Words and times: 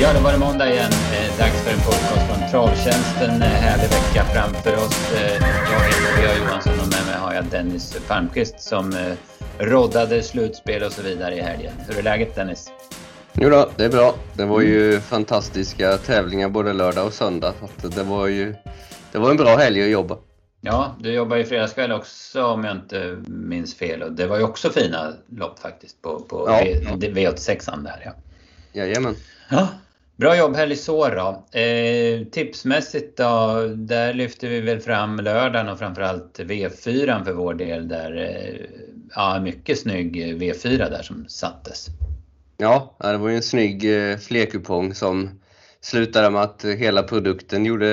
Ja, 0.00 0.12
då 0.14 0.20
var 0.20 0.32
det 0.32 0.38
måndag 0.38 0.72
igen. 0.72 0.90
Eh, 0.92 1.38
dags 1.38 1.62
för 1.64 1.70
en 1.72 1.78
podcast 1.78 2.26
från 2.28 2.50
Travtjänsten. 2.50 3.42
Eh, 3.42 3.48
härlig 3.48 3.82
vecka 3.88 4.24
framför 4.34 4.74
oss. 4.76 5.12
Eh, 5.12 5.32
jag 5.72 5.80
heter 5.80 6.20
Björn 6.22 6.46
Johansson 6.46 6.72
och 6.72 6.88
med 6.88 7.06
mig 7.06 7.14
har 7.18 7.34
jag 7.34 7.44
Dennis 7.44 7.96
Palmqvist 8.08 8.60
som 8.60 8.92
eh, 8.92 9.12
roddade 9.58 10.22
slutspel 10.22 10.82
och 10.82 10.92
så 10.92 11.02
vidare 11.02 11.34
i 11.36 11.40
helgen. 11.40 11.72
Hur 11.88 11.98
är 11.98 12.02
läget 12.02 12.34
Dennis? 12.34 12.70
Jo 13.32 13.50
då, 13.50 13.70
det 13.76 13.84
är 13.84 13.88
bra. 13.88 14.14
Det 14.34 14.44
var 14.44 14.60
ju 14.60 15.00
fantastiska 15.00 15.96
tävlingar 15.96 16.48
både 16.48 16.72
lördag 16.72 17.06
och 17.06 17.12
söndag. 17.12 17.52
Det 17.82 18.02
var 18.02 18.26
ju 18.26 18.54
det 19.12 19.18
var 19.18 19.30
en 19.30 19.36
bra 19.36 19.56
helg 19.56 19.82
att 19.82 19.90
jobba. 19.90 20.16
Ja, 20.60 20.96
du 21.00 21.12
jobbar 21.12 21.36
ju 21.36 21.44
fredagskväll 21.44 21.92
också 21.92 22.44
om 22.44 22.64
jag 22.64 22.76
inte 22.76 23.16
minns 23.26 23.74
fel. 23.74 24.02
Och 24.02 24.12
det 24.12 24.26
var 24.26 24.36
ju 24.36 24.42
också 24.42 24.70
fina 24.70 25.12
lopp 25.30 25.58
faktiskt 25.58 26.02
på, 26.02 26.20
på 26.20 26.44
Ja. 26.48 26.60
v, 26.96 27.08
V86an 27.14 27.82
där 27.84 28.02
ja. 28.04 28.12
Jajamän. 28.72 29.16
Ja, 29.52 29.68
bra 30.16 30.36
jobb 30.36 30.56
då. 31.10 31.58
Eh, 31.58 32.24
tipsmässigt 32.26 33.16
då, 33.16 33.66
där 33.76 34.14
lyfter 34.14 34.48
vi 34.48 34.60
väl 34.60 34.80
fram 34.80 35.16
lördagen 35.16 35.68
och 35.68 35.78
framförallt 35.78 36.38
V4 36.38 37.24
för 37.24 37.32
vår 37.32 37.54
del 37.54 37.88
där, 37.88 38.16
eh, 38.16 38.66
ja 39.14 39.40
mycket 39.40 39.78
snygg 39.78 40.16
V4 40.16 40.90
där 40.90 41.02
som 41.02 41.28
sattes. 41.28 41.86
Ja, 42.56 42.96
det 42.98 43.16
var 43.16 43.28
ju 43.28 43.36
en 43.36 43.42
snygg 43.42 44.10
eh, 44.10 44.18
flerkupong 44.18 44.94
som 44.94 45.40
slutade 45.80 46.30
med 46.30 46.42
att 46.42 46.64
hela 46.64 47.02
produkten 47.02 47.64
gjorde 47.64 47.88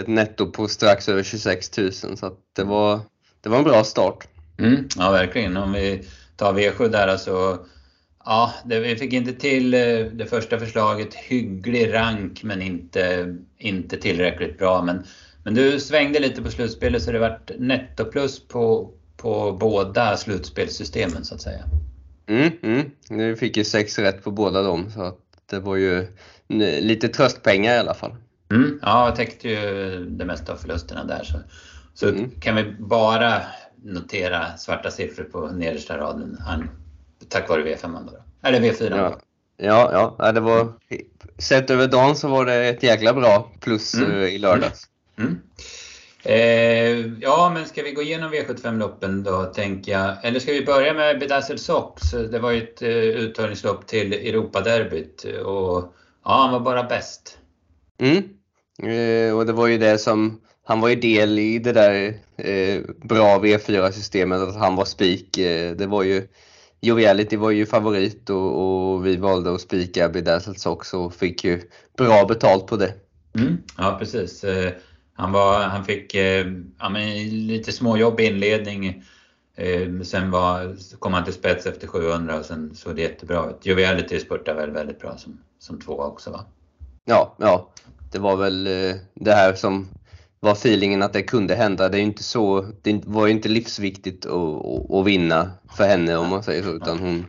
ett 0.00 0.08
netto 0.08 0.50
på 0.50 0.68
strax 0.68 1.08
över 1.08 1.22
26 1.22 1.78
000 1.78 1.92
så 1.92 2.32
det 2.56 2.64
var, 2.64 3.00
det 3.40 3.48
var 3.48 3.58
en 3.58 3.64
bra 3.64 3.84
start. 3.84 4.28
Mm, 4.58 4.88
ja 4.96 5.10
verkligen, 5.10 5.56
om 5.56 5.72
vi 5.72 6.08
tar 6.36 6.52
V7 6.52 6.88
där 6.88 7.08
alltså. 7.08 7.58
Ja, 8.24 8.54
det, 8.64 8.80
vi 8.80 8.96
fick 8.96 9.12
inte 9.12 9.32
till 9.32 9.74
eh, 9.74 9.80
det 10.12 10.26
första 10.30 10.58
förslaget, 10.58 11.14
hygglig 11.14 11.94
rank 11.94 12.42
men 12.42 12.62
inte, 12.62 13.34
inte 13.58 13.96
tillräckligt 13.96 14.58
bra. 14.58 14.82
Men, 14.82 15.04
men 15.44 15.54
du 15.54 15.80
svängde 15.80 16.20
lite 16.20 16.42
på 16.42 16.50
slutspelet 16.50 17.02
så 17.02 17.12
det 17.12 17.18
vart 17.18 17.50
nettoplus 17.58 18.48
på, 18.48 18.90
på 19.16 19.52
båda 19.52 20.16
slutspelssystemen 20.16 21.24
så 21.24 21.34
att 21.34 21.40
säga. 21.40 21.64
Mm, 22.26 22.50
mm. 22.62 22.90
Nu 23.10 23.36
fick 23.36 23.56
ju 23.56 23.64
sex 23.64 23.98
rätt 23.98 24.24
på 24.24 24.30
båda 24.30 24.62
dem 24.62 24.90
så 24.90 25.02
att 25.02 25.18
det 25.50 25.58
var 25.58 25.76
ju 25.76 26.06
lite 26.80 27.08
tröstpengar 27.08 27.74
i 27.74 27.78
alla 27.78 27.94
fall. 27.94 28.14
Mm, 28.50 28.78
ja, 28.82 29.06
jag 29.06 29.16
täckte 29.16 29.48
ju 29.48 29.58
det 30.10 30.24
mesta 30.24 30.52
av 30.52 30.56
förlusterna 30.56 31.04
där. 31.04 31.24
Så, 31.24 31.38
så 31.94 32.08
Mm. 32.08 32.30
kan 32.40 32.56
vi 32.56 32.74
bara 32.78 33.42
notera 33.82 34.56
svarta 34.56 34.90
siffror 34.90 35.24
på 35.24 35.46
nedersta 35.46 35.98
raden 35.98 36.38
tack 37.28 37.48
vare 37.48 37.62
V5 37.62 37.92
då. 38.06 38.10
då. 38.12 38.48
Eller 38.48 38.60
V4. 38.60 38.96
Ja, 39.56 39.90
ja, 39.92 40.16
ja 40.18 40.32
det 40.32 40.40
var 40.40 40.72
sett 41.38 41.70
över 41.70 41.86
dagen 41.86 42.16
så 42.16 42.28
var 42.28 42.46
det 42.46 42.54
ett 42.54 42.82
jäkla 42.82 43.12
bra 43.14 43.50
plus 43.60 43.94
Mm. 43.94 44.10
eh, 44.10 44.24
i 44.24 44.38
lördags. 44.38 44.82
Mm. 45.18 45.40
Eh, 46.22 47.12
ja, 47.20 47.50
men 47.54 47.66
ska 47.66 47.82
vi 47.82 47.92
gå 47.92 48.02
igenom 48.02 48.32
V75-loppen 48.32 49.22
då, 49.22 49.44
tänker 49.44 49.92
jag. 49.92 50.14
Eller 50.22 50.40
ska 50.40 50.52
vi 50.52 50.64
börja 50.64 50.94
med 50.94 51.18
Bedazzled 51.18 51.60
Sox? 51.60 52.10
Det 52.10 52.38
var 52.38 52.50
ju 52.50 52.62
ett 52.62 52.82
eh, 52.82 52.88
uttagningslopp 52.90 53.86
till 53.86 54.12
Europaderbyt 54.12 55.24
och 55.24 55.94
ja, 56.24 56.42
han 56.42 56.52
var 56.52 56.60
bara 56.60 56.82
bäst. 56.82 57.38
Mm. 57.98 58.22
Eh, 58.82 59.36
och 59.36 59.46
det 59.46 59.52
var 59.52 59.66
ju 59.66 59.78
det 59.78 59.98
som, 59.98 60.40
han 60.64 60.80
var 60.80 60.88
ju 60.88 60.94
del 60.96 61.38
i 61.38 61.58
det 61.58 61.72
där 61.72 62.14
eh, 62.36 62.80
bra 63.02 63.38
V4-systemet, 63.38 64.40
att 64.48 64.56
han 64.56 64.76
var 64.76 64.84
spik. 64.84 65.38
Eh, 65.38 65.72
det 65.76 65.86
var 65.86 66.02
ju, 66.02 66.28
Joviality 66.84 67.36
var 67.36 67.50
ju 67.50 67.66
favorit 67.66 68.30
och, 68.30 68.92
och 68.92 69.06
vi 69.06 69.16
valde 69.16 69.54
att 69.54 69.60
spika 69.60 70.08
Bedazzled 70.08 70.60
Sox 70.60 70.94
och 70.94 71.14
fick 71.14 71.44
ju 71.44 71.60
bra 71.96 72.24
betalt 72.24 72.66
på 72.66 72.76
det. 72.76 72.94
Mm. 73.38 73.62
Ja, 73.78 73.96
precis. 73.98 74.44
Eh, 74.44 74.72
han, 75.14 75.32
var, 75.32 75.62
han 75.62 75.84
fick 75.84 76.14
eh, 76.14 76.46
ja, 76.78 76.88
men 76.88 77.28
lite 77.46 77.72
småjobb 77.72 78.20
i 78.20 78.26
inledning. 78.26 79.02
Eh, 79.56 80.00
sen 80.02 80.30
var, 80.30 80.76
kom 80.98 81.12
han 81.12 81.24
till 81.24 81.34
spets 81.34 81.66
efter 81.66 81.86
700 81.86 82.38
och 82.38 82.44
sen 82.44 82.74
såg 82.74 82.96
det 82.96 83.02
jättebra 83.02 83.50
ut. 83.50 83.66
Joviality 83.66 84.20
spurtade 84.20 84.60
väl 84.60 84.70
väldigt 84.70 85.00
bra 85.00 85.16
som, 85.16 85.38
som 85.58 85.80
tvåa 85.80 86.06
också 86.06 86.30
va? 86.30 86.44
Ja, 87.04 87.36
ja, 87.38 87.70
det 88.12 88.18
var 88.18 88.36
väl 88.36 88.64
det 89.14 89.32
här 89.32 89.54
som 89.54 89.88
var 90.44 90.52
feelingen 90.52 91.02
att 91.02 91.12
det 91.12 91.22
kunde 91.22 91.54
hända. 91.54 91.88
Det 91.88 91.96
är 91.96 92.00
ju 92.00 92.06
inte 92.06 92.22
så, 92.22 92.72
det 92.82 93.02
var 93.06 93.26
ju 93.26 93.32
inte 93.32 93.48
livsviktigt 93.48 94.26
att, 94.26 94.90
att, 94.90 95.06
vinna 95.06 95.50
för 95.76 95.84
henne 95.84 96.16
om 96.16 96.28
man 96.28 96.42
säger 96.42 96.62
så, 96.62 96.70
utan 96.70 96.98
hon, 96.98 97.26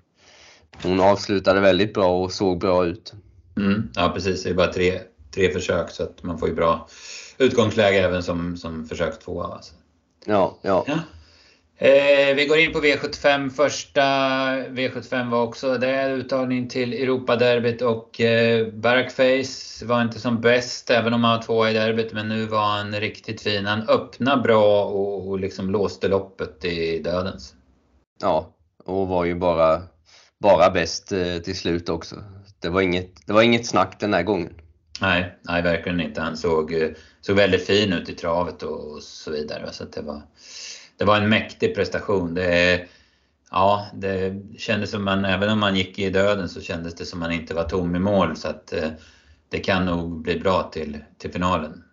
hon 0.83 0.99
avslutade 0.99 1.59
väldigt 1.59 1.93
bra 1.93 2.23
och 2.23 2.31
såg 2.31 2.59
bra 2.59 2.85
ut. 2.85 3.13
Mm, 3.57 3.89
ja 3.95 4.11
precis, 4.15 4.43
det 4.43 4.49
är 4.49 4.53
bara 4.53 4.73
tre, 4.73 4.99
tre 5.35 5.53
försök 5.53 5.89
så 5.89 6.03
att 6.03 6.23
man 6.23 6.37
får 6.37 6.49
ju 6.49 6.55
bra 6.55 6.87
utgångsläge 7.37 7.99
även 7.99 8.23
som, 8.23 8.57
som 8.57 8.85
försök 8.85 9.19
tvåa. 9.19 9.45
Alltså. 9.45 9.73
Ja, 10.25 10.57
ja. 10.61 10.83
Ja. 10.87 10.99
Eh, 11.77 12.35
vi 12.35 12.45
går 12.45 12.57
in 12.57 12.73
på 12.73 12.79
V75. 12.79 13.49
Första 13.49 14.01
V75 14.65 15.29
var 15.29 15.43
också 15.43 15.77
det 15.77 15.87
är 15.87 16.09
uttagning 16.09 16.67
till 16.69 16.93
Europaderbyt 16.93 17.81
och 17.81 18.21
eh, 18.21 18.67
Barkface 18.67 19.85
var 19.85 20.01
inte 20.01 20.19
som 20.19 20.41
bäst 20.41 20.89
även 20.89 21.13
om 21.13 21.23
han 21.23 21.37
var 21.37 21.43
tvåa 21.43 21.71
i 21.71 21.73
derbyt 21.73 22.13
men 22.13 22.29
nu 22.29 22.45
var 22.45 22.65
han 22.65 22.99
riktigt 22.99 23.41
fin. 23.41 23.65
Han 23.65 23.89
öppnade 23.89 24.41
bra 24.41 24.85
och, 24.85 25.29
och 25.29 25.39
liksom 25.39 25.69
låste 25.69 26.07
loppet 26.07 26.65
i 26.65 26.99
dödens. 26.99 27.53
Ja, 28.21 28.53
och 28.85 29.07
var 29.07 29.25
ju 29.25 29.35
bara, 29.35 29.81
bara 30.39 30.69
bäst 30.69 31.11
eh, 31.11 31.37
till 31.37 31.57
slut 31.57 31.89
också. 31.89 32.15
Det 32.59 32.69
var, 32.69 32.81
inget, 32.81 33.27
det 33.27 33.33
var 33.33 33.41
inget 33.41 33.65
snack 33.65 33.99
den 33.99 34.13
här 34.13 34.23
gången. 34.23 34.53
Nej, 35.01 35.37
nej 35.41 35.61
verkligen 35.61 36.01
inte. 36.01 36.21
Han 36.21 36.37
såg, 36.37 36.73
eh, 36.73 36.89
såg 37.21 37.35
väldigt 37.35 37.65
fin 37.65 37.93
ut 37.93 38.09
i 38.09 38.13
travet 38.13 38.63
och, 38.63 38.91
och 38.91 39.03
så 39.03 39.31
vidare. 39.31 39.71
Så 39.71 39.83
det, 39.83 40.01
var, 40.01 40.21
det 40.97 41.05
var 41.05 41.17
en 41.17 41.29
mäktig 41.29 41.75
prestation. 41.75 42.33
Det, 42.33 42.81
ja, 43.51 43.85
det 43.93 44.33
kändes 44.57 44.91
som 44.91 45.03
man, 45.03 45.25
även 45.25 45.49
om 45.49 45.59
man 45.59 45.75
gick 45.75 45.99
i 45.99 46.09
döden 46.09 46.49
så 46.49 46.61
kändes 46.61 46.95
det 46.95 47.05
som 47.05 47.19
man 47.19 47.31
inte 47.31 47.53
var 47.53 47.63
tom 47.63 47.95
i 47.95 47.99
mål. 47.99 48.35
Så 48.35 48.47
att 48.47 48.73
eh, 48.73 48.89
det 49.49 49.59
kan 49.59 49.85
nog 49.85 50.21
bli 50.21 50.39
bra 50.39 50.63
till, 50.63 50.97
till 51.17 51.31
finalen. 51.31 51.83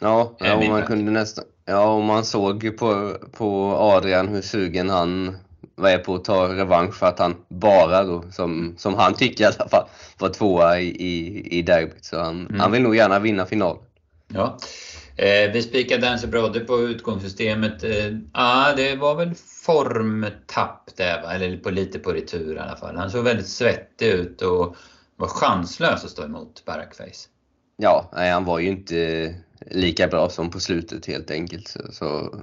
Ja, 0.00 0.36
ja 0.38 0.56
och 0.56 0.64
man 0.64 0.86
kunde 0.86 1.12
nästan, 1.12 1.44
ja, 1.64 1.94
och 1.94 2.02
man 2.02 2.24
såg 2.24 2.64
ju 2.64 2.70
på, 2.70 3.16
på 3.32 3.76
Adrian 3.76 4.28
hur 4.28 4.42
sugen 4.42 4.90
han 4.90 5.36
var 5.74 5.98
på 5.98 6.14
att 6.14 6.24
ta 6.24 6.48
revansch 6.54 6.94
för 6.94 7.06
att 7.06 7.18
han 7.18 7.36
bara 7.48 8.04
då, 8.04 8.24
som, 8.30 8.74
som 8.78 8.94
han 8.94 9.14
tycker 9.14 9.44
i 9.44 9.46
alla 9.46 9.68
fall, 9.68 9.88
var 10.18 10.28
tvåa 10.28 10.80
i, 10.80 10.86
i, 10.88 11.46
i 11.58 11.62
derbyt. 11.62 12.04
Så 12.04 12.18
han, 12.18 12.46
Mm. 12.46 12.60
han 12.60 12.72
vill 12.72 12.82
nog 12.82 12.96
gärna 12.96 13.18
vinna 13.18 13.46
finalen. 13.46 13.82
Ja. 14.28 14.58
Eh, 15.20 15.52
vi 15.52 15.62
spikade 15.62 16.06
Dance 16.06 16.26
Brodde 16.26 16.60
på 16.60 16.80
utgångssystemet. 16.80 17.84
Eh, 17.84 18.16
ah, 18.32 18.72
det 18.72 18.96
var 18.96 19.14
väl 19.14 19.34
formtapp 19.64 20.90
där 20.96 21.22
va? 21.22 21.34
Eller 21.34 21.56
på, 21.56 21.70
lite 21.70 21.98
på 21.98 22.12
retur 22.12 22.56
i 22.56 22.58
alla 22.58 22.76
fall. 22.76 22.96
Han 22.96 23.10
såg 23.10 23.24
väldigt 23.24 23.48
svettig 23.48 24.06
ut 24.06 24.42
och 24.42 24.76
var 25.16 25.28
chanslös 25.28 26.04
att 26.04 26.10
stå 26.10 26.24
emot 26.24 26.64
Barakface. 26.64 27.28
Ja, 27.76 28.10
nej, 28.12 28.30
han 28.30 28.44
var 28.44 28.58
ju 28.58 28.68
inte 28.68 29.34
lika 29.70 30.08
bra 30.08 30.28
som 30.28 30.50
på 30.50 30.60
slutet 30.60 31.06
helt 31.06 31.30
enkelt. 31.30 31.68
Så, 31.68 31.80
så, 31.92 32.34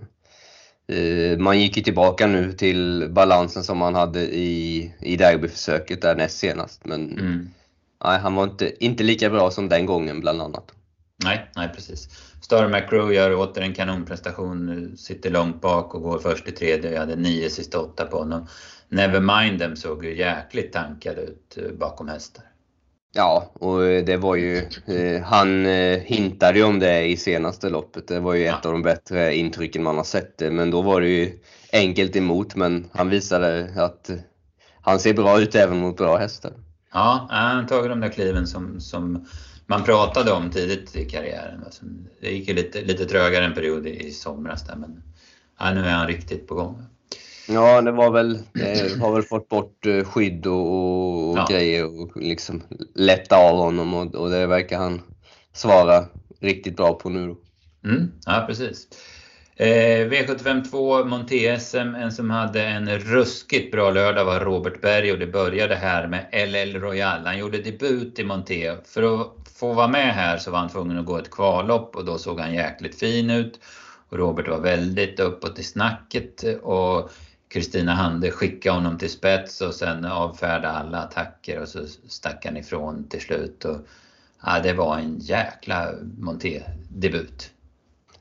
eh, 0.94 1.38
man 1.38 1.60
gick 1.60 1.78
ju 1.78 1.84
tillbaka 1.84 2.28
nu 2.28 2.54
till 2.54 3.08
balansen 3.10 3.64
som 3.64 3.78
man 3.78 3.96
hade 3.96 4.22
i, 4.36 4.94
i 5.02 5.18
derbyförsöket 5.18 6.02
där 6.02 6.16
näst 6.16 6.38
senast. 6.38 6.86
Men 6.86 7.20
Mm. 7.20 7.50
nej, 8.04 8.20
han 8.20 8.36
var 8.36 8.44
inte, 8.44 8.86
inte 8.86 9.04
lika 9.04 9.30
bra 9.30 9.52
som 9.52 9.70
den 9.70 9.86
gången 9.86 10.20
bland 10.20 10.42
annat. 10.42 10.72
Nej, 11.24 11.52
nej 11.56 11.70
precis. 11.76 12.10
Star 12.42 12.68
McGrew 12.68 13.16
gör 13.16 13.36
åter 13.36 13.62
en 13.62 13.74
kanonprestation, 13.74 14.92
sitter 14.98 15.30
långt 15.30 15.62
bak 15.62 15.96
och 15.96 16.02
går 16.02 16.20
först 16.20 16.48
i 16.48 16.52
tredje. 16.52 16.92
Jag 16.92 17.00
hade 17.00 17.16
nio 17.16 17.50
sista 17.50 17.80
åtta 17.80 18.06
på 18.06 18.18
honom. 18.18 18.48
Nevermind 18.90 19.60
them 19.60 19.76
såg 19.76 20.06
ju 20.06 20.18
jäkligt 20.18 20.74
tankad 20.74 21.18
ut 21.18 21.58
eh, 21.58 21.72
bakom 21.80 22.08
hästar. 22.08 22.44
Ja, 23.14 23.52
och 23.54 23.80
det 23.82 24.18
var 24.18 24.36
ju, 24.36 24.58
eh, 24.86 25.22
han 25.24 25.66
eh, 25.66 26.00
hintade 26.00 26.58
ju 26.60 26.64
om 26.66 26.80
det 26.80 27.06
i 27.06 27.18
senaste 27.18 27.70
loppet. 27.70 28.08
Det 28.08 28.20
var 28.20 28.34
ju 28.34 28.44
Ja. 28.44 28.60
ett 28.60 28.66
av 28.66 28.72
de 28.72 28.82
bättre 28.82 29.36
intrycken 29.36 29.84
man 29.84 29.98
har 29.98 30.04
sett. 30.04 30.40
Men 30.40 30.72
då 30.72 30.82
var 30.82 31.02
det 31.02 31.08
ju 31.08 31.40
enkelt 31.74 32.16
emot, 32.16 32.56
men 32.56 32.90
han 32.94 33.10
visade 33.10 33.70
att 33.76 34.10
eh, 34.10 34.16
han 34.82 35.00
ser 35.00 35.14
bra 35.14 35.40
ut 35.42 35.56
även 35.56 35.78
mot 35.78 35.98
bra 35.98 36.18
hästar. 36.18 36.52
Ja, 36.94 37.28
han 37.30 37.58
har 37.58 37.64
tagit 37.64 37.90
de 37.90 38.00
där 38.00 38.10
kliven 38.10 38.48
som, 38.48 38.80
som 38.80 39.26
man 39.68 39.84
pratade 39.84 40.32
om 40.32 40.50
tidigt 40.52 40.96
i 40.96 41.06
karriären. 41.06 41.64
Alltså, 41.66 41.86
det 42.22 42.32
gick 42.32 42.48
ju 42.48 42.54
lite, 42.54 42.82
lite 42.82 43.06
trögare 43.06 43.46
en 43.46 43.54
period 43.54 43.88
i, 43.88 44.08
i 44.08 44.12
somras 44.12 44.64
där, 44.68 44.76
men 44.76 45.04
ja, 45.60 45.74
nu 45.74 45.80
är 45.80 45.92
han 45.92 46.08
riktigt 46.08 46.48
på 46.48 46.56
gång. 46.56 46.84
Ja, 47.50 47.82
det 47.82 47.92
var 47.92 48.12
väl, 48.12 48.40
det 48.54 49.00
har 49.02 49.14
väl 49.14 49.24
fått 49.24 49.50
bort 49.50 49.86
eh, 49.86 50.04
skydd 50.04 50.48
och, 50.48 50.74
och, 50.74 51.30
och 51.32 51.38
Ja. 51.38 51.48
grejer 51.50 52.02
och 52.02 52.18
liksom 52.18 52.64
lätta 52.96 53.38
av 53.38 53.58
honom 53.58 53.94
och, 53.94 54.16
och 54.16 54.30
det 54.30 54.48
verkar 54.48 54.78
han 54.78 55.02
svara 55.54 56.06
riktigt 56.40 56.76
bra 56.78 56.94
på 56.94 57.10
nu. 57.10 57.36
Mm, 57.86 58.12
ja, 58.26 58.44
precis. 58.48 58.88
Eh, 59.56 60.08
V75 60.10 60.70
2 60.72 61.04
Monté-SM, 61.04 61.96
en 61.96 62.12
som 62.12 62.30
hade 62.30 62.64
en 62.64 63.00
ruskigt 63.00 63.72
bra 63.72 63.92
lördag 63.92 64.26
var 64.26 64.40
Robert 64.40 64.82
Berg 64.82 65.12
och 65.12 65.20
det 65.20 65.28
började 65.28 65.76
här 65.76 66.08
med 66.08 66.26
LL 66.48 66.80
Royal. 66.80 67.26
Han 67.26 67.38
gjorde 67.38 67.58
debut 67.58 68.20
i 68.20 68.24
Monté. 68.24 68.76
För 68.86 69.22
att 69.22 69.28
få 69.58 69.74
vara 69.74 69.88
med 69.88 70.14
här 70.14 70.38
så 70.38 70.52
var 70.52 70.60
han 70.60 70.70
tvungen 70.70 70.98
att 70.98 71.06
gå 71.06 71.18
ett 71.18 71.32
kvallopp 71.32 71.96
och 71.96 72.06
då 72.06 72.18
såg 72.18 72.40
han 72.40 72.54
jäkligt 72.54 73.00
fin 73.00 73.30
ut. 73.30 73.60
Och 74.10 74.18
Robert 74.18 74.48
var 74.48 74.60
väldigt 74.60 75.20
uppåt 75.20 75.60
i 75.60 75.64
snacket 75.64 76.44
och 76.64 77.12
Kristina 77.50 77.94
Hande 77.94 78.32
skickade 78.32 78.76
honom 78.76 78.98
till 78.98 79.10
spets 79.10 79.62
och 79.62 79.74
sen 79.74 80.06
avfärdade 80.06 80.70
alla 80.70 80.98
attacker 80.98 81.62
och 81.62 81.68
så 81.68 81.80
stack 82.08 82.46
han 82.46 82.58
ifrån 82.58 83.08
till 83.10 83.22
slut. 83.22 83.66
Och, 83.66 83.78
ja, 84.46 84.60
det 84.64 84.74
var 84.74 84.98
en 84.98 85.20
jäkla 85.20 85.92
Monté-debut. 86.18 87.52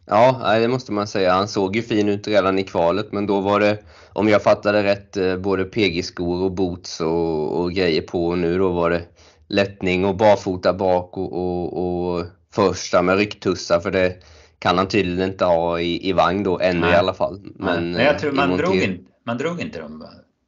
Ja, 0.07 0.59
det 0.59 0.69
måste 0.69 0.93
man 0.93 1.07
säga. 1.07 1.33
Han 1.33 1.49
såg 1.49 1.77
ju 1.77 1.83
fin 1.83 2.09
ut 2.09 2.29
redan 2.29 2.59
i 2.59 2.63
kvalet, 2.63 3.13
men 3.13 3.27
då 3.27 3.41
var 3.41 3.61
det, 3.61 3.79
om 4.13 4.29
jag 4.29 4.43
fattade 4.43 4.83
rätt, 4.83 5.17
eh, 5.17 5.37
både 5.37 5.65
PG-skor 5.65 6.43
och 6.43 6.53
boots 6.53 7.01
och, 7.01 7.61
och, 7.61 7.73
grejer 7.73 8.03
på. 8.03 8.27
Och 8.27 8.39
nu 8.39 8.59
då 8.59 8.73
var 8.73 8.91
det 8.91 9.03
lättning 9.49 10.05
och 10.05 10.17
barfota 10.17 10.75
bak 10.75 11.17
och, 11.17 11.33
och, 11.33 12.17
och 12.17 12.25
första 12.53 13.03
med 13.03 13.17
rycktussar, 13.17 13.81
för 13.81 13.91
det 13.91 14.17
kan 14.59 14.79
han 14.79 14.89
tydligen 14.89 15.31
inte 15.31 15.45
ha 15.45 15.81
i, 15.81 16.09
i 16.09 16.13
vagn 16.13 16.43
då, 16.43 16.61
ännu 16.61 16.81
Nej. 16.81 16.93
i 16.93 16.97
alla 16.97 17.15
fall. 17.15 17.41
Men, 17.55 17.93
Nej, 17.93 18.05
jag 18.05 18.19
tror 18.19 18.31
eh, 18.31 18.37
man 18.37 18.57
drog, 18.57 18.77
inte, 18.77 19.05
man 19.25 19.39
drog 19.39 19.61
inte 19.61 19.81
dem 19.81 20.07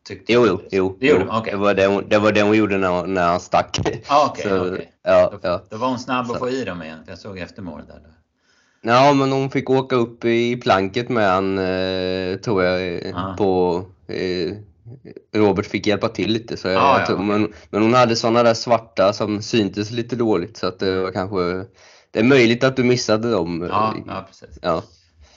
Tyckte 0.09 0.33
jo, 0.33 0.47
jo, 0.47 0.61
jo, 0.71 0.97
det, 1.01 1.07
jo. 1.07 1.39
Okay. 1.39 1.53
det, 1.53 1.57
var 1.57 1.75
det, 1.75 1.87
hon, 1.87 2.09
det 2.09 2.19
var 2.19 2.33
det 2.33 2.43
hon 2.43 2.57
gjorde 2.57 2.79
när, 2.79 3.07
när 3.07 3.27
han 3.27 3.41
stack. 3.41 3.79
Ah, 4.09 4.31
okay, 4.31 4.49
så, 4.49 4.73
okay. 4.73 4.85
Ja, 5.03 5.31
då, 5.33 5.39
ja. 5.43 5.63
då 5.71 5.77
var 5.77 5.89
hon 5.89 5.99
snabb 5.99 6.31
att 6.31 6.39
få 6.39 6.51
i 6.51 6.65
dem 6.65 6.83
igen, 6.83 6.99
jag 7.07 7.19
såg 7.19 7.39
efter 7.39 7.63
målet 7.63 7.87
där. 7.89 8.01
Ja, 8.83 9.13
men 9.13 9.33
hon 9.33 9.51
fick 9.51 9.71
åka 9.71 9.97
upp 9.97 10.25
i 10.25 10.57
planket 10.57 11.09
med 11.09 11.31
han, 11.31 11.59
eh, 11.59 12.37
tror 12.37 12.65
jag, 12.65 13.03
ah. 13.15 13.35
på... 13.39 13.85
Eh, 14.07 14.57
Robert 15.35 15.67
fick 15.67 15.87
hjälpa 15.87 16.09
till 16.09 16.33
lite. 16.33 16.57
Så 16.57 16.69
jag, 16.69 16.83
ah, 16.83 16.99
jag 16.99 17.07
tror, 17.07 17.19
ja, 17.19 17.25
men, 17.25 17.53
men 17.71 17.83
hon 17.83 17.95
hade 17.95 18.17
såna 18.17 18.43
där 18.43 18.55
svarta 18.55 19.13
som 19.13 19.43
syntes 19.43 19.91
lite 19.91 20.17
dåligt 20.17 20.57
så 20.57 20.67
att 20.67 20.79
det 20.79 21.01
var 21.01 21.13
kanske... 21.13 21.65
Det 22.11 22.19
är 22.19 22.25
möjligt 22.25 22.65
att 22.65 22.77
du 22.77 22.85
missade 22.85 23.31
dem. 23.31 23.69
Ja, 23.71 23.95
ja 24.07 24.27
precis. 24.29 24.59
Ja. 24.63 24.83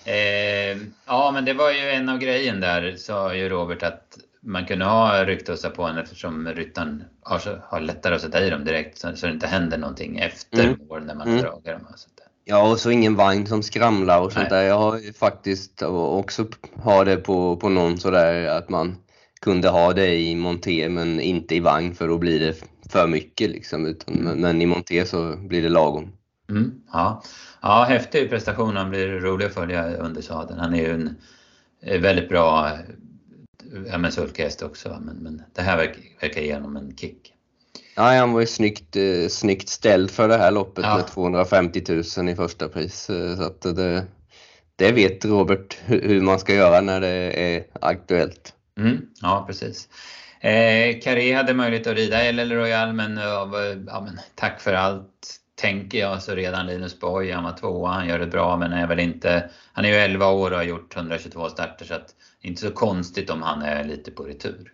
Eh, 0.06 0.78
ja, 1.08 1.32
men 1.34 1.46
det 1.46 1.54
var 1.54 1.72
ju 1.72 1.90
en 1.90 2.10
av 2.10 2.18
grejen 2.18 2.60
där, 2.60 2.96
sa 2.98 3.36
ju 3.36 3.50
Robert, 3.50 3.84
att 3.84 4.18
man 4.42 4.66
kunde 4.66 4.86
ha 4.86 5.24
rycktussar 5.24 5.70
på 5.70 5.84
en 5.84 5.98
eftersom 5.98 6.48
ryttaren 6.48 7.04
har, 7.22 7.64
har 7.64 7.80
lättare 7.80 8.16
att 8.16 8.22
sätta 8.22 8.46
i 8.46 8.50
dem 8.50 8.66
direkt 8.66 8.98
så, 8.98 9.16
så 9.16 9.28
det 9.28 9.34
inte 9.34 9.48
händer 9.48 9.78
någonting 9.78 10.20
efter 10.20 10.64
mm. 10.64 10.80
mål 10.90 11.06
när 11.06 11.16
man 11.16 11.28
mm. 11.28 11.42
dragit 11.42 11.66
dem. 11.66 11.88
Alltså. 11.90 12.08
Ja, 12.46 12.72
och 12.72 12.80
så 12.80 12.92
ingen 12.92 13.16
vagn 13.16 13.48
som 13.48 13.64
skramlar 13.64 14.20
och 14.22 14.32
sånt 14.32 14.48
Nej. 14.50 14.62
där. 14.62 14.68
Jag 14.68 14.78
har 14.78 15.14
faktiskt 15.14 15.82
också 15.82 16.46
har 16.84 17.06
det 17.06 17.18
på, 17.18 17.58
på 17.58 17.70
någon 17.70 17.98
sådär 17.98 18.48
att 18.48 18.70
man 18.70 18.98
kunde 19.42 19.70
ha 19.70 19.94
det 19.94 20.16
i 20.16 20.36
monté 20.36 20.90
men 20.90 21.20
inte 21.20 21.56
i 21.56 21.60
vagn 21.60 21.96
för 21.96 22.08
då 22.08 22.18
blir 22.18 22.40
det 22.40 22.56
för 22.90 23.08
mycket 23.08 23.50
liksom. 23.50 23.86
Utan, 23.86 24.16
men 24.16 24.62
i 24.62 24.66
monté 24.66 25.06
så 25.06 25.36
blir 25.38 25.62
det 25.62 25.70
lagom. 25.70 26.12
Mm, 26.50 26.72
ja. 26.94 27.24
ja, 27.62 27.86
häftig 27.90 28.30
prestation. 28.30 28.78
Han 28.78 28.90
blir 28.90 29.08
rolig 29.08 29.46
att 29.46 29.54
följa 29.54 29.98
under 29.98 30.22
sadeln. 30.22 30.60
Han 30.60 30.74
är 30.74 30.80
ju 30.80 30.92
en 30.92 32.02
väldigt 32.02 32.30
bra 32.30 32.72
ja, 33.88 33.98
men 33.98 34.12
sulkhäst 34.12 34.62
också. 34.62 34.98
Men, 35.02 35.16
men 35.16 35.44
det 35.54 35.62
här 35.62 35.78
verkar, 35.78 36.02
verkar 36.22 36.42
ge 36.42 36.54
honom 36.54 36.78
en 36.78 36.98
kick. 36.98 37.34
Ja, 37.96 38.04
han 38.04 38.34
var 38.34 38.40
ju 38.40 38.48
snyggt, 38.48 38.96
eh, 38.96 39.28
snyggt 39.30 39.70
ställd 39.70 40.12
för 40.12 40.28
det 40.28 40.38
här 40.38 40.52
loppet 40.52 40.86
ja. 40.86 40.96
med 40.96 41.08
250 41.08 41.84
000 42.18 42.30
i 42.30 42.36
första 42.36 42.70
pris. 42.70 43.10
Eh, 43.10 43.38
så 43.38 43.44
att 43.44 43.62
det, 43.62 44.06
det 44.76 44.92
vet 44.92 45.26
Robert 45.26 45.78
hur 45.86 46.22
man 46.22 46.40
ska 46.40 46.54
göra 46.54 46.82
när 46.82 47.02
det 47.02 47.44
är 47.56 47.64
aktuellt. 47.82 48.54
Mm, 48.82 49.08
ja, 49.22 49.44
precis. 49.48 49.90
Eh, 50.40 51.00
Carré 51.00 51.34
hade 51.34 51.54
möjlighet 51.54 51.88
att 51.88 51.96
rida 51.96 52.32
LL 52.32 52.52
Royal, 52.52 52.94
men, 52.94 53.18
ja, 53.18 54.02
men 54.06 54.20
tack 54.36 54.62
för 54.62 54.74
allt 54.74 55.42
tänker 55.62 56.00
jag. 56.00 56.24
Så 56.24 56.36
redan 56.36 56.68
Linus 56.68 57.00
Borg, 57.00 57.32
han 57.32 57.44
var 57.44 57.58
tvåa, 57.58 57.90
han 57.92 58.08
gör 58.08 58.20
det 58.20 58.28
bra 58.28 58.58
men 58.58 58.74
är 58.74 58.88
väl 58.88 59.00
inte... 59.00 59.50
Han 59.74 59.86
är 59.86 59.90
ju 59.90 59.96
11 59.96 60.28
år 60.28 60.52
och 60.52 60.58
har 60.58 60.64
gjort 60.64 60.96
122 60.96 61.50
starter 61.50 61.86
så 61.86 61.94
att 61.94 62.16
inte 62.42 62.62
så 62.62 62.72
konstigt 62.72 63.30
om 63.30 63.42
han 63.42 63.62
är 63.62 63.84
lite 63.84 64.12
på 64.12 64.24
retur. 64.24 64.72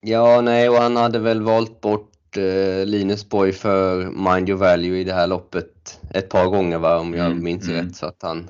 Ja, 0.00 0.40
nej, 0.40 0.68
och 0.68 0.76
han 0.76 0.96
hade 0.96 1.18
väl 1.18 1.42
valt 1.42 1.80
bort 1.80 2.36
eh, 2.36 2.86
Linus 2.86 3.28
Borg 3.28 3.52
för 3.52 4.04
Mind 4.04 4.48
Your 4.48 4.58
Value 4.58 4.98
i 4.98 5.04
det 5.04 5.12
här 5.12 5.26
loppet 5.26 6.00
ett 6.10 6.28
par 6.28 6.46
gånger 6.46 6.78
va, 6.78 6.98
om 6.98 7.14
jag 7.14 7.26
mm, 7.26 7.44
minns 7.44 7.68
mm. 7.68 7.86
rätt. 7.86 7.96
Så 7.96 8.06
att 8.06 8.22
han, 8.22 8.48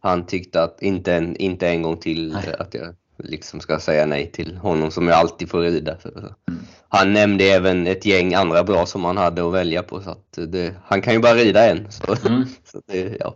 han 0.00 0.26
tyckte 0.26 0.62
att 0.62 0.82
inte 0.82 1.14
en, 1.14 1.36
inte 1.36 1.68
en 1.68 1.82
gång 1.82 1.96
till 1.96 2.32
nej. 2.32 2.54
att 2.58 2.74
jag 2.74 2.94
liksom 3.18 3.60
ska 3.60 3.78
säga 3.78 4.06
nej 4.06 4.32
till 4.32 4.56
honom 4.56 4.90
som 4.90 5.08
jag 5.08 5.16
alltid 5.16 5.50
får 5.50 5.60
rida. 5.60 5.96
Mm. 6.04 6.60
Han 6.88 7.12
nämnde 7.12 7.44
även 7.44 7.86
ett 7.86 8.06
gäng 8.06 8.34
andra 8.34 8.64
bra 8.64 8.86
som 8.86 9.04
han 9.04 9.16
hade 9.16 9.46
att 9.46 9.52
välja 9.52 9.82
på 9.82 10.00
så 10.00 10.10
att 10.10 10.38
det, 10.52 10.74
han 10.84 11.02
kan 11.02 11.12
ju 11.12 11.20
bara 11.20 11.34
rida 11.34 11.70
en. 11.70 11.92
Så, 11.92 12.28
mm. 12.28 12.44
så, 12.64 12.82
det, 12.86 13.16
ja, 13.20 13.32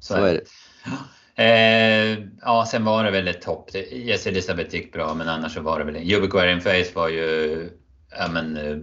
så, 0.00 0.14
så 0.14 0.24
är 0.24 0.34
det. 0.34 0.40
Eh, 1.36 2.18
ja, 2.40 2.66
sen 2.70 2.84
var 2.84 3.04
det 3.04 3.10
väl 3.10 3.28
ett 3.28 3.42
topp. 3.42 3.70
Jess 3.92 4.26
Elisabeth 4.26 4.74
gick 4.74 4.92
bra, 4.92 5.14
men 5.14 5.28
annars 5.28 5.54
så 5.54 5.60
var 5.60 5.78
det 5.78 5.84
väl... 5.84 6.14
Ubiquarian 6.14 6.60
Face 6.60 6.90
var 6.94 7.08
ju 7.08 7.70
ja, 8.18 8.28
men, 8.28 8.56
eh, 8.56 8.76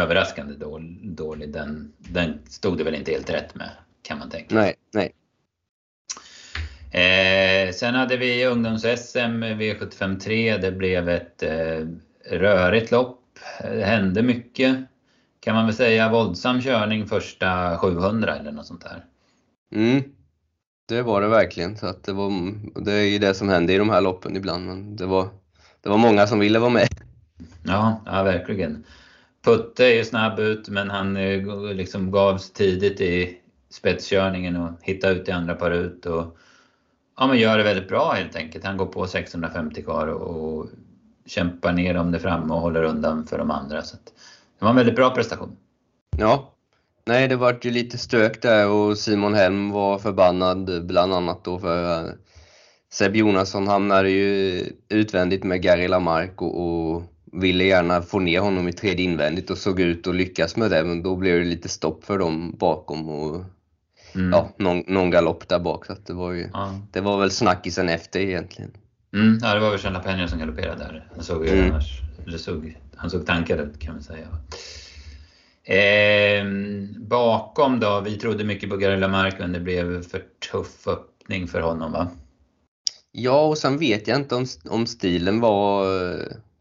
överraskande 0.00 0.54
dålig. 1.02 1.52
Den, 1.52 1.92
den 1.98 2.38
stod 2.48 2.78
det 2.78 2.84
väl 2.84 2.94
inte 2.94 3.12
helt 3.12 3.30
rätt 3.30 3.54
med, 3.54 3.70
kan 4.02 4.18
man 4.18 4.30
tänka. 4.30 4.54
Nej, 4.54 4.74
nej. 4.94 5.12
Eh, 6.92 7.72
sen 7.72 7.94
hade 7.94 8.16
vi 8.16 8.46
ungdoms-SM 8.46 9.44
V75 9.44 10.18
3. 10.18 10.56
Det 10.56 10.72
blev 10.72 11.08
ett 11.08 11.42
eh, 11.42 11.86
rörigt 12.30 12.90
lopp. 12.90 13.18
Det 13.62 13.84
hände 13.84 14.22
mycket. 14.22 14.76
Kan 15.40 15.54
man 15.54 15.66
väl 15.66 15.74
säga 15.74 16.12
våldsam 16.12 16.60
körning 16.60 17.06
första 17.06 17.78
700 17.78 18.36
eller 18.36 18.52
något 18.52 18.66
sånt 18.66 18.84
där. 18.84 19.04
Mm. 19.74 20.02
Det 20.88 21.02
var 21.02 21.20
det 21.20 21.28
verkligen. 21.28 21.76
Så 21.76 21.86
att 21.86 22.04
det, 22.04 22.12
var, 22.12 22.30
det 22.84 22.92
är 22.92 23.04
ju 23.04 23.18
det 23.18 23.34
som 23.34 23.48
händer 23.48 23.74
i 23.74 23.78
de 23.78 23.90
här 23.90 24.00
loppen 24.00 24.36
ibland. 24.36 24.66
Men 24.66 24.96
det 24.96 25.06
var, 25.06 25.28
det 25.80 25.88
var 25.88 25.98
många 25.98 26.26
som 26.26 26.38
ville 26.38 26.58
vara 26.58 26.70
med. 26.70 26.88
Ja, 27.62 28.02
ja 28.06 28.22
verkligen. 28.22 28.84
Putte 29.44 29.84
är 29.84 29.94
ju 29.94 30.04
snabb 30.04 30.38
ut 30.38 30.68
men 30.68 30.90
han 30.90 31.16
eh, 31.16 31.74
liksom 31.74 32.10
gavs 32.10 32.52
tidigt 32.52 33.00
i 33.00 33.36
spetskörningen 33.70 34.56
och 34.56 34.70
hittade 34.82 35.14
ut 35.14 35.28
i 35.28 35.32
andra 35.32 35.54
par 35.54 35.70
ut. 35.70 36.06
Och, 36.06 36.36
ja, 37.22 37.26
men 37.26 37.38
gör 37.38 37.58
det 37.58 37.64
väldigt 37.64 37.88
bra 37.88 38.12
helt 38.12 38.36
enkelt. 38.36 38.64
Han 38.64 38.76
går 38.76 38.86
på 38.86 39.06
650 39.06 39.82
kvar 39.82 40.06
och 40.06 40.66
kämpar 41.26 41.72
ner 41.72 41.94
dem 41.94 42.12
där 42.12 42.18
framme 42.18 42.54
och 42.54 42.60
håller 42.60 42.82
undan 42.82 43.26
för 43.26 43.38
de 43.38 43.50
andra. 43.50 43.82
Så 43.82 43.96
det 44.58 44.64
var 44.64 44.70
en 44.70 44.76
väldigt 44.76 44.96
bra 44.96 45.10
prestation. 45.10 45.56
Ja, 46.16 46.52
nej 47.04 47.28
det 47.28 47.36
vart 47.36 47.64
ju 47.64 47.70
lite 47.70 47.98
stök 47.98 48.42
där 48.42 48.68
och 48.68 48.98
Simon 48.98 49.34
Helm 49.34 49.70
var 49.70 49.98
förbannad 49.98 50.86
bland 50.86 51.14
annat 51.14 51.44
då 51.44 51.58
för 51.58 52.06
eh, 52.06 52.12
Seb 52.92 53.16
Jonasson 53.16 53.68
hamnade 53.68 54.10
ju 54.10 54.64
utvändigt 54.88 55.44
med 55.44 55.62
Gary 55.62 55.88
Lamarck 55.88 56.42
och, 56.42 56.60
och 56.60 57.02
ville 57.32 57.64
gärna 57.64 58.02
få 58.02 58.18
ner 58.18 58.40
honom 58.40 58.68
i 58.68 58.72
tredje 58.72 59.04
invändigt 59.04 59.50
och 59.50 59.58
såg 59.58 59.80
ut 59.80 60.06
att 60.06 60.14
lyckas 60.14 60.56
med 60.56 60.70
det 60.70 60.84
men 60.84 61.02
då 61.02 61.16
blev 61.16 61.38
det 61.38 61.44
lite 61.44 61.68
stopp 61.68 62.04
för 62.04 62.18
dem 62.18 62.56
bakom 62.58 63.08
och 63.08 63.44
mm. 64.14 64.32
ja, 64.32 64.52
någon, 64.56 64.84
någon 64.86 65.10
galopp 65.10 65.48
där 65.48 65.58
bak. 65.58 65.86
Så 65.86 65.96
det, 66.06 66.12
var 66.12 66.32
ju, 66.32 66.48
ja. 66.52 66.80
det 66.92 67.00
var 67.00 67.20
väl 67.20 67.30
snackisen 67.30 67.88
efter 67.88 68.20
egentligen. 68.20 68.70
Mm, 69.14 69.38
ja, 69.42 69.54
det 69.54 69.60
var 69.60 69.70
väl 69.70 69.80
Jean 69.82 70.02
Penja 70.02 70.28
som 70.28 70.38
galopperade 70.38 70.78
där. 70.78 71.08
Han 71.14 71.24
såg, 71.24 71.46
mm. 71.46 71.70
annars, 71.70 72.00
såg, 72.38 72.78
han 72.96 73.10
såg 73.10 73.26
tankad 73.26 73.60
ut 73.60 73.78
kan 73.78 73.94
man 73.94 74.02
säga. 74.02 74.26
Eh, 75.64 76.44
bakom 76.98 77.80
då, 77.80 78.00
vi 78.00 78.16
trodde 78.16 78.44
mycket 78.44 78.70
på 78.70 78.76
Gary 78.76 78.96
Lamarck 78.96 79.38
men 79.38 79.52
det 79.52 79.60
blev 79.60 80.02
för 80.02 80.22
tuff 80.52 80.86
öppning 80.86 81.48
för 81.48 81.60
honom 81.60 81.92
va? 81.92 82.08
Ja, 83.12 83.46
och 83.46 83.58
sen 83.58 83.78
vet 83.78 84.08
jag 84.08 84.16
inte 84.16 84.34
om, 84.34 84.46
om 84.64 84.86
stilen 84.86 85.40
var 85.40 85.86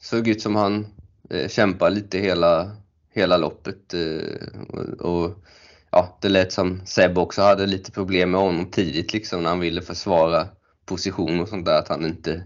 såg 0.02 0.28
ut 0.28 0.42
som 0.42 0.56
han 0.56 0.88
eh, 1.30 1.48
kämpade 1.48 1.96
lite 1.96 2.18
hela, 2.18 2.72
hela 3.14 3.38
loppet. 3.38 3.94
Eh, 3.94 5.00
och, 5.00 5.24
och, 5.24 5.44
ja, 5.92 6.18
det 6.22 6.30
lät 6.30 6.52
som 6.52 6.82
Seb 6.86 7.18
också 7.18 7.42
hade 7.42 7.66
lite 7.66 7.92
problem 7.92 8.32
med 8.32 8.42
honom 8.42 8.72
tidigt 8.72 9.14
liksom 9.14 9.44
när 9.44 9.50
han 9.50 9.60
ville 9.60 9.82
försvara 9.82 10.48
position 10.86 11.40
och 11.40 11.50
sånt 11.50 11.66
där, 11.66 11.80
att 11.80 11.88
han 11.88 12.06
inte 12.06 12.44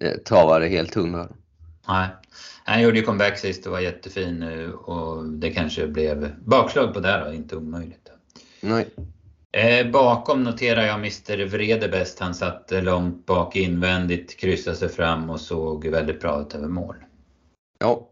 eh, 0.00 0.16
travade 0.16 0.68
helt 0.68 0.94
hundra. 0.94 1.28
Nej, 1.88 2.08
han 2.64 2.82
gjorde 2.82 2.98
ju 2.98 3.04
comeback 3.04 3.38
sist 3.38 3.66
och 3.66 3.72
var 3.72 3.80
jättefin 3.80 4.40
nu 4.40 4.72
och 4.72 5.24
det 5.24 5.50
kanske 5.50 5.86
blev 5.86 6.34
bakslag 6.44 6.94
på 6.94 7.00
det 7.00 7.24
då, 7.26 7.32
inte 7.32 7.56
omöjligt. 7.56 8.10
Nej. 8.60 8.88
Eh, 9.52 9.90
bakom 9.90 10.44
noterar 10.44 10.82
jag 10.82 10.94
Mr 10.94 11.46
Vredebest. 11.46 12.18
Han 12.18 12.34
satt 12.34 12.70
långt 12.70 13.26
bak 13.26 13.56
invändigt, 13.56 14.36
kryssade 14.36 14.76
sig 14.76 14.88
fram 14.88 15.30
och 15.30 15.40
såg 15.40 15.86
väldigt 15.86 16.20
bra 16.20 16.40
ut 16.40 16.54
över 16.54 16.68
mål. 16.68 16.96
Ja. 17.78 18.08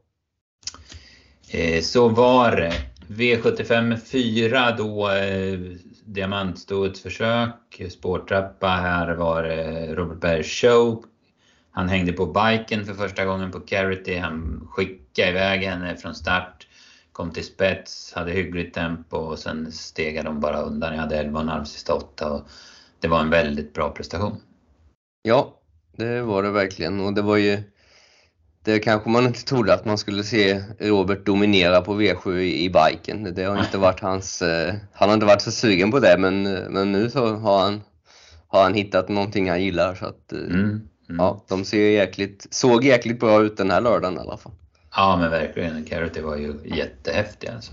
Eh, 1.50 1.82
så 1.82 2.08
var 2.08 2.56
det. 2.56 2.72
V75 3.10 3.96
4 3.96 4.72
då 4.76 5.10
eh, 5.10 5.58
diamantstoets 6.04 7.00
försök, 7.00 7.82
spårtrappa. 7.90 8.68
Här 8.68 9.14
var 9.14 9.42
det 9.42 9.94
Robert 9.94 10.20
Berg 10.20 10.44
show. 10.44 11.04
Han 11.70 11.88
hängde 11.88 12.12
på 12.12 12.26
biken 12.26 12.84
för 12.84 12.94
första 12.94 13.24
gången 13.24 13.50
på 13.50 13.60
Carity. 13.60 14.16
Han 14.16 14.68
skickade 14.70 15.28
iväg 15.28 15.62
henne 15.62 15.96
från 15.96 16.14
start. 16.14 16.66
Kom 17.12 17.30
till 17.30 17.44
spets, 17.44 18.12
hade 18.14 18.32
hyggligt 18.32 18.74
tempo 18.74 19.16
och 19.16 19.38
sen 19.38 19.72
stegade 19.72 20.28
de 20.28 20.40
bara 20.40 20.60
undan. 20.60 20.94
Jag 20.94 21.00
hade 21.00 21.22
11,5 21.22 21.64
sista 21.64 21.94
8 21.94 22.32
och 22.32 22.42
det 23.00 23.08
var 23.08 23.20
en 23.20 23.30
väldigt 23.30 23.72
bra 23.72 23.90
prestation. 23.90 24.36
Ja, 25.22 25.60
det 25.96 26.22
var 26.22 26.42
det 26.42 26.50
verkligen 26.50 27.00
och 27.00 27.14
det 27.14 27.22
var 27.22 27.36
ju 27.36 27.62
det 28.64 28.78
kanske 28.78 29.10
man 29.10 29.26
inte 29.26 29.44
trodde 29.44 29.74
att 29.74 29.84
man 29.84 29.98
skulle 29.98 30.24
se 30.24 30.62
Robert 30.78 31.26
dominera 31.26 31.80
på 31.80 32.00
V7 32.00 32.38
i, 32.38 32.64
i 32.64 32.70
biken. 32.70 33.34
Det 33.34 33.44
har 33.44 33.60
inte 33.60 33.78
varit 33.78 34.00
hans... 34.00 34.42
Eh, 34.42 34.74
han 34.92 35.08
har 35.08 35.14
inte 35.14 35.26
varit 35.26 35.42
så 35.42 35.50
sugen 35.50 35.90
på 35.90 35.98
det 35.98 36.18
men, 36.18 36.42
men 36.42 36.92
nu 36.92 37.10
så 37.10 37.36
har 37.36 37.58
han, 37.58 37.82
har 38.48 38.62
han 38.62 38.74
hittat 38.74 39.08
någonting 39.08 39.50
han 39.50 39.62
gillar. 39.62 39.94
Så 39.94 40.06
att, 40.06 40.32
eh, 40.32 40.38
mm, 40.38 40.60
mm. 40.60 40.80
Ja, 41.08 41.44
de 41.48 41.64
ser 41.64 41.90
jäkligt, 41.90 42.46
såg 42.50 42.84
jäkligt 42.84 43.20
bra 43.20 43.42
ut 43.42 43.56
den 43.56 43.70
här 43.70 43.80
lördagen 43.80 44.16
i 44.16 44.20
alla 44.20 44.36
fall. 44.36 44.52
Ja 44.96 45.16
men 45.16 45.30
verkligen, 45.30 45.84
Carrot 45.84 46.16
var 46.16 46.36
ju 46.36 46.54
jättehäftig 46.64 47.48
alltså. 47.48 47.72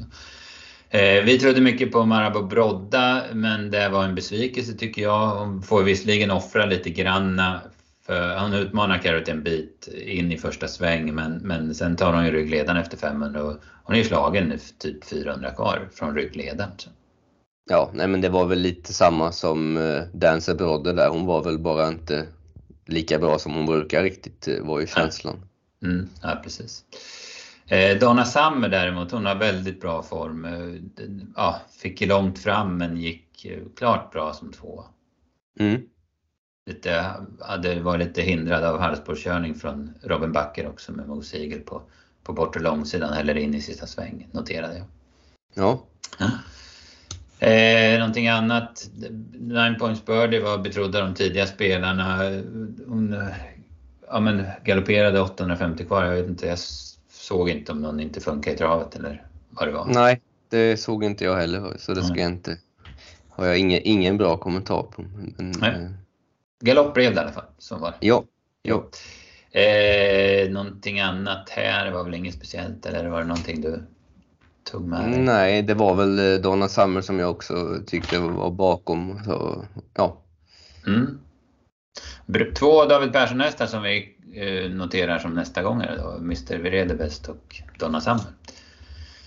Eh, 0.90 1.24
vi 1.24 1.40
trodde 1.40 1.62
mycket 1.62 1.92
på 1.92 2.06
Marabou 2.06 2.44
Brodda 2.44 3.24
men 3.34 3.72
det 3.72 3.90
var 3.90 4.04
en 4.04 4.16
besvikelse 4.16 4.74
tycker 4.74 5.02
jag. 5.02 5.28
Hon 5.28 5.62
får 5.62 5.84
visserligen 5.84 6.32
offra 6.32 6.66
lite 6.66 6.90
granna 6.90 7.62
för 8.08 8.36
han 8.36 8.54
utmanar 8.54 8.98
Carrot 8.98 9.28
en 9.28 9.44
bit 9.44 9.88
in 10.06 10.32
i 10.32 10.38
första 10.38 10.68
sväng 10.68 11.16
men, 11.16 11.34
men 11.34 11.76
sen 11.76 11.96
tar 11.96 12.14
hon 12.14 12.26
ju 12.26 12.32
ryggledaren 12.32 12.82
efter 12.82 12.98
500 12.98 13.44
och 13.44 13.54
hon 13.84 13.96
är 13.96 14.00
ju 14.00 14.06
slagen 14.06 14.60
typ 14.78 15.06
400 15.06 15.52
kvar 15.52 15.90
från 15.94 16.16
ryggledaren. 16.16 16.72
Ja, 17.70 17.92
nej 17.94 18.08
men 18.08 18.22
det 18.22 18.30
var 18.30 18.46
väl 18.46 18.60
lite 18.60 18.94
samma 18.94 19.32
som 19.32 19.78
uh, 19.78 20.04
Dancer 20.14 20.56
Brodde 20.56 20.94
där. 20.94 21.10
Hon 21.10 21.26
var 21.26 21.44
väl 21.44 21.60
bara 21.60 21.88
inte 21.88 22.26
lika 22.86 23.20
bra 23.20 23.40
som 23.40 23.54
hon 23.54 23.66
brukar 23.66 24.04
riktigt, 24.04 24.48
uh, 24.48 24.68
var 24.68 24.80
ju 24.80 24.88
känslan. 24.88 25.36
Mm, 25.84 26.10
ja, 26.22 26.40
precis. 26.44 26.84
Eh, 27.68 27.98
Donna 27.98 28.26
Summer 28.26 28.70
däremot, 28.70 29.12
hon 29.12 29.26
har 29.26 29.36
väldigt 29.36 29.82
bra 29.82 30.04
form. 30.04 30.46
Eh, 30.46 31.06
ja, 31.36 31.62
fick 31.82 32.02
långt 32.02 32.40
fram 32.40 32.78
men 32.78 32.98
gick 32.98 33.46
eh, 33.46 33.60
klart 33.78 34.12
bra 34.12 34.34
som 34.34 34.52
två. 34.52 34.84
Mm 35.60 35.82
lite, 36.68 37.14
hade 37.40 37.80
varit 37.80 38.08
lite 38.08 38.22
hindrad 38.22 38.64
av 38.64 38.80
halvspårskörning 38.80 39.56
från 39.56 39.94
Robin 40.04 40.32
Backer 40.32 40.68
också 40.68 40.92
med 40.92 41.08
Mo 41.08 41.22
Sigel 41.22 41.60
på, 41.60 41.82
på 42.24 42.34
bortre 42.34 42.60
långsidan 42.60 43.14
eller 43.14 43.38
in 43.38 43.54
i 43.54 43.62
sista 43.62 43.88
sväng 43.88 44.28
noterade 44.32 44.78
jag. 44.78 44.86
Ja. 45.54 45.84
ja. 46.20 46.30
Eh, 47.48 48.00
någonting 48.00 48.28
annat. 48.28 48.90
Nine 49.34 49.76
Points 49.80 50.06
Birdie 50.06 50.40
var 50.40 50.58
betrodda 50.58 51.02
de 51.02 51.14
tidiga 51.14 51.48
spelarna. 51.48 52.18
Hon 52.88 53.16
ja, 54.08 54.20
men 54.20 54.46
galopperade 54.64 55.22
850 55.22 55.86
kvar. 55.86 56.04
Jag 56.04 56.16
vet 56.16 56.28
inte, 56.28 56.48
jag 56.48 56.60
såg 57.12 57.50
inte 57.50 57.72
om 57.72 57.82
någon 57.82 58.00
inte 58.00 58.22
funkar 58.22 58.52
i 58.52 58.58
travet 58.58 58.96
eller 58.96 59.26
vad 59.50 59.68
det 59.68 59.72
var. 59.72 59.86
Nej, 59.86 60.22
det 60.50 60.78
såg 60.78 61.04
inte 61.04 61.24
jag 61.24 61.36
heller 61.36 61.76
så 61.80 61.94
det 61.94 62.04
ska 62.04 62.20
jag 62.20 62.32
inte 62.32 62.58
har 63.38 63.46
jag 63.46 63.60
ingen, 63.60 63.82
ingen 63.84 64.18
bra 64.18 64.38
kommentar 64.38 64.84
på. 64.84 65.06
Men, 65.38 65.54
Nej. 65.62 65.90
Galopp 66.60 66.94
blev 66.94 67.14
det 67.14 67.18
i 67.18 67.24
alla 67.24 67.32
fall. 67.32 67.46
Så 67.58 67.78
var. 67.78 67.94
Jo. 68.02 68.26
jo. 68.64 68.90
Eh, 69.52 70.50
någonting 70.50 71.00
annat 71.00 71.50
här 71.50 71.92
var 71.92 72.04
väl 72.04 72.14
inget 72.14 72.34
speciellt 72.34 72.86
eller 72.86 73.08
var 73.08 73.22
det 73.22 73.28
någonting 73.28 73.62
du 73.62 73.84
tog 74.64 74.88
med 74.88 75.12
dig? 75.12 75.20
Nej, 75.20 75.62
det 75.62 75.74
var 75.74 75.96
väl 75.96 76.34
eh, 76.34 76.40
Donna 76.42 76.68
Summer 76.68 77.02
som 77.02 77.20
jag 77.20 77.32
också 77.32 77.78
tyckte 77.88 78.20
var 78.20 78.52
bakom. 78.52 79.24
Så, 79.26 79.66
ja. 79.94 80.22
Mm. 80.88 81.20
Två 82.56 82.86
David 82.86 83.14
Persson-hästar 83.14 83.66
som 83.66 83.84
vi 83.84 84.16
eh, 84.34 84.72
noterar 84.72 85.20
som 85.20 85.34
nästa 85.34 85.62
gånger 85.62 85.98
då, 85.98 86.18
Mr. 86.18 86.58
Viredebest 86.58 87.30
och 87.30 87.62
Donna 87.80 88.02
Summer. 88.02 88.26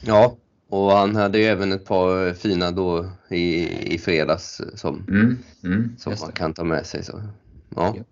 Ja, 0.00 0.37
och 0.70 0.92
han 0.92 1.16
hade 1.16 1.38
ju 1.38 1.44
även 1.44 1.72
ett 1.72 1.84
par 1.84 2.34
fina 2.34 2.70
då 2.70 3.10
i, 3.28 3.68
i 3.94 3.98
fredags 3.98 4.60
som, 4.74 5.06
mm, 5.08 5.38
mm, 5.64 5.96
som 5.98 6.14
man 6.20 6.32
kan 6.32 6.54
ta 6.54 6.64
med 6.64 6.86
sig. 6.86 7.04
Så, 7.04 7.22
ja, 7.76 7.94
ja. 7.96 8.02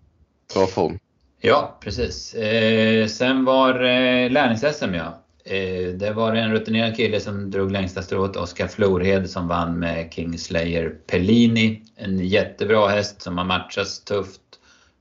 bra 0.53 0.67
form. 0.67 0.99
Ja, 1.41 1.77
precis. 1.81 2.33
Eh, 2.33 3.07
sen 3.07 3.45
var 3.45 3.73
eh, 3.73 4.29
lärlings-SM 4.29 4.93
ja. 4.93 5.23
Eh, 5.43 5.93
det 5.93 6.11
var 6.11 6.35
en 6.35 6.51
rutinerad 6.51 6.95
kille 6.95 7.19
som 7.19 7.51
drog 7.51 7.71
längsta 7.71 8.01
strået, 8.01 8.35
Oskar 8.35 8.67
Florhed, 8.67 9.29
som 9.29 9.47
vann 9.47 9.79
med 9.79 10.13
Kingslayer 10.13 10.89
Pellini. 11.07 11.83
En 11.95 12.19
jättebra 12.19 12.87
häst 12.87 13.21
som 13.21 13.37
har 13.37 13.45
matchats 13.45 14.03
tufft, 14.03 14.41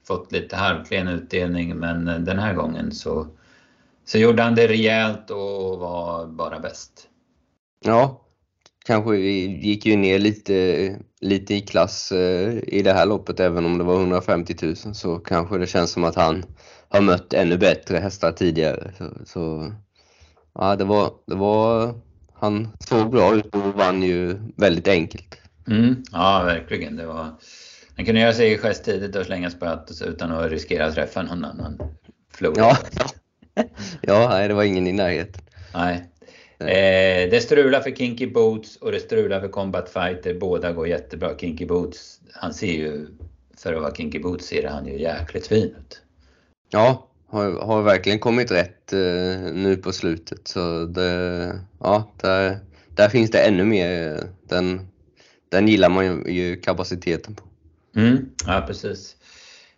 fått 0.06 0.32
lite 0.32 0.56
halvklen 0.56 1.08
utdelning 1.08 1.76
men 1.76 2.04
den 2.04 2.38
här 2.38 2.54
gången 2.54 2.92
så, 2.92 3.26
så 4.04 4.18
gjorde 4.18 4.42
han 4.42 4.54
det 4.54 4.68
rejält 4.68 5.30
och 5.30 5.78
var 5.78 6.26
bara 6.26 6.60
bäst. 6.60 7.08
Ja, 7.84 8.24
kanske 8.84 9.10
vi 9.10 9.46
gick 9.46 9.86
ju 9.86 9.96
ner 9.96 10.18
lite, 10.18 10.96
lite 11.20 11.54
i 11.54 11.60
klass 11.60 12.12
eh, 12.12 12.58
i 12.62 12.82
det 12.82 12.92
här 12.92 13.06
loppet 13.06 13.40
även 13.40 13.64
om 13.66 13.78
det 13.78 13.84
var 13.84 14.00
150 14.00 14.54
000 14.62 14.76
så 14.76 15.18
kanske 15.18 15.58
det 15.58 15.66
känns 15.66 15.90
som 15.90 16.04
att 16.04 16.16
han 16.16 16.44
har 16.88 17.00
mött 17.00 17.32
ännu 17.32 17.58
bättre 17.58 17.98
hästar 17.98 18.32
tidigare. 18.32 18.92
Så, 18.98 19.10
så 19.24 19.72
ja, 20.54 20.76
det 20.76 20.84
var, 20.84 21.12
det 21.26 21.34
var, 21.34 21.94
han 22.34 22.68
såg 22.80 23.10
bra 23.10 23.34
ut 23.34 23.54
och 23.54 23.74
vann 23.74 24.02
ju 24.02 24.38
väldigt 24.56 24.88
enkelt. 24.88 25.40
Mm, 25.66 26.02
ja, 26.12 26.42
verkligen. 26.44 26.96
Det 26.96 27.06
var, 27.06 27.26
han 27.96 28.04
kunde 28.04 28.20
göra 28.20 28.32
sig 28.32 28.52
i 28.52 28.58
gest 28.58 28.84
tidigt 28.84 29.16
och 29.16 29.26
slänga 29.26 29.50
spöet 29.50 30.02
utan 30.06 30.32
att 30.32 30.50
riskera 30.50 30.86
att 30.86 30.94
träffa 30.94 31.22
någon 31.22 31.44
annan 31.44 31.78
flod. 32.32 32.58
Ja, 32.58 32.76
ja 34.00 34.28
nej, 34.28 34.48
det 34.48 34.54
var 34.54 34.64
ingen 34.64 34.86
i 34.86 34.92
närheten. 34.92 35.42
Nej, 35.74 36.04
Eh, 36.60 37.30
det 37.30 37.42
strular 37.42 37.80
för 37.80 37.90
Kinky 37.90 38.26
Boots 38.26 38.76
och 38.76 38.92
det 38.92 39.00
strular 39.00 39.40
för 39.40 39.48
Combat 39.48 39.90
Fighter. 39.90 40.34
Båda 40.34 40.72
går 40.72 40.88
jättebra. 40.88 41.38
Kinky 41.38 41.66
Boots, 41.66 42.20
han 42.32 42.54
ser 42.54 42.72
ju, 42.72 43.06
för 43.56 43.74
att 43.74 43.82
vara 43.82 43.94
Kinky 43.94 44.18
Boots 44.18 44.46
ser 44.46 44.68
han 44.68 44.86
ju 44.86 45.00
jäkligt 45.00 45.46
fin 45.46 45.64
ut. 45.64 46.02
Ja, 46.70 47.08
har, 47.26 47.52
har 47.52 47.82
verkligen 47.82 48.18
kommit 48.18 48.50
rätt 48.50 48.92
eh, 48.92 49.52
nu 49.52 49.76
på 49.82 49.92
slutet. 49.92 50.48
Så 50.48 50.84
det, 50.84 51.60
ja, 51.80 52.12
där, 52.20 52.58
där 52.88 53.08
finns 53.08 53.30
det 53.30 53.38
ännu 53.38 53.64
mer. 53.64 54.20
Den, 54.48 54.88
den 55.48 55.68
gillar 55.68 55.88
man 55.88 56.06
ju, 56.06 56.32
ju 56.32 56.56
kapaciteten 56.56 57.34
på. 57.34 57.44
Mm, 57.96 58.30
ja, 58.46 58.64
precis. 58.66 59.16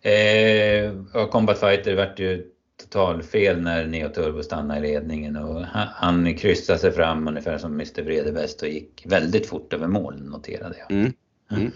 Eh, 0.01 0.93
Combat 1.31 1.59
Fighter 1.59 1.95
vart 1.95 2.19
ju 2.19 2.50
totalfel 2.81 3.61
när 3.61 3.87
Neo 3.87 4.09
Turbo 4.09 4.43
stannade 4.43 4.79
i 4.87 4.91
ledningen 4.91 5.35
och 5.35 5.61
han, 5.61 5.87
han 5.87 6.35
kryssade 6.35 6.79
sig 6.79 6.91
fram 6.91 7.27
ungefär 7.27 7.57
som 7.57 7.73
Mr 7.73 8.03
Vredebäst 8.03 8.61
och 8.61 8.67
gick 8.67 9.03
väldigt 9.05 9.47
fort 9.47 9.73
över 9.73 9.87
mål 9.87 10.23
noterade 10.23 10.75
jag. 10.77 10.91
Mm. 10.91 11.13
Mm. 11.51 11.71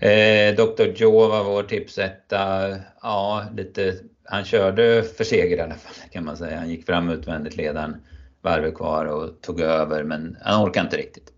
Eh, 0.00 0.56
Dr 0.56 0.86
Joe 0.96 1.28
var 1.28 1.44
vår 1.44 1.62
tipsetta. 1.62 2.74
Ja, 3.02 3.44
lite, 3.56 3.94
han 4.24 4.44
körde 4.44 5.02
för 5.02 5.24
seger 5.24 5.56
i 5.56 5.60
alla 5.60 5.74
fall 5.74 6.10
kan 6.10 6.24
man 6.24 6.36
säga. 6.36 6.58
Han 6.58 6.70
gick 6.70 6.86
fram 6.86 7.08
utvändigt 7.08 7.56
ledaren 7.56 7.96
varvet 8.42 8.74
kvar 8.74 9.06
och 9.06 9.40
tog 9.40 9.60
över 9.60 10.04
men 10.04 10.36
han 10.40 10.64
orkade 10.64 10.86
inte 10.86 10.96
riktigt. 10.96 11.32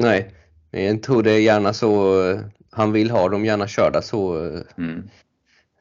Nej, 0.00 0.34
jag 0.70 1.02
tror 1.02 1.22
det 1.22 1.32
är 1.32 1.40
gärna 1.40 1.72
så 1.72 2.22
han 2.70 2.92
vill 2.92 3.10
ha 3.10 3.28
dem 3.28 3.44
gärna 3.44 3.66
körda 3.66 4.02
så. 4.02 4.36
Mm. 4.78 5.08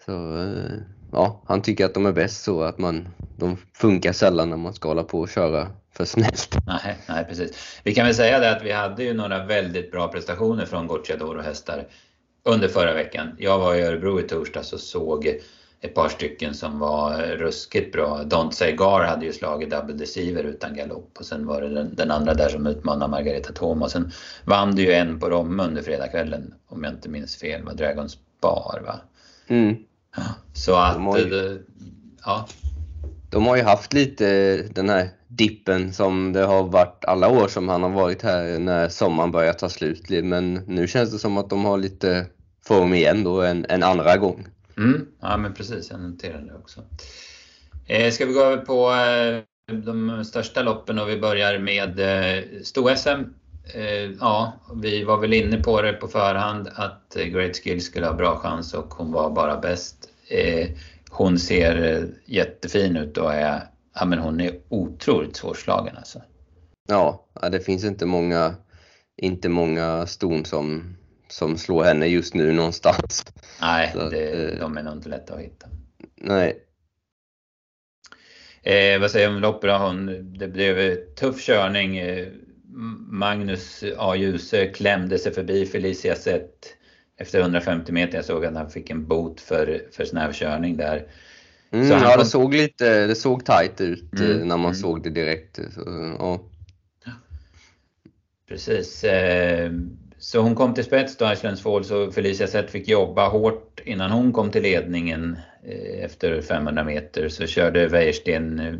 Så 0.05 0.37
eh, 0.37 0.79
ja, 1.11 1.43
han 1.45 1.61
tycker 1.61 1.85
att 1.85 1.93
de 1.93 2.05
är 2.05 2.11
bäst 2.11 2.43
så 2.43 2.61
att 2.61 2.77
man, 2.77 3.09
de 3.35 3.57
funkar 3.73 4.13
sällan 4.13 4.49
när 4.49 4.57
man 4.57 4.73
ska 4.73 4.87
hålla 4.87 5.03
på 5.03 5.19
och 5.19 5.29
köra 5.29 5.67
för 5.91 6.05
snällt. 6.05 6.57
Nej, 6.65 6.97
nej 7.09 7.25
precis. 7.25 7.79
Vi 7.83 7.93
kan 7.93 8.05
väl 8.05 8.15
säga 8.15 8.39
det 8.39 8.51
att 8.51 8.63
vi 8.63 8.71
hade 8.71 9.03
ju 9.03 9.13
några 9.13 9.45
väldigt 9.45 9.91
bra 9.91 10.07
prestationer 10.07 10.65
från 10.65 10.87
Gocciadoro 10.87 11.41
hästar 11.41 11.87
under 12.43 12.67
förra 12.67 12.93
veckan. 12.93 13.35
Jag 13.37 13.59
var 13.59 13.75
i 13.75 13.81
Örebro 13.81 14.19
i 14.19 14.23
torsdags 14.23 14.73
och 14.73 14.79
såg 14.79 15.39
ett 15.81 15.93
par 15.93 16.09
stycken 16.09 16.53
som 16.53 16.79
var 16.79 17.17
ruskigt 17.17 17.93
bra. 17.93 18.21
Don't 18.23 18.51
Say 18.51 18.71
Gar 18.71 19.03
hade 19.03 19.25
ju 19.25 19.33
slagit 19.33 19.69
Double 19.69 19.95
Deceiver 19.95 20.43
utan 20.43 20.75
galopp 20.75 21.17
och 21.19 21.25
sen 21.25 21.47
var 21.47 21.61
det 21.61 21.69
den, 21.69 21.95
den 21.95 22.11
andra 22.11 22.33
där 22.33 22.49
som 22.49 22.67
utmanade 22.67 23.11
Margareta 23.11 23.53
Thomas. 23.53 23.91
Sen 23.91 24.11
vann 24.45 24.75
det 24.75 24.81
ju 24.81 24.91
en 24.91 25.19
på 25.19 25.29
Romme 25.29 25.63
under 25.63 25.81
fredagskvällen 25.81 26.53
om 26.67 26.83
jag 26.83 26.93
inte 26.93 27.09
minns 27.09 27.37
fel, 27.37 27.63
var 27.63 27.73
Dragons 27.73 28.17
Bar 28.41 28.81
va? 28.85 28.99
Mm. 29.47 29.75
Så 30.53 30.75
att, 30.75 30.95
de 30.95 31.17
ju, 31.17 31.65
ja. 32.25 32.47
De 33.29 33.45
har 33.45 33.55
ju 33.55 33.63
haft 33.63 33.93
lite 33.93 34.57
den 34.61 34.89
här 34.89 35.09
dippen 35.27 35.93
som 35.93 36.33
det 36.33 36.45
har 36.45 36.63
varit 36.63 37.05
alla 37.05 37.29
år 37.29 37.47
som 37.47 37.69
han 37.69 37.83
har 37.83 37.89
varit 37.89 38.21
här 38.21 38.59
när 38.59 38.89
sommaren 38.89 39.31
börjar 39.31 39.53
ta 39.53 39.69
slut. 39.69 40.09
Men 40.09 40.53
nu 40.53 40.87
känns 40.87 41.11
det 41.11 41.19
som 41.19 41.37
att 41.37 41.49
de 41.49 41.65
har 41.65 41.77
lite 41.77 42.25
form 42.65 42.93
igen 42.93 43.23
då 43.23 43.41
en, 43.41 43.65
en 43.69 43.83
andra 43.83 44.17
gång. 44.17 44.47
Mm, 44.77 45.07
ja 45.21 45.37
men 45.37 45.53
precis, 45.53 45.91
jag 45.91 45.99
noterar 45.99 46.41
det 46.41 46.53
också. 46.53 46.81
Eh, 47.87 48.11
ska 48.11 48.25
vi 48.25 48.33
gå 48.33 48.41
över 48.41 48.57
på 48.57 48.91
eh, 48.91 49.43
de 49.77 50.25
största 50.25 50.61
loppen 50.61 50.99
och 50.99 51.09
vi 51.09 51.17
börjar 51.17 51.59
med 51.59 51.99
eh, 51.99 52.43
sto-SM. 52.63 53.23
Eh, 53.73 54.11
ja, 54.19 54.53
vi 54.75 55.03
var 55.03 55.17
väl 55.17 55.33
inne 55.33 55.57
på 55.57 55.81
det 55.81 55.93
på 55.93 56.07
förhand 56.07 56.69
att 56.75 57.17
Great 57.31 57.55
Skill 57.55 57.81
skulle 57.81 58.05
ha 58.05 58.13
bra 58.13 58.39
chans 58.39 58.73
och 58.73 58.93
hon 58.93 59.11
var 59.11 59.29
bara 59.29 59.57
bäst. 59.57 60.06
Hon 61.09 61.39
ser 61.39 62.07
jättefin 62.25 62.97
ut 62.97 63.17
och 63.17 63.33
är, 63.33 63.61
ja, 63.95 64.05
men 64.05 64.19
hon 64.19 64.41
är 64.41 64.59
otroligt 64.69 65.35
svårslagen 65.35 65.97
alltså. 65.97 66.21
Ja, 66.87 67.25
det 67.51 67.59
finns 67.59 67.83
inte 67.83 68.05
många, 68.05 68.55
inte 69.17 69.49
många 69.49 70.07
ston 70.07 70.45
som, 70.45 70.97
som 71.27 71.57
slår 71.57 71.83
henne 71.83 72.07
just 72.07 72.33
nu 72.33 72.51
någonstans. 72.51 73.25
Nej, 73.61 73.93
det, 74.11 74.55
de 74.59 74.77
är 74.77 74.83
nog 74.83 74.93
inte 74.93 75.09
lätta 75.09 75.33
att 75.33 75.41
hitta. 75.41 75.67
Nej, 76.15 76.67
Eh, 78.67 78.99
vad 78.99 79.11
säger 79.11 79.29
du 79.29 79.35
om 79.35 79.41
loppet? 79.41 79.79
Hon, 79.79 80.33
det 80.37 80.47
blev 80.47 80.95
tuff 81.15 81.45
körning. 81.45 81.97
Eh, 81.97 82.27
Magnus 83.09 83.83
A. 83.97 84.15
Djuse 84.15 84.67
klämde 84.67 85.17
sig 85.19 85.33
förbi 85.33 85.65
Felicia 85.65 86.15
Zett 86.15 86.76
efter 87.17 87.39
150 87.39 87.91
meter. 87.91 88.15
Jag 88.17 88.25
såg 88.25 88.45
att 88.45 88.55
han 88.55 88.69
fick 88.69 88.89
en 88.89 89.07
bot 89.07 89.41
för, 89.41 89.81
för 89.91 90.05
snäv 90.05 90.33
körning 90.33 90.77
där. 90.77 91.07
Mm, 91.71 91.87
ja, 91.87 91.99
kom... 91.99 92.19
det 92.19 92.25
såg 92.25 92.53
lite 92.53 93.07
det 93.07 93.15
såg 93.15 93.45
tajt 93.45 93.81
ut 93.81 94.19
mm, 94.19 94.37
när 94.37 94.57
man 94.57 94.59
mm. 94.59 94.75
såg 94.75 95.03
det 95.03 95.09
direkt. 95.09 95.55
Så, 95.55 96.15
ja. 96.19 96.39
Precis. 98.47 99.03
Eh, 99.03 99.71
så 100.17 100.39
hon 100.39 100.55
kom 100.55 100.73
till 100.73 100.83
spets 100.83 101.17
då, 101.17 101.33
Icelands 101.33 101.61
Falls, 101.61 101.91
och 101.91 102.13
Felicia 102.13 102.47
Zett 102.47 102.71
fick 102.71 102.87
jobba 102.87 103.29
hårt 103.29 103.81
innan 103.85 104.11
hon 104.11 104.33
kom 104.33 104.51
till 104.51 104.63
ledningen 104.63 105.39
eh, 105.63 106.03
efter 106.03 106.41
500 106.41 106.83
meter. 106.83 107.29
Så 107.29 107.47
körde 107.47 107.87
Wäjersten, 107.87 108.59
eh, 108.59 108.73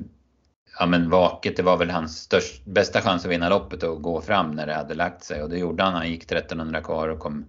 ja 0.79 0.86
men 0.86 1.10
vaket, 1.10 1.58
det 1.58 1.63
var 1.63 1.77
väl 1.77 1.89
hans 1.89 2.17
störst, 2.17 2.65
bästa 2.65 3.01
chans 3.01 3.25
att 3.25 3.32
vinna 3.32 3.50
loppet 3.50 3.84
och 3.84 4.01
gå 4.01 4.22
fram 4.22 4.51
när 4.51 4.67
det 4.67 4.74
hade 4.74 4.94
lagt 4.94 5.24
sig. 5.24 5.44
Och 5.44 5.50
det 5.50 5.58
gjorde 5.58 5.84
han. 5.84 5.94
Han 5.94 6.10
gick 6.10 6.24
1300 6.24 6.82
kvar 6.82 7.10
och 7.10 7.20
kom 7.20 7.46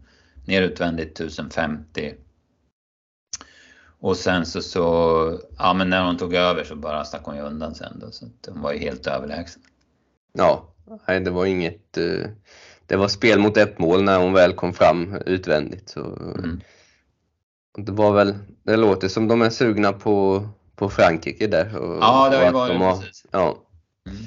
ner 0.49 0.63
utvändigt 0.63 1.21
1050. 1.21 2.15
Och 4.01 4.17
sen 4.17 4.47
så, 4.47 4.63
så 4.63 5.41
ja 5.59 5.75
men 5.75 5.91
när 5.91 6.07
hon 6.07 6.17
tog 6.17 6.35
över 6.35 6.65
så 6.65 6.77
bara 6.77 7.05
stack 7.05 7.25
hon 7.25 7.37
ju 7.37 7.43
undan 7.43 7.75
sen 7.75 7.99
då. 8.01 8.11
Så 8.11 8.27
hon 8.49 8.63
var 8.63 8.73
ju 8.73 8.79
helt 8.79 9.07
överlägsen. 9.07 9.63
Ja, 10.33 10.75
nej 11.07 11.21
det 11.21 11.31
var 11.31 11.47
inget 11.47 11.99
det 12.89 12.97
var 12.97 13.09
spel 13.09 13.39
mot 13.39 13.57
ett 13.57 13.79
mål 13.79 14.03
när 14.03 14.19
hon 14.19 14.33
väl 14.33 14.53
kom 14.53 14.73
fram 14.73 15.15
utvändigt. 15.27 15.89
Så, 15.89 16.01
mm. 16.01 16.61
Det 17.77 17.93
var 17.93 18.13
väl, 18.13 18.35
det 18.63 18.77
låter 18.77 19.09
som 19.09 19.29
de 19.29 19.43
är 19.43 19.51
sugna 19.51 19.93
på, 19.93 20.49
på 20.77 20.91
Frankrike 20.91 21.47
där. 21.47 21.77
Och, 21.77 22.03
ja, 22.03 22.29
det 22.31 22.37
har 22.37 22.45
ju 22.45 22.51
varit 22.51 22.73
de 22.73 22.81
har, 22.81 22.97
precis. 22.97 23.27
Ja, 23.31 23.57
mm. 24.07 24.19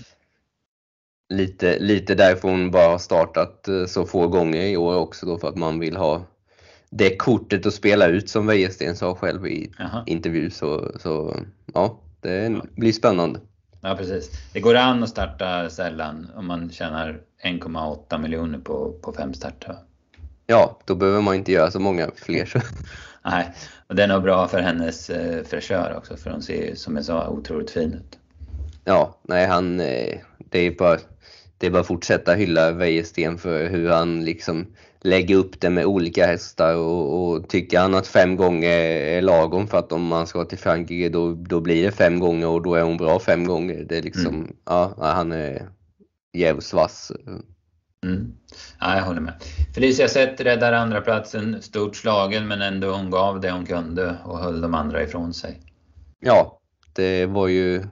Lite, 1.32 1.80
lite 1.80 2.16
därför 2.16 2.48
hon 2.50 2.72
bara 2.72 2.88
har 2.88 2.98
startat 2.98 3.68
eh, 3.68 3.86
så 3.86 4.06
få 4.06 4.28
gånger 4.28 4.62
i 4.62 4.78
år 4.78 4.96
också 4.96 5.26
då 5.26 5.38
för 5.38 5.48
att 5.48 5.58
man 5.58 5.80
vill 5.80 5.98
ha 5.98 6.22
det 6.90 7.16
kortet 7.18 7.66
att 7.66 7.74
spela 7.74 8.08
ut 8.08 8.30
som 8.30 8.48
Wäjersten 8.48 8.96
sa 8.96 9.16
själv 9.16 9.48
i 9.48 9.72
Aha. 9.80 10.04
intervju. 10.08 10.50
Så, 10.50 10.92
så 11.00 11.36
ja, 11.74 12.00
det 12.22 12.62
blir 12.76 12.92
spännande. 12.92 13.40
Ja 13.82 13.96
precis. 13.96 14.32
Det 14.54 14.60
går 14.60 14.76
an 14.76 15.04
att 15.04 15.10
starta 15.10 15.70
sällan 15.70 16.28
om 16.36 16.48
man 16.48 16.70
tjänar 16.72 17.22
1,8 17.44 18.18
miljoner 18.18 18.60
på, 18.60 18.94
på 19.02 19.14
fem 19.14 19.34
starter. 19.34 19.76
Ja, 20.48 20.80
då 20.86 20.96
behöver 20.96 21.22
man 21.22 21.36
inte 21.36 21.52
göra 21.52 21.72
så 21.72 21.80
många 21.80 22.10
fler. 22.16 22.54
Nej, 23.26 23.54
och 23.88 23.96
det 23.96 24.04
är 24.04 24.20
bra 24.20 24.48
för 24.48 24.62
hennes 24.62 25.10
eh, 25.10 25.44
fräschör 25.44 25.94
också 25.98 26.18
för 26.18 26.30
hon 26.30 26.42
ser 26.42 26.70
ju 26.70 26.76
som 26.76 26.96
jag 26.96 27.06
sa 27.06 27.28
otroligt 27.28 27.72
fin 27.72 27.94
ut. 27.94 28.18
Ja, 28.84 29.16
nej 29.22 29.48
han, 29.48 29.80
eh, 29.80 30.18
det 30.38 30.60
är 30.60 30.72
bara, 30.72 30.98
det 31.62 31.68
är 31.68 31.72
bara 31.72 31.82
att 31.82 31.88
fortsätta 31.88 32.34
hylla 32.34 32.72
Wäjersten 32.72 33.38
för 33.38 33.70
hur 33.70 33.90
han 33.90 34.26
liksom 34.26 34.68
lägger 35.02 35.36
upp 35.36 35.62
det 35.62 35.70
med 35.70 35.86
olika 35.86 36.26
hästar 36.26 36.76
och, 36.76 37.30
och 37.30 37.50
tycker 37.50 37.80
han 37.80 37.96
att 37.96 38.08
fem 38.08 38.36
gånger 38.36 38.70
är 38.70 39.22
lagom 39.22 39.68
för 39.68 39.78
att 39.78 39.92
om 39.92 40.08
man 40.08 40.28
ska 40.28 40.46
till 40.46 40.58
Frankrike 40.58 41.10
då, 41.10 41.34
då 41.34 41.60
blir 41.60 41.84
det 41.84 41.92
fem 41.92 42.20
gånger 42.20 42.48
och 42.48 42.62
då 42.62 42.76
är 42.76 42.84
hon 42.84 42.98
bra 42.98 43.20
fem 43.20 43.48
gånger. 43.48 43.86
Det 43.90 43.98
är 43.98 44.02
liksom, 44.02 44.36
mm. 44.36 44.56
ja, 44.66 44.96
han 44.98 45.32
är 45.32 45.70
jävligt 46.38 46.74
vass. 46.74 47.12
Mm. 48.06 48.34
Ja, 48.80 48.96
jag 48.96 49.04
håller 49.04 49.22
med. 49.22 49.34
Felicia 49.76 50.08
Zett 50.08 50.42
räddar 50.42 50.74
andra 50.74 51.02
platsen 51.02 51.62
stort 51.62 51.96
slagen 51.96 52.48
men 52.48 52.62
ändå 52.62 52.92
hon 52.92 53.10
gav 53.10 53.42
det 53.42 53.52
hon 53.52 53.66
kunde 53.66 54.18
och 54.26 54.40
höll 54.40 54.62
de 54.62 54.74
andra 54.74 55.04
ifrån 55.04 55.34
sig. 55.34 55.62
Ja, 56.20 56.60
det 56.94 57.26
var 57.26 57.48
ju 57.48 57.84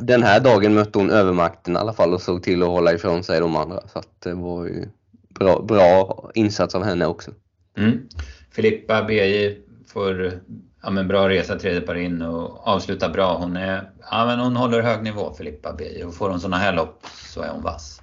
den 0.00 0.22
här 0.22 0.40
dagen 0.40 0.74
mötte 0.74 0.98
hon 0.98 1.10
övermakten 1.10 1.74
i 1.74 1.78
alla 1.78 1.92
fall 1.92 2.14
och 2.14 2.22
såg 2.22 2.42
till 2.42 2.62
att 2.62 2.68
hålla 2.68 2.92
ifrån 2.92 3.24
sig 3.24 3.40
de 3.40 3.56
andra. 3.56 3.80
Så 3.92 4.02
det 4.18 4.34
var 4.34 4.64
ju 4.64 4.88
bra, 5.28 5.62
bra 5.62 6.30
insats 6.34 6.74
av 6.74 6.84
henne 6.84 7.06
också. 7.06 7.30
Mm. 7.76 8.08
Filippa 8.50 9.02
BJ 9.02 9.56
får 9.86 10.40
ja, 10.82 10.90
men 10.90 11.08
bra 11.08 11.28
resa 11.28 11.58
tredje 11.58 11.80
par 11.80 11.94
in 11.94 12.22
och 12.22 12.66
avsluta 12.68 13.08
bra. 13.08 13.38
Hon, 13.38 13.56
är, 13.56 13.90
ja, 14.10 14.26
men 14.26 14.38
hon 14.38 14.56
håller 14.56 14.82
hög 14.82 15.02
nivå 15.02 15.34
Filippa 15.38 15.72
BJ 15.72 16.04
och 16.04 16.14
får 16.14 16.30
hon 16.30 16.40
sådana 16.40 16.56
här 16.56 16.72
lopp 16.72 17.06
så 17.34 17.42
är 17.42 17.48
hon 17.48 17.62
vass. 17.62 18.00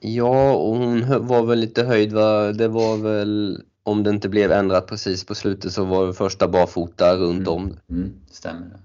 Ja, 0.00 0.52
och 0.52 0.76
hon 0.76 1.26
var 1.26 1.42
väl 1.42 1.58
lite 1.58 1.84
höjd. 1.84 2.12
Va? 2.12 2.52
Det 2.52 2.68
var 2.68 2.96
väl, 2.96 3.62
om 3.82 4.02
det 4.02 4.10
inte 4.10 4.28
blev 4.28 4.52
ändrat 4.52 4.86
precis 4.86 5.24
på 5.24 5.34
slutet 5.34 5.72
så 5.72 5.84
var 5.84 6.06
det 6.06 6.14
första 6.14 6.48
barfota 6.48 7.16
runt 7.16 7.48
mm. 7.48 7.52
om. 7.52 7.76
Mm, 7.90 8.12
stämmer 8.30 8.66
det. 8.66 8.78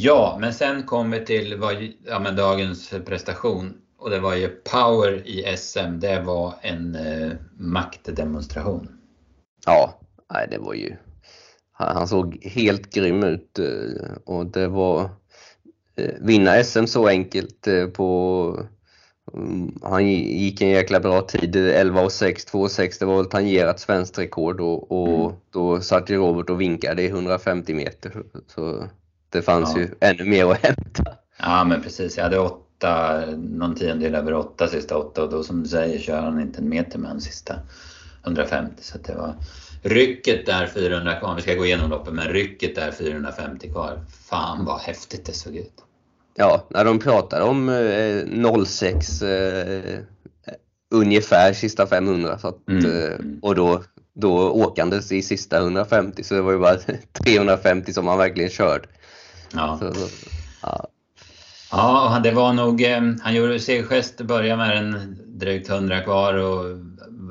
Ja, 0.00 0.36
men 0.40 0.54
sen 0.54 0.82
kommer 0.82 1.18
vi 1.18 1.26
till 1.26 1.56
vad, 1.56 1.88
ja, 2.06 2.30
dagens 2.30 2.90
prestation. 3.06 3.74
Och 3.98 4.10
det 4.10 4.20
var 4.20 4.34
ju 4.34 4.48
Power 4.48 5.28
i 5.28 5.56
SM, 5.56 6.00
det 6.00 6.20
var 6.20 6.54
en 6.62 6.94
eh, 6.94 7.32
maktdemonstration. 7.56 8.88
Ja, 9.66 10.00
nej, 10.32 10.48
det 10.50 10.58
var 10.58 10.74
ju... 10.74 10.96
Han 11.72 12.08
såg 12.08 12.38
helt 12.42 12.94
grym 12.94 13.22
ut 13.22 13.58
eh, 13.58 14.12
och 14.24 14.46
det 14.46 14.68
var... 14.68 15.10
Eh, 15.96 16.14
vinna 16.20 16.64
SM 16.64 16.86
så 16.86 17.08
enkelt 17.08 17.66
eh, 17.66 17.86
på... 17.86 18.60
Mm, 19.34 19.78
han 19.82 20.06
gick 20.06 20.62
en 20.62 20.68
jäkla 20.68 21.00
bra 21.00 21.20
tid, 21.20 21.56
11.06, 21.56 22.50
2.6, 22.52 22.96
det 22.98 23.06
var 23.06 23.16
väl 23.16 23.26
tangerat 23.26 23.80
svenskt 23.80 24.18
rekord 24.18 24.60
och, 24.60 24.92
och 24.92 25.24
mm. 25.24 25.36
då 25.50 25.80
satt 25.80 26.10
ju 26.10 26.16
Robert 26.16 26.50
och 26.50 26.60
vinkade 26.60 27.02
i 27.02 27.06
150 27.06 27.74
meter. 27.74 28.22
Så 28.46 28.88
det 29.30 29.42
fanns 29.42 29.72
ja. 29.74 29.80
ju 29.80 29.88
ännu 30.00 30.24
mer 30.24 30.46
att 30.46 30.58
hämta. 30.58 31.04
Ja 31.38 31.64
men 31.64 31.82
precis, 31.82 32.16
jag 32.16 32.24
hade 32.24 32.38
åtta, 32.38 33.22
någon 33.36 33.74
tiondel 33.74 34.14
över 34.14 34.34
åtta 34.34 34.68
sista 34.68 34.96
åtta 34.96 35.22
och 35.22 35.30
då 35.30 35.42
som 35.42 35.62
du 35.62 35.68
säger 35.68 35.98
kör 35.98 36.20
han 36.22 36.40
inte 36.40 36.58
en 36.58 36.68
meter 36.68 36.98
med 36.98 37.10
de 37.10 37.20
sista 37.20 37.54
150 38.24 38.82
så 38.82 38.98
det 38.98 39.14
var 39.14 39.34
rycket 39.82 40.46
där 40.46 40.66
400 40.66 41.14
kvar, 41.14 41.34
vi 41.34 41.42
ska 41.42 41.54
gå 41.54 41.66
igenom 41.66 41.90
loppet, 41.90 42.14
men 42.14 42.28
rycket 42.28 42.74
där 42.74 42.90
450 42.90 43.70
kvar. 43.70 44.00
Fan 44.30 44.64
vad 44.64 44.80
häftigt 44.80 45.24
det 45.24 45.32
såg 45.32 45.56
ut. 45.56 45.84
Ja, 46.34 46.66
när 46.70 46.84
de 46.84 46.98
pratar 46.98 47.40
om 47.40 47.68
eh, 47.68 48.64
06 48.64 49.22
eh, 49.22 49.98
ungefär 50.90 51.52
sista 51.52 51.86
500 51.86 52.38
så 52.38 52.48
att, 52.48 52.68
mm. 52.68 52.84
eh, 52.84 53.18
och 53.42 53.54
då, 53.54 53.82
då 54.14 54.50
åkandes 54.50 55.12
i 55.12 55.22
sista 55.22 55.58
150 55.58 56.24
så 56.24 56.34
det 56.34 56.40
var 56.40 56.52
ju 56.52 56.58
bara 56.58 56.76
350 57.24 57.92
som 57.92 58.06
han 58.06 58.18
verkligen 58.18 58.50
körde. 58.50 58.88
Ja. 59.52 59.78
Så, 59.78 60.08
ja. 60.62 60.88
Ja, 61.70 62.20
det 62.22 62.30
var 62.30 62.52
nog, 62.52 62.82
eh, 62.82 63.00
han 63.20 63.34
gjorde 63.34 63.60
segergest, 63.60 64.20
började 64.20 64.56
med 64.56 64.78
en 64.78 65.18
drygt 65.26 65.70
100 65.70 66.00
kvar 66.00 66.34
och 66.34 66.76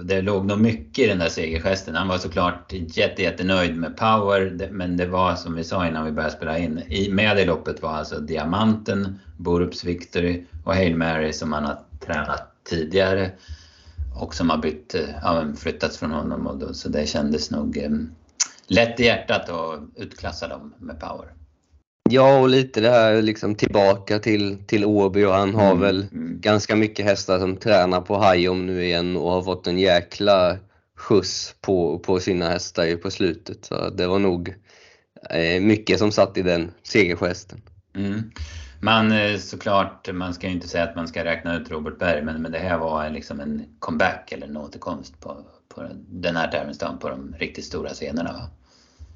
det 0.04 0.22
låg 0.22 0.46
nog 0.46 0.60
mycket 0.60 1.06
i 1.06 1.08
den 1.08 1.20
där 1.20 1.30
segergesten. 1.30 1.96
Han 1.96 2.08
var 2.08 2.18
såklart 2.18 2.74
jätte, 2.74 3.22
jättenöjd 3.22 3.78
med 3.78 3.98
power, 3.98 4.70
men 4.72 4.98
det 4.98 5.06
var 5.06 5.36
som 5.36 5.56
vi 5.56 5.64
sa 5.64 5.88
innan 5.88 6.06
vi 6.06 6.12
började 6.12 6.36
spela 6.36 6.58
in, 6.58 6.84
med 7.10 7.40
i 7.40 7.46
loppet 7.46 7.82
var 7.82 7.94
alltså 7.94 8.20
Diamanten, 8.20 9.20
Borups 9.38 9.84
Victory 9.84 10.44
och 10.64 10.76
Hail 10.76 10.96
Mary 10.96 11.34
som 11.34 11.54
han 11.54 11.64
har 11.64 11.80
tränat 12.06 12.54
tidigare 12.70 13.32
och 14.16 14.36
som 14.36 14.50
har 14.50 14.58
bytt, 14.58 14.96
eh, 14.96 15.02
ja, 15.22 15.46
flyttats 15.58 15.98
från 15.98 16.12
honom 16.12 16.48
och 16.48 16.58
då, 16.58 16.74
så 16.74 16.90
det 16.90 17.08
kändes 17.08 17.52
nog 17.52 17.78
eh, 17.78 17.92
lätt 18.68 19.00
i 19.00 19.04
hjärtat 19.04 19.50
att 19.50 19.80
utklassa 19.96 20.48
dem 20.48 20.74
med 20.78 21.00
power. 21.00 21.37
Ja, 22.10 22.40
och 22.40 22.50
lite 22.50 22.82
det 22.82 22.90
här 22.90 23.22
liksom 23.22 23.56
tillbaka 23.56 24.20
till, 24.20 24.58
till 24.68 24.86
Åby 24.86 25.26
och 25.26 25.34
han 25.34 25.56
har 25.56 25.72
mm. 25.72 25.80
väl 25.80 26.08
mm. 26.12 26.42
ganska 26.42 26.76
mycket 26.76 27.06
hästar 27.06 27.40
som 27.40 27.58
tränar 27.58 28.02
på 28.02 28.18
Hajom 28.18 28.66
nu 28.66 28.84
igen 28.84 29.18
och 29.18 29.32
har 29.32 29.42
fått 29.42 29.68
en 29.68 29.80
jäkla 29.80 30.58
skjuts 30.98 31.56
på, 31.62 32.00
på 32.00 32.20
sina 32.20 32.50
hästar 32.50 32.96
på 32.96 33.12
slutet. 33.12 33.66
Så 33.66 33.90
det 33.90 34.08
var 34.08 34.20
nog 34.20 34.56
eh, 35.30 35.62
mycket 35.62 36.00
som 36.00 36.12
satt 36.12 36.38
i 36.38 36.42
den 36.42 36.72
segergesten. 36.84 37.62
Mm. 37.96 38.32
Man 38.80 39.12
eh, 39.12 39.38
såklart, 39.38 40.14
man 40.14 40.34
ska 40.34 40.48
ju 40.48 40.54
inte 40.54 40.68
säga 40.68 40.84
att 40.84 40.96
man 40.96 41.08
ska 41.08 41.24
räkna 41.24 41.58
ut 41.58 41.72
Robert 41.72 42.00
Berg, 42.00 42.24
men, 42.24 42.42
men 42.42 42.52
det 42.52 42.60
här 42.60 42.78
var 42.78 43.10
liksom 43.10 43.40
en 43.40 43.66
comeback 43.80 44.32
eller 44.32 44.48
en 44.48 44.58
återkomst 44.58 45.20
på, 45.20 45.38
på 45.76 45.88
den 46.08 46.36
här 46.36 46.52
tävlingsdagen 46.52 46.98
på 47.00 47.10
de 47.10 47.36
riktigt 47.40 47.66
stora 47.66 47.90
scenerna. 47.90 48.34
Va? 48.34 48.50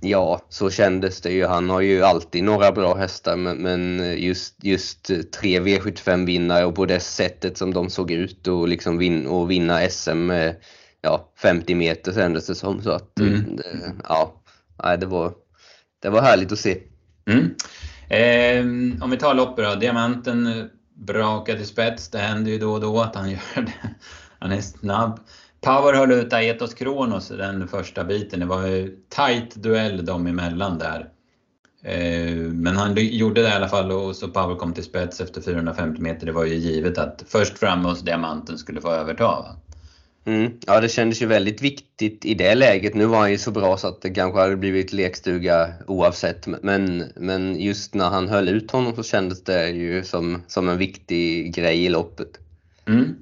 Ja, 0.04 0.42
så 0.50 0.70
kändes 0.70 1.22
det 1.22 1.32
ju. 1.32 1.46
Han 1.46 1.70
har 1.70 1.82
ju 1.82 2.04
alltid 2.04 2.44
några 2.44 2.72
bra 2.72 2.96
hästar 2.96 3.36
men 3.36 4.00
just, 4.18 4.64
just 4.64 5.12
tre 5.32 5.60
V75-vinnare 5.60 6.64
och 6.64 6.76
på 6.76 6.86
det 6.86 7.00
sättet 7.00 7.58
som 7.58 7.74
de 7.74 7.90
såg 7.90 8.12
ut 8.12 8.48
och 8.48 8.68
liksom 8.68 8.98
vin, 8.98 9.28
och 9.28 9.52
vinna 9.52 9.90
SM 9.90 10.26
med 10.26 10.56
ja, 11.02 11.32
50 11.38 11.76
meter 11.76 12.14
kändes 12.14 12.48
det 12.48 12.56
som. 12.56 12.82
Så 12.82 12.92
att, 12.92 13.20
mm. 13.20 13.56
det, 13.56 13.94
ja, 14.10 14.42
det, 15.00 15.06
var, 15.06 15.34
det 16.02 16.10
var 16.10 16.22
härligt 16.22 16.52
att 16.52 16.60
se. 16.60 16.78
Mm. 17.26 17.56
Eh, 18.10 19.04
om 19.04 19.12
vi 19.12 19.18
tar 19.18 19.34
loppet 19.34 19.66
då. 19.66 19.76
Diamanten 19.76 20.70
brakar 20.96 21.56
till 21.56 21.68
spets. 21.68 22.10
Det 22.10 22.18
händer 22.18 22.52
ju 22.52 22.58
då 22.58 22.74
och 22.74 22.82
då 22.82 23.02
att 23.02 23.16
han 23.16 23.30
gör 23.30 23.40
det. 23.56 23.96
Han 24.40 24.52
är 24.52 24.62
snabb. 24.62 25.20
Power 25.62 25.94
höll 25.94 26.12
ut 26.12 26.34
Aetos 26.34 26.74
Kronos 26.74 27.28
den 27.28 27.68
första 27.68 28.04
biten. 28.04 28.40
Det 28.40 28.46
var 28.46 28.68
ju 28.68 28.98
tight 29.10 29.56
duell 29.56 30.06
dem 30.06 30.28
emellan 30.28 30.78
där. 30.78 31.10
Eh, 31.84 32.36
men 32.38 32.78
han 32.78 32.96
gjorde 32.98 33.42
det 33.42 33.50
i 33.50 33.52
alla 33.52 33.68
fall 33.68 33.92
och 33.92 34.16
så 34.16 34.28
Power 34.28 34.56
kom 34.56 34.74
till 34.74 34.84
spets 34.84 35.22
efter 35.22 35.42
450 35.42 36.02
meter. 36.02 36.26
Det 36.26 36.32
var 36.32 36.46
ju 36.46 36.56
givet 36.56 36.98
att 36.98 37.24
först 37.28 37.58
fram 37.58 37.86
hos 37.86 38.02
Diamanten 38.02 38.58
skulle 38.58 38.82
få 38.82 38.92
överta. 38.92 39.46
Mm. 40.26 40.52
Ja, 40.68 40.82
det 40.82 40.90
kändes 40.90 41.22
ju 41.22 41.26
väldigt 41.26 41.62
viktigt 41.62 42.26
i 42.26 42.34
det 42.34 42.56
läget. 42.56 42.96
Nu 42.96 43.06
var 43.06 43.20
han 43.20 43.32
ju 43.32 43.38
så 43.38 43.52
bra 43.52 43.78
så 43.78 43.88
att 43.88 44.02
det 44.02 44.10
kanske 44.10 44.40
hade 44.40 44.58
blivit 44.58 44.94
lekstuga 44.94 45.74
oavsett. 45.88 46.48
Men, 46.48 47.04
men 47.16 47.62
just 47.62 47.94
när 47.94 48.10
han 48.10 48.30
höll 48.30 48.50
ut 48.50 48.72
honom 48.72 48.96
så 48.96 49.04
kändes 49.04 49.44
det 49.44 49.70
ju 49.70 50.04
som, 50.04 50.42
som 50.48 50.70
en 50.70 50.78
viktig 50.78 51.56
grej 51.56 51.86
i 51.86 51.90
loppet. 51.90 52.40
Mm. 52.88 53.16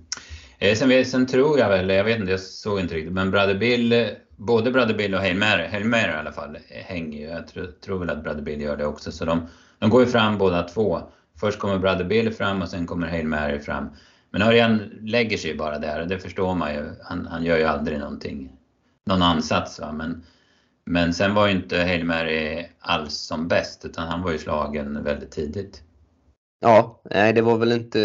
Eh, 0.61 0.75
sen, 0.75 1.05
sen, 1.05 1.25
tror 1.25 1.59
jag 1.59 1.69
väl, 1.69 1.89
jag 1.89 2.03
vet 2.03 2.19
inte, 2.19 2.31
jag 2.31 2.39
såg 2.39 2.79
inte 2.79 2.95
riktigt, 2.95 3.13
men 3.13 3.31
Brother 3.31 3.55
Bill, 3.55 3.93
eh, 3.93 4.07
både 4.35 4.71
Brother 4.71 4.93
Bill 4.93 5.15
och 5.15 5.21
Hail 5.21 5.37
Mary, 5.37 5.67
Hail 5.67 5.85
Mary 5.85 6.11
i 6.11 6.15
alla 6.15 6.31
fall, 6.31 6.55
eh, 6.55 6.83
hänger 6.85 7.19
ju. 7.19 7.25
Jag 7.25 7.47
tror, 7.47 7.65
tror 7.65 7.99
väl 7.99 8.09
att 8.09 8.23
Brother 8.23 8.41
Bill 8.41 8.61
gör 8.61 8.77
det 8.77 8.85
också. 8.85 9.11
Så 9.11 9.25
de, 9.25 9.47
de 9.79 9.89
går 9.89 10.01
ju 10.01 10.07
fram 10.07 10.37
båda 10.37 10.63
två. 10.63 11.01
Först 11.39 11.59
kommer 11.59 11.79
Brother 11.79 12.03
Bill 12.03 12.33
fram 12.33 12.61
och 12.61 12.69
sen 12.69 12.87
kommer 12.87 13.07
Hail 13.07 13.27
Mary 13.27 13.59
fram. 13.59 13.89
Men 14.31 14.41
Örjan 14.41 14.81
lägger 15.01 15.37
sig 15.37 15.55
bara 15.55 15.79
där 15.79 16.01
och 16.01 16.07
det 16.07 16.19
förstår 16.19 16.55
man 16.55 16.73
ju. 16.73 16.85
Han, 17.03 17.27
han 17.27 17.43
gör 17.43 17.57
ju 17.57 17.63
aldrig 17.63 17.99
någonting, 17.99 18.51
någon 19.05 19.21
ansats. 19.21 19.79
Va? 19.79 19.91
Men, 19.91 20.23
men 20.85 21.13
sen 21.13 21.33
var 21.33 21.47
ju 21.47 21.53
inte 21.53 21.77
Hail 21.77 22.05
Mary 22.05 22.65
alls 22.79 23.13
som 23.13 23.47
bäst 23.47 23.85
utan 23.85 24.07
han 24.07 24.21
var 24.21 24.31
ju 24.31 24.37
slagen 24.37 25.03
väldigt 25.03 25.31
tidigt. 25.31 25.83
Ja, 26.61 27.01
nej 27.11 27.33
det 27.33 27.41
var 27.41 27.57
väl 27.57 27.71
inte, 27.71 27.99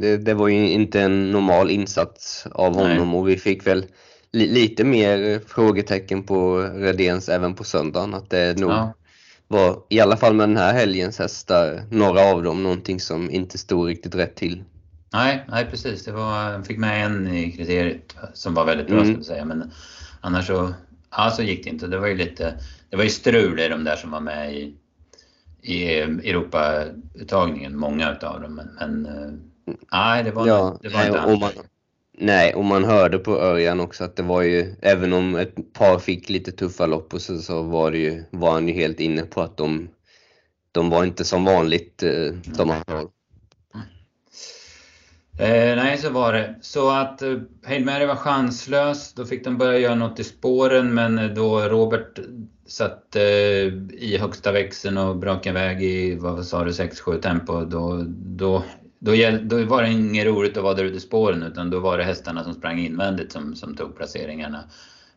det, 0.00 0.16
det 0.16 0.34
var 0.34 0.48
ju 0.48 0.70
inte 0.70 1.00
en 1.00 1.30
normal 1.30 1.70
insats 1.70 2.46
av 2.52 2.74
honom 2.74 3.08
nej. 3.08 3.18
och 3.18 3.28
vi 3.28 3.36
fick 3.36 3.66
väl 3.66 3.86
li, 4.32 4.46
lite 4.46 4.84
mer 4.84 5.40
frågetecken 5.46 6.22
på 6.22 6.58
Redéns 6.60 7.28
även 7.28 7.54
på 7.54 7.64
söndagen. 7.64 8.14
Att 8.14 8.30
det 8.30 8.60
nog 8.60 8.70
ja. 8.70 8.94
var, 9.48 9.78
i 9.88 10.00
alla 10.00 10.16
fall 10.16 10.34
med 10.34 10.48
den 10.48 10.56
här 10.56 10.72
helgens 10.72 11.18
hästar, 11.18 11.82
några 11.90 12.20
av 12.20 12.42
dem 12.42 12.62
någonting 12.62 13.00
som 13.00 13.30
inte 13.30 13.58
stod 13.58 13.88
riktigt 13.88 14.14
rätt 14.14 14.36
till. 14.36 14.64
Nej, 15.12 15.44
nej 15.48 15.66
precis. 15.70 16.04
Det 16.04 16.12
var, 16.12 16.62
fick 16.62 16.78
med 16.78 17.04
en 17.06 17.34
i 17.34 17.52
kriteriet 17.52 18.16
som 18.34 18.54
var 18.54 18.64
väldigt 18.64 18.86
bra 18.86 18.96
mm. 18.96 19.06
ska 19.06 19.16
jag 19.16 19.24
säga. 19.24 19.44
Men 19.44 19.70
annars 20.20 20.46
så, 20.46 20.74
ja, 21.10 21.30
så 21.30 21.42
gick 21.42 21.64
det 21.64 21.70
inte. 21.70 21.86
Det 21.86 21.98
var 21.98 22.06
ju 22.06 22.16
lite, 22.16 22.54
det 22.90 22.96
var 22.96 23.04
ju 23.04 23.10
strul 23.10 23.60
i 23.60 23.68
de 23.68 23.84
där 23.84 23.96
som 23.96 24.10
var 24.10 24.20
med 24.20 24.54
i, 24.54 24.74
i 25.62 26.00
Europauttagningen, 26.00 27.76
många 27.76 28.12
utav 28.12 28.40
dem. 28.40 28.60
Men, 28.80 29.06
eh, 29.06 29.74
nej, 29.92 30.24
det 30.24 30.30
var, 30.30 30.46
ja, 30.46 30.78
det 30.82 30.88
var 30.88 31.06
inte 31.06 31.26
nej, 31.26 31.38
man, 31.40 31.50
Nej, 32.22 32.54
och 32.54 32.64
man 32.64 32.84
hörde 32.84 33.18
på 33.18 33.36
Örjan 33.36 33.80
också 33.80 34.04
att 34.04 34.16
det 34.16 34.22
var 34.22 34.42
ju, 34.42 34.74
även 34.82 35.12
om 35.12 35.36
ett 35.36 35.72
par 35.72 35.98
fick 35.98 36.28
lite 36.28 36.52
tuffa 36.52 36.86
lopp 36.86 37.14
och 37.14 37.20
så, 37.20 37.38
så 37.38 37.62
var, 37.62 37.90
det 37.90 37.98
ju, 37.98 38.24
var 38.30 38.52
han 38.52 38.68
ju 38.68 38.74
helt 38.74 39.00
inne 39.00 39.22
på 39.22 39.40
att 39.40 39.56
de, 39.56 39.88
de 40.72 40.90
var 40.90 41.04
inte 41.04 41.24
som 41.24 41.44
vanligt 41.44 42.02
eh, 42.02 42.34
de 42.44 42.70
har 42.70 43.08
Eh, 45.40 45.76
nej, 45.76 45.98
så 45.98 46.10
var 46.10 46.32
det. 46.32 46.54
Så 46.60 46.90
att 46.90 47.22
eh, 47.22 47.36
Hail 47.66 47.84
Mary 47.84 48.06
var 48.06 48.16
chanslös. 48.16 49.12
Då 49.14 49.24
fick 49.24 49.44
de 49.44 49.58
börja 49.58 49.78
göra 49.78 49.94
något 49.94 50.20
i 50.20 50.24
spåren 50.24 50.94
men 50.94 51.18
eh, 51.18 51.30
då 51.30 51.60
Robert 51.60 52.18
satt 52.70 53.16
eh, 53.16 53.22
i 53.92 54.18
högsta 54.20 54.52
växeln 54.52 54.98
och 54.98 55.16
brakade 55.16 55.60
iväg 55.60 55.82
i, 55.82 56.14
vad 56.14 56.46
sa 56.46 56.64
du, 56.64 56.70
6-7 56.70 57.20
tempo. 57.20 57.64
Då, 57.64 58.04
då, 58.08 58.62
då, 58.98 59.12
då, 59.42 59.64
var 59.64 59.82
det 59.82 59.88
inget 59.88 60.26
roligt 60.26 60.56
att 60.56 60.62
vara 60.62 60.74
där 60.74 60.84
ute 60.84 60.96
i 60.96 61.00
spåren 61.00 61.42
utan 61.42 61.70
då 61.70 61.80
var 61.80 61.98
det 61.98 62.04
hästarna 62.04 62.44
som 62.44 62.54
sprang 62.54 62.78
invändigt 62.78 63.32
som, 63.32 63.54
som 63.54 63.76
tog 63.76 63.96
placeringarna. 63.96 64.64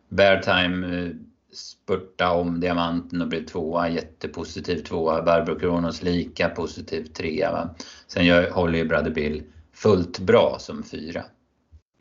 Beartime 0.10 1.04
eh, 1.04 1.10
spurta 1.54 2.32
om 2.32 2.60
diamanten 2.60 3.22
och 3.22 3.28
blev 3.28 3.46
tvåa, 3.46 3.90
jättepositiv 3.90 4.84
tvåa. 4.84 5.22
Barbro 5.22 5.60
Kronos 5.60 6.02
lika 6.02 6.50
positiv 6.50 7.04
trea. 7.06 7.52
Va? 7.52 7.70
Sen 8.08 8.26
gör, 8.26 8.50
håller 8.50 8.80
ju 8.80 8.86
Brother 8.86 9.12
Bill 9.12 9.44
fullt 9.74 10.20
bra 10.20 10.58
som 10.60 10.84
fyra. 10.84 11.24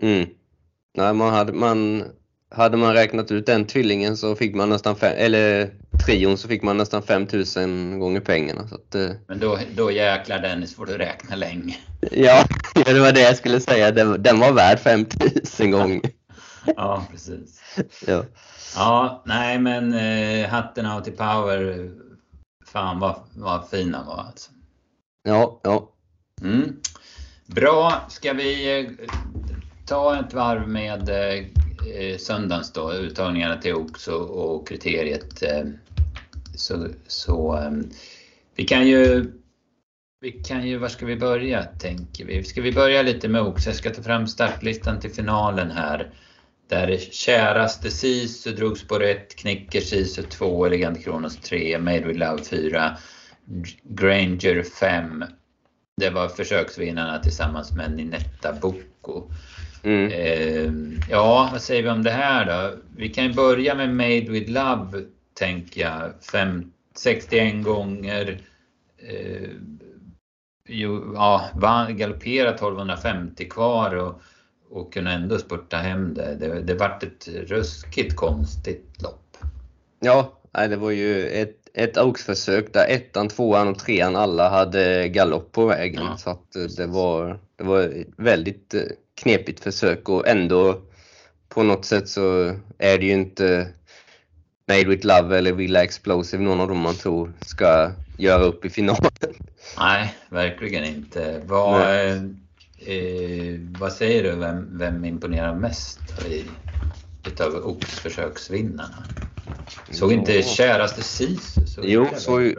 Mm. 0.02 0.28
Nej, 0.94 1.14
man 1.14 1.34
hade, 1.34 1.52
man, 1.52 2.04
hade 2.54 2.76
man 2.76 2.94
räknat 2.94 3.30
ut 3.30 3.46
den 3.46 3.66
tvillingen 3.66 4.16
så 4.16 4.36
fick 4.36 4.54
man 4.54 4.68
nästan 4.68 4.96
fem, 4.96 5.14
eller 5.16 5.70
trion 6.06 6.38
så 6.38 6.48
fick 6.48 6.62
man 6.62 6.76
nästan 6.76 7.02
5000 7.02 7.98
gånger 7.98 8.20
pengarna. 8.20 8.68
Så 8.68 8.74
att, 8.74 8.94
eh. 8.94 9.10
Men 9.28 9.38
då, 9.38 9.58
då 9.76 9.90
jäklar 9.90 10.38
Dennis 10.38 10.76
får 10.76 10.86
du 10.86 10.98
räkna 10.98 11.36
länge. 11.36 11.76
Ja, 12.10 12.44
det 12.74 13.00
var 13.00 13.12
det 13.12 13.20
jag 13.20 13.36
skulle 13.36 13.60
säga. 13.60 13.90
Den, 13.90 14.22
den 14.22 14.38
var 14.38 14.52
värd 14.52 14.78
5000 14.78 15.70
gånger. 15.70 16.00
ja, 16.76 17.06
precis. 17.10 17.62
Ja. 18.06 18.24
ja, 18.76 19.22
nej 19.26 19.58
men 19.58 19.94
eh, 19.94 20.48
hatten 20.48 20.86
av 20.86 21.00
till 21.00 21.16
Power. 21.16 21.90
Fan 22.66 23.00
vad, 23.00 23.16
vad 23.34 23.68
fin 23.68 23.94
han 23.94 24.06
var 24.06 24.24
alltså. 24.26 24.50
Ja, 25.22 25.60
ja. 25.62 25.88
Mm. 26.42 26.76
Bra, 27.46 28.06
ska 28.08 28.32
vi 28.32 28.80
eh, 28.80 29.08
ta 29.86 30.20
ett 30.20 30.34
varv 30.34 30.68
med 30.68 31.08
eh, 31.08 31.61
Eh, 31.86 32.18
söndagens 32.18 32.72
då, 32.72 32.92
uttagningarna 32.92 33.56
till 33.56 33.74
OX 33.74 34.08
och, 34.08 34.54
och 34.54 34.68
kriteriet. 34.68 35.42
Eh, 35.42 35.64
så, 36.54 36.86
så 37.06 37.52
ehm, 37.52 37.90
vi 38.56 38.64
kan 38.64 38.88
ju 38.88 39.32
vi 40.20 40.32
kan 40.32 40.66
ju, 40.66 40.78
var 40.78 40.88
ska 40.88 41.06
vi 41.06 41.16
börja 41.16 41.62
tänker 41.62 42.24
vi? 42.24 42.44
Ska 42.44 42.62
vi 42.62 42.72
börja 42.72 43.02
lite 43.02 43.28
med 43.28 43.42
OX? 43.42 43.66
Jag 43.66 43.74
ska 43.74 43.90
ta 43.90 44.02
fram 44.02 44.26
startlistan 44.26 45.00
till 45.00 45.10
finalen 45.10 45.70
här. 45.70 46.10
Där 46.68 46.98
käraste 47.10 47.90
Sisu 47.90 48.50
drog 48.52 48.78
spår 48.78 49.02
1, 49.02 49.36
Knicker 49.36 49.80
Sisu 49.80 50.22
2, 50.22 50.66
Elegant 50.66 51.04
Kronos 51.04 51.36
3, 51.36 51.78
Made 51.78 52.00
with 52.00 52.18
Love 52.18 52.44
4, 52.44 52.96
Granger 53.82 54.62
5, 54.62 55.24
det 55.96 56.10
var 56.10 56.28
försöksvinnarna 56.28 57.18
tillsammans 57.18 57.72
med 57.72 57.96
Ninetta 57.96 58.52
Boko. 58.52 59.30
Mm. 59.82 60.12
Eh, 60.12 60.72
ja, 61.10 61.48
vad 61.52 61.62
säger 61.62 61.82
vi 61.82 61.88
om 61.88 62.02
det 62.02 62.10
här 62.10 62.46
då? 62.46 62.76
Vi 62.96 63.08
kan 63.08 63.32
börja 63.32 63.74
med 63.74 63.94
Made 63.94 64.30
with 64.30 64.50
Love, 64.50 65.04
tänker 65.34 65.80
jag. 65.80 66.12
Fem, 66.32 66.72
61 66.94 67.64
gånger. 67.64 68.40
Eh, 68.98 69.48
jo, 70.68 71.12
ja, 71.14 71.50
galopperade 71.90 72.54
1250 72.54 73.48
kvar 73.48 73.94
och, 73.94 74.22
och 74.70 74.92
kunde 74.92 75.10
ändå 75.10 75.38
spurta 75.38 75.76
hem 75.76 76.14
det. 76.14 76.36
Det, 76.40 76.62
det 76.62 76.74
vart 76.74 77.02
ett 77.02 77.28
ruskigt 77.28 78.16
konstigt 78.16 79.02
lopp. 79.02 79.36
Ja, 80.00 80.38
det 80.52 80.76
var 80.76 80.90
ju 80.90 81.28
ett 81.28 81.62
ett 81.74 81.98
Oaks-försök 81.98 82.72
där 82.72 82.86
ettan, 82.88 83.28
tvåan 83.28 83.68
och 83.68 83.78
trean 83.78 84.16
alla 84.16 84.48
hade 84.48 85.08
galopp 85.08 85.52
på 85.52 85.66
vägen. 85.66 86.02
Ja. 86.04 86.16
Så 86.16 86.30
att 86.30 86.56
eh, 86.56 86.62
det 86.62 86.86
var, 86.86 87.38
det 87.56 87.64
var 87.64 88.04
väldigt 88.16 88.74
eh, 88.74 88.80
knepigt 89.20 89.60
försök 89.60 90.08
och 90.08 90.28
ändå 90.28 90.80
på 91.48 91.62
något 91.62 91.84
sätt 91.84 92.08
så 92.08 92.56
är 92.78 92.98
det 92.98 93.04
ju 93.04 93.12
inte 93.12 93.68
Made 94.68 94.84
with 94.84 95.06
Love 95.06 95.38
eller 95.38 95.52
Villa 95.52 95.82
Explosive 95.82 96.42
någon 96.42 96.60
av 96.60 96.68
dem 96.68 96.78
man 96.78 96.94
tror 96.94 97.32
ska 97.40 97.92
göra 98.16 98.42
upp 98.42 98.64
i 98.64 98.70
finalen. 98.70 99.10
Nej, 99.78 100.14
verkligen 100.28 100.84
inte. 100.84 101.42
Vad, 101.46 101.80
eh, 101.80 102.22
vad 103.78 103.92
säger 103.92 104.22
du, 104.22 104.36
vem, 104.36 104.78
vem 104.78 105.04
imponerar 105.04 105.54
mest 105.54 106.00
i, 106.26 106.44
utav 107.26 107.54
Oaks-försöksvinnarna? 107.54 109.04
Såg 109.90 110.12
inte 110.12 110.32
ja. 110.32 110.42
käraste 110.42 111.02
Sisu? 111.02 111.66
Så 111.66 111.80
jo, 111.84 112.06
så, 112.16 112.52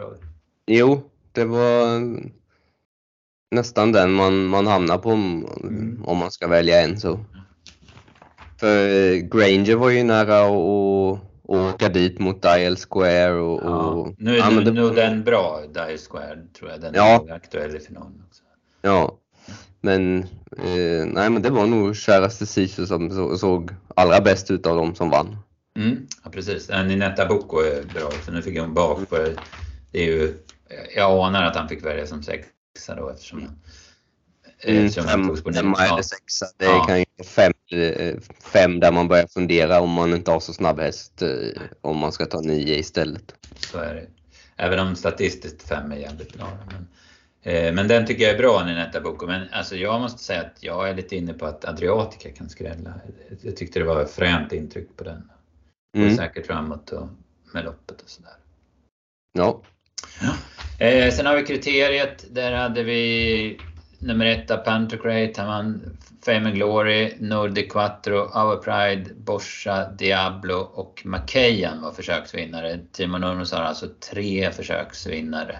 jo, 0.66 1.10
det 1.32 1.44
var 1.44 2.00
nästan 3.54 3.92
den 3.92 4.12
man, 4.12 4.46
man 4.46 4.66
hamnar 4.66 4.98
på 4.98 5.10
om, 5.10 5.48
mm. 5.62 6.04
om 6.04 6.18
man 6.18 6.30
ska 6.30 6.48
välja 6.48 6.82
en. 6.82 7.00
så. 7.00 7.24
För 8.60 8.88
eh, 8.88 9.16
Granger 9.16 9.74
var 9.74 9.90
ju 9.90 10.02
nära 10.02 10.40
att 10.40 11.20
åka 11.42 11.88
dit 11.88 12.18
mot 12.18 12.42
Dial 12.42 12.76
Square. 12.76 13.34
Och, 13.34 13.62
ja. 13.64 13.76
och 13.76 14.14
nu 14.18 14.34
är 14.34 14.38
ja, 14.38 14.50
nu, 14.50 14.70
nu 14.70 14.90
den 14.90 15.24
bra, 15.24 15.60
Dial 15.74 15.98
Square, 15.98 16.38
tror 16.58 16.70
jag. 16.70 16.80
Den 16.80 16.94
ja. 16.94 17.24
är 17.28 17.32
aktuell 17.32 17.76
i 17.76 17.80
finalen 17.80 18.22
också. 18.28 18.42
Ja, 18.82 19.18
men, 19.80 20.18
eh, 20.58 21.06
nej, 21.06 21.30
men 21.30 21.42
det 21.42 21.50
var 21.50 21.66
nog 21.66 21.96
käraste 21.96 22.46
Sisu 22.46 22.86
som 22.86 23.10
så, 23.10 23.38
såg 23.38 23.70
allra 23.96 24.20
bäst 24.20 24.50
ut 24.50 24.66
av 24.66 24.76
dem 24.76 24.94
som 24.94 25.10
vann. 25.10 25.36
Mm, 25.78 26.06
ja, 26.24 26.30
precis. 26.30 26.68
Ninetta 26.68 27.26
Boko 27.26 27.58
är 27.58 27.94
bra 27.94 28.06
också. 28.06 28.30
Nu 28.30 28.42
fick 28.42 28.58
hon 28.58 28.74
bak 28.74 29.08
på 29.08 29.18
det. 29.18 29.36
är 29.92 30.04
ju, 30.04 30.34
jag 30.96 31.26
anar 31.26 31.42
att 31.42 31.56
han 31.56 31.68
fick 31.68 31.84
välja 31.84 32.06
som 32.06 32.22
sexa 32.22 32.50
då 32.96 33.10
eftersom 33.10 33.42
han 33.42 33.58
Mm, 34.66 34.90
fem, 34.90 35.36
femma 35.54 35.86
eller 35.86 36.02
sexa. 36.02 36.46
Det 36.56 36.64
ja. 36.64 36.84
kan 36.86 36.98
ju 36.98 37.04
fem, 37.24 37.52
fem 38.42 38.80
där 38.80 38.92
man 38.92 39.08
börjar 39.08 39.26
fundera 39.26 39.80
om 39.80 39.90
man 39.90 40.14
inte 40.14 40.30
har 40.30 40.40
så 40.40 40.52
snabb 40.52 40.80
häst. 40.80 41.22
Eh, 41.22 41.62
om 41.80 41.98
man 41.98 42.12
ska 42.12 42.26
ta 42.26 42.40
nio 42.40 42.78
istället. 42.78 43.34
Så 43.56 43.78
är 43.78 43.94
det. 43.94 44.06
Även 44.56 44.78
om 44.78 44.96
statistiskt 44.96 45.68
fem 45.68 45.92
är 45.92 45.96
jävligt 45.96 46.36
bra. 46.36 46.58
Men, 46.66 46.88
eh, 47.42 47.74
men 47.74 47.88
den 47.88 48.06
tycker 48.06 48.24
jag 48.24 48.34
är 48.34 48.38
bra, 48.38 48.64
Ninetta 48.64 49.00
Boko. 49.00 49.26
Men 49.26 49.48
alltså, 49.52 49.76
jag 49.76 50.00
måste 50.00 50.24
säga 50.24 50.40
att 50.40 50.56
jag 50.60 50.88
är 50.88 50.94
lite 50.94 51.16
inne 51.16 51.32
på 51.32 51.46
att 51.46 51.64
Adriatica 51.64 52.32
kan 52.32 52.48
skrälla. 52.48 52.94
Jag 53.42 53.56
tyckte 53.56 53.78
det 53.78 53.84
var 53.84 54.02
ett 54.02 54.10
fränt 54.10 54.52
intryck 54.52 54.96
på 54.96 55.04
den. 55.04 55.30
Mm. 55.96 56.16
säkert 56.16 56.46
framåt 56.46 56.92
och 56.92 57.08
med 57.52 57.64
loppet 57.64 58.02
och 58.02 58.08
sådär. 58.10 58.32
Ja. 59.32 59.62
ja. 60.20 60.34
Eh, 60.78 61.12
sen 61.12 61.26
har 61.26 61.36
vi 61.36 61.42
kriteriet. 61.42 62.24
Där 62.30 62.52
hade 62.52 62.82
vi 62.82 63.58
nummer 63.98 64.26
ett 64.26 64.64
Pantocrate. 64.64 65.32
Han 65.36 65.46
vann 65.46 65.96
Fame 66.24 66.48
and 66.48 66.54
Glory, 66.54 67.12
Nordic 67.18 67.72
Quattro, 67.72 68.16
Our 68.16 68.56
Pride, 68.56 69.10
Borsa, 69.14 69.90
Diablo 69.90 70.54
och 70.54 71.02
Macayan 71.04 71.82
var 71.82 71.92
försöksvinnare. 71.92 72.78
Timo 72.92 73.18
Nurmos 73.18 73.52
har 73.52 73.60
alltså 73.60 73.86
tre 74.12 74.50
försöksvinnare. 74.50 75.58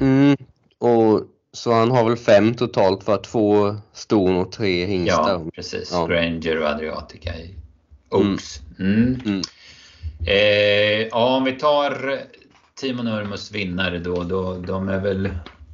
Mm, 0.00 0.36
och 0.78 1.22
så 1.52 1.72
han 1.72 1.90
har 1.90 2.04
väl 2.04 2.16
fem 2.16 2.54
totalt 2.54 3.04
för 3.04 3.16
två 3.16 3.76
ston 3.92 4.36
och 4.36 4.52
tre 4.52 4.86
hingstar? 4.86 5.32
Ja, 5.32 5.50
precis. 5.54 5.90
Ja. 5.92 6.06
Granger 6.06 6.60
och 6.60 6.68
Adriatica 6.68 7.36
i 7.36 7.54
Oaks. 8.08 8.60
Mm. 8.78 8.94
Mm. 8.94 9.20
Mm. 9.26 9.42
Eh, 10.26 11.06
ja, 11.10 11.36
om 11.36 11.44
vi 11.44 11.52
tar 11.52 12.18
Timo 12.80 13.02
Nurmos 13.02 13.52
vinnare 13.52 13.98
då, 13.98 14.22
då, 14.22 14.54
de 14.54 14.88
är 14.88 15.00
väl 15.00 15.28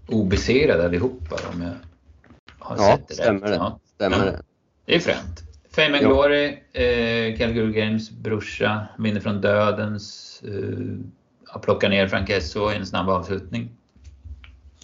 obesegrade 0.08 0.84
allihopa 0.84 1.36
om 1.54 1.62
jag 1.62 1.72
har 2.58 2.76
ja, 2.76 2.96
sett 2.96 3.08
det 3.08 3.14
stämmer 3.14 3.40
rätt. 3.40 3.50
Det. 3.50 3.54
Ja, 3.54 3.80
stämmer 3.94 4.18
det. 4.18 4.42
Det 4.86 4.94
är 4.94 5.00
fränt. 5.00 5.42
Fame 5.70 5.98
and 5.98 6.06
Glory, 6.06 6.44
eh, 6.72 7.38
Calgary 7.38 7.72
Games 7.72 8.10
brorsa, 8.10 8.86
vinner 8.98 9.20
från 9.20 9.40
dödens. 9.40 10.42
Eh, 11.54 11.58
plockar 11.60 11.88
ner 11.88 12.08
Frank 12.08 12.30
Esso 12.30 12.72
i 12.72 12.76
en 12.76 12.86
snabb 12.86 13.08
avslutning. 13.08 13.70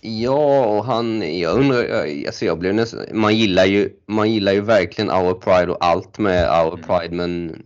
Ja, 0.02 0.64
och 0.66 0.85
han, 0.85 1.38
jag 1.38 1.59
undrar, 1.59 2.06
alltså 2.26 2.44
jag 2.44 2.59
blev 2.59 2.74
nästan, 2.74 3.00
man 3.12 3.37
gillar 3.37 3.64
ju, 3.64 3.90
man 4.06 4.33
gillar 4.33 4.52
ju 4.52 4.61
verkligen 4.61 5.11
Our 5.11 5.35
Pride 5.35 5.72
och 5.72 5.85
allt 5.85 6.18
med 6.18 6.48
Our 6.48 6.74
mm. 6.74 6.87
Pride 6.87 7.14
men 7.14 7.62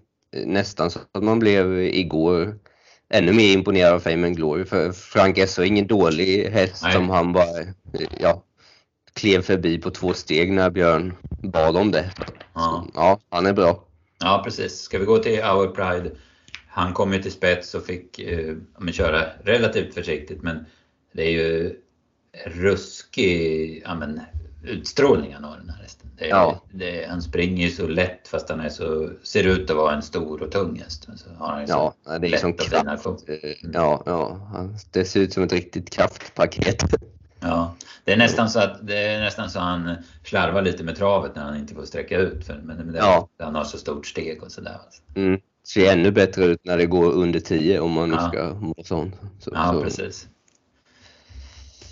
nästan 0.47 0.91
så 0.91 0.99
att 1.13 1.23
man 1.23 1.39
blev 1.39 1.79
igår 1.79 2.59
ännu 3.15 3.33
mer 3.33 3.53
imponerad 3.53 3.93
av 3.93 4.01
Fame 4.01 4.27
and 4.27 4.37
Glory 4.37 4.65
för 4.65 4.93
Frank 4.93 5.39
Esso 5.39 5.63
är 5.63 5.67
ingen 5.67 5.87
dålig 5.87 6.45
häst 6.51 6.83
Nej. 6.83 6.93
som 6.93 7.11
han 7.11 7.33
bara, 7.33 7.75
ja, 8.19 8.45
klev 9.15 9.43
förbi 9.43 9.79
på 9.79 9.91
två 9.91 10.15
steg 10.15 10.53
när 10.53 10.71
Björn 10.71 11.15
bad 11.43 11.77
om 11.77 11.91
det. 11.91 12.11
Ja. 12.55 12.61
Så, 12.61 12.91
ja, 12.95 13.21
han 13.31 13.47
är 13.47 13.53
bra. 13.53 13.85
Ja, 14.21 14.43
precis. 14.45 14.81
Ska 14.81 14.99
vi 14.99 15.05
gå 15.05 15.19
till 15.19 15.39
Our 15.39 15.67
Pride? 15.67 16.11
Han 16.69 16.93
kom 16.93 17.13
ju 17.13 17.23
till 17.23 17.33
spets 17.33 17.75
och 17.75 17.87
fick 17.87 18.19
eh, 18.19 18.55
köra 18.93 19.27
relativt 19.45 19.95
försiktigt 19.95 20.43
men 20.43 20.67
det 21.13 21.23
är 21.23 21.31
ju 21.31 21.77
ruskig 22.47 23.83
ja, 23.85 23.95
men, 23.95 24.21
utstrålning 24.65 25.35
han 25.35 25.45
har 25.45 25.57
den 25.57 25.71
här 25.71 25.83
hästen. 25.83 26.11
Det 26.19 26.27
ja. 26.27 26.63
det, 26.73 27.07
han 27.09 27.23
springer 27.23 27.67
ju 27.67 27.71
så 27.71 27.87
lätt 27.87 28.29
fast 28.29 28.49
han 28.49 28.61
är 28.61 28.69
så, 28.69 29.11
ser 29.23 29.45
ut 29.45 29.71
att 29.71 29.77
vara 29.77 29.95
en 29.95 30.03
stor 30.03 30.43
och 30.43 30.53
tung 30.53 30.81
häst. 30.85 31.09
Så 31.17 31.31
har 31.39 31.53
han 31.53 31.65
ja, 31.69 31.95
det 32.21 32.35
är 32.35 32.37
som 32.37 32.53
kraft. 32.53 33.07
Mm. 33.29 33.73
Ja, 33.73 34.03
ja, 34.07 34.39
det 34.91 35.05
ser 35.05 35.21
ut 35.21 35.33
som 35.33 35.43
ett 35.43 35.53
riktigt 35.53 35.91
kraftpaket. 35.91 36.85
Ja, 37.41 37.75
det 38.05 38.13
är 38.13 38.17
nästan 38.17 38.51
så 38.51 38.61
att 38.61 38.87
det 38.87 38.99
är 38.99 39.21
nästan 39.21 39.51
så 39.51 39.61
han 39.61 39.97
slarvar 40.25 40.63
lite 40.63 40.85
med 40.85 40.97
travet 40.97 41.37
när 41.37 41.43
han 41.43 41.57
inte 41.57 41.75
får 41.75 41.85
sträcka 41.85 42.19
ut. 42.19 42.47
För, 42.47 42.61
men 42.65 42.93
det, 42.93 42.99
ja. 42.99 43.29
han 43.39 43.55
har 43.55 43.65
så 43.65 43.79
stort 43.79 44.07
steg 44.07 44.43
och 44.43 44.53
sådär. 44.53 44.77
Mm. 45.15 45.41
Ser 45.65 45.93
ännu 45.93 46.11
bättre 46.11 46.45
ut 46.45 46.61
när 46.65 46.79
det 46.79 46.87
går 46.87 47.13
under 47.13 47.41
10 47.41 47.81
om 47.81 47.93
man 47.93 48.09
nu 48.09 48.15
ja. 48.15 48.29
ska 48.29 48.53
vara 48.55 48.85
sån. 48.85 49.13
Så, 49.39 49.51
ja, 49.55 49.73
så. 49.73 49.83
precis. 49.83 50.29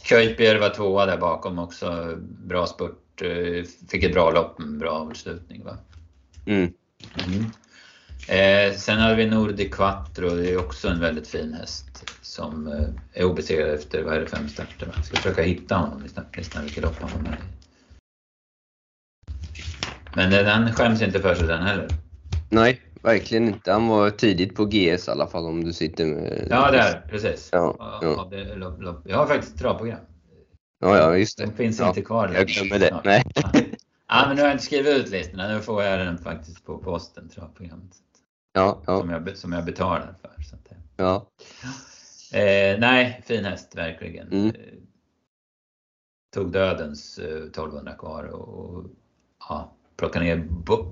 Köypier 0.02 0.58
var 0.58 0.70
tvåa 0.70 1.06
där 1.06 1.18
bakom 1.18 1.58
också. 1.58 2.18
Bra 2.20 2.66
spurt. 2.66 3.22
Eh, 3.22 3.64
fick 3.88 4.04
ett 4.04 4.12
bra 4.12 4.30
lopp, 4.30 4.60
en 4.60 4.78
bra 4.78 4.90
avslutning. 4.90 5.64
Va? 5.64 5.76
Mm. 6.46 6.72
Mm. 7.26 7.44
Eh, 8.28 8.76
sen 8.76 8.98
har 8.98 9.14
vi 9.14 9.26
Nordic 9.26 9.74
Quattro, 9.74 10.28
det 10.28 10.50
är 10.50 10.58
också 10.58 10.88
en 10.88 11.00
väldigt 11.00 11.28
fin 11.28 11.54
häst 11.54 12.10
som 12.22 12.66
eh, 12.66 13.20
är 13.20 13.24
obesegrad 13.24 13.70
efter, 13.70 14.02
vad 14.02 14.14
är 14.14 14.20
det, 14.20 14.26
fem 14.26 14.48
starter? 14.48 14.92
Jag 14.94 15.04
ska 15.04 15.16
försöka 15.16 15.42
hitta 15.42 15.76
honom 15.76 16.04
i 16.04 16.08
startlistan, 16.08 16.64
vilket 16.64 16.82
lopp 16.82 16.96
han 17.00 17.10
var 17.10 17.30
med 17.30 17.36
Men 20.14 20.30
den 20.30 20.72
skäms 20.72 21.02
inte 21.02 21.20
för 21.20 21.34
sig 21.34 21.46
den 21.46 21.62
heller. 21.62 21.88
Nej, 22.48 22.80
verkligen 23.02 23.48
inte. 23.48 23.72
Han 23.72 23.88
var 23.88 24.10
tidigt 24.10 24.54
på 24.54 24.64
GS 24.64 25.08
i 25.08 25.10
alla 25.10 25.26
fall 25.26 25.46
om 25.46 25.64
du 25.64 25.72
sitter 25.72 26.06
med... 26.06 26.46
Ja, 26.50 26.70
där, 26.70 27.06
precis. 27.10 27.48
Ja, 27.52 27.76
ja. 28.02 28.30
Lopp. 28.78 29.02
Jag 29.04 29.16
har 29.16 29.26
faktiskt 29.26 29.58
travprogram. 29.58 30.00
Ja, 30.80 30.98
ja, 30.98 31.16
just 31.16 31.38
det. 31.38 31.46
De 31.46 31.52
finns 31.52 31.80
ja, 31.80 31.88
inte 31.88 32.02
kvar. 32.02 32.32
Jag 32.34 32.46
glömmer 32.46 32.78
det. 32.78 33.00
Nej. 33.04 33.24
Ja, 34.08 34.24
men 34.26 34.36
nu 34.36 34.42
har 34.42 34.48
jag 34.48 34.54
inte 34.54 34.64
skrivit 34.64 34.96
ut 34.96 35.10
listorna. 35.10 35.48
Nu 35.48 35.60
får 35.60 35.82
jag 35.82 35.98
den 35.98 36.18
faktiskt 36.18 36.64
på 36.64 36.78
posten, 36.78 37.28
travprogrammet. 37.28 37.96
Ja, 38.52 38.82
ja. 38.86 39.00
Som, 39.00 39.10
jag, 39.10 39.36
som 39.36 39.52
jag 39.52 39.64
betalar 39.64 40.14
för. 40.22 40.42
Så 40.42 40.54
att, 40.54 40.72
ja. 40.96 41.26
Eh, 42.38 42.78
nej, 42.78 43.22
fin 43.26 43.44
häst 43.44 43.74
verkligen. 43.74 44.32
Mm. 44.32 44.46
Eh, 44.46 44.52
tog 46.34 46.52
dödens 46.52 47.18
eh, 47.18 47.36
1200 47.36 47.92
kvar 47.94 48.24
och, 48.24 48.48
och 48.48 48.84
ja, 49.48 49.72
plockade 49.96 50.24
ner 50.24 50.36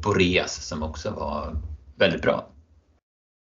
Boreas 0.03 0.67
som 0.67 0.83
också 0.83 1.11
var 1.11 1.57
väldigt 2.01 2.23
bra. 2.23 2.49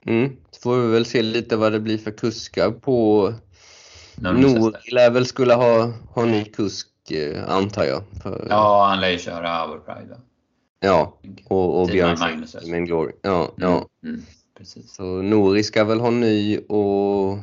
Mm. 0.06 0.36
Så 0.52 0.62
får 0.62 0.78
vi 0.78 0.88
väl 0.88 1.06
se 1.06 1.22
lite 1.22 1.58
vad 1.58 1.72
det 1.72 1.80
blir 1.80 1.98
för 1.98 2.12
kuskar 2.12 2.72
på 2.72 3.34
Nor 4.16 4.94
lär 4.94 5.12
väl 5.12 5.26
skulle 5.26 5.54
ha, 5.54 5.94
ha 6.10 6.26
ny 6.26 6.46
kusk 6.46 6.88
eh, 7.12 7.50
antar 7.50 7.84
jag. 7.84 8.04
För... 8.24 8.48
Ja, 8.50 8.86
han 8.90 9.02
lär 9.02 9.10
ju 9.10 9.18
köra 9.18 9.66
Overpride. 9.66 10.18
Ja, 10.80 11.18
och, 11.48 11.82
och 11.82 11.88
Björn 11.88 12.46
min 12.66 12.86
Glory. 12.86 13.12
Ja, 13.22 13.40
mm. 13.40 13.52
ja. 13.56 13.88
Mm. 14.04 14.22
Precis. 14.58 14.94
Så 14.94 15.04
Nori 15.04 15.64
ska 15.64 15.84
väl 15.84 16.00
ha 16.00 16.10
ny 16.10 16.58
och 16.58 17.38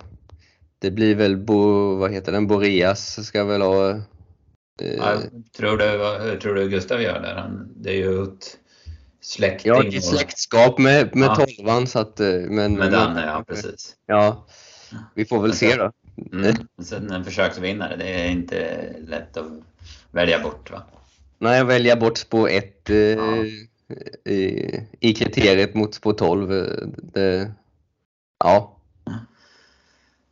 det 0.78 0.90
blir 0.90 1.14
väl, 1.14 1.36
Bo, 1.36 1.94
vad 1.96 2.12
heter 2.12 2.32
den, 2.32 2.46
Boreas 2.46 3.26
ska 3.26 3.44
väl 3.44 3.62
ha... 3.62 3.90
Eh... 3.90 4.94
Ja, 4.98 5.16
tror, 5.56 5.76
du, 5.76 6.40
tror 6.40 6.54
du 6.54 6.68
Gustav 6.68 7.02
gör 7.02 7.20
där? 7.20 7.34
Han, 7.34 7.72
det 7.76 7.90
är 7.90 7.96
ju 7.96 8.22
ett 8.22 8.58
släkting. 9.26 9.72
Ja, 9.72 9.82
det 9.82 9.96
är 9.96 10.00
släktskap 10.00 10.78
med, 10.78 11.16
med 11.16 11.26
ja. 11.26 11.34
tolvan 11.34 11.86
så 11.86 11.98
att... 11.98 12.20
Eh, 12.20 12.28
men, 12.28 12.74
med 12.74 12.92
Danne, 12.92 13.26
ja 13.26 13.44
precis. 13.48 13.96
Ja, 14.06 14.46
vi 15.14 15.24
får 15.24 15.42
väl 15.42 15.52
se 15.52 15.76
då. 15.76 15.92
Mm. 16.32 16.54
Sen 16.82 17.10
en 17.10 17.24
försöksvinnare, 17.24 17.96
det 17.96 18.24
är 18.24 18.30
inte 18.30 18.88
lätt 19.08 19.36
att 19.36 19.46
välja 20.10 20.38
bort 20.38 20.70
va? 20.70 20.82
Nej, 21.38 21.64
välja 21.64 21.96
bort 21.96 22.18
spår 22.18 22.48
1 22.50 22.90
eh, 22.90 22.96
ja. 22.96 23.44
i, 24.24 24.80
i 25.00 25.14
kriteriet 25.14 25.74
mot 25.74 25.94
spår 25.94 26.12
12. 26.12 26.52
Eh, 26.52 26.66
det, 27.12 27.52
ja, 28.44 28.76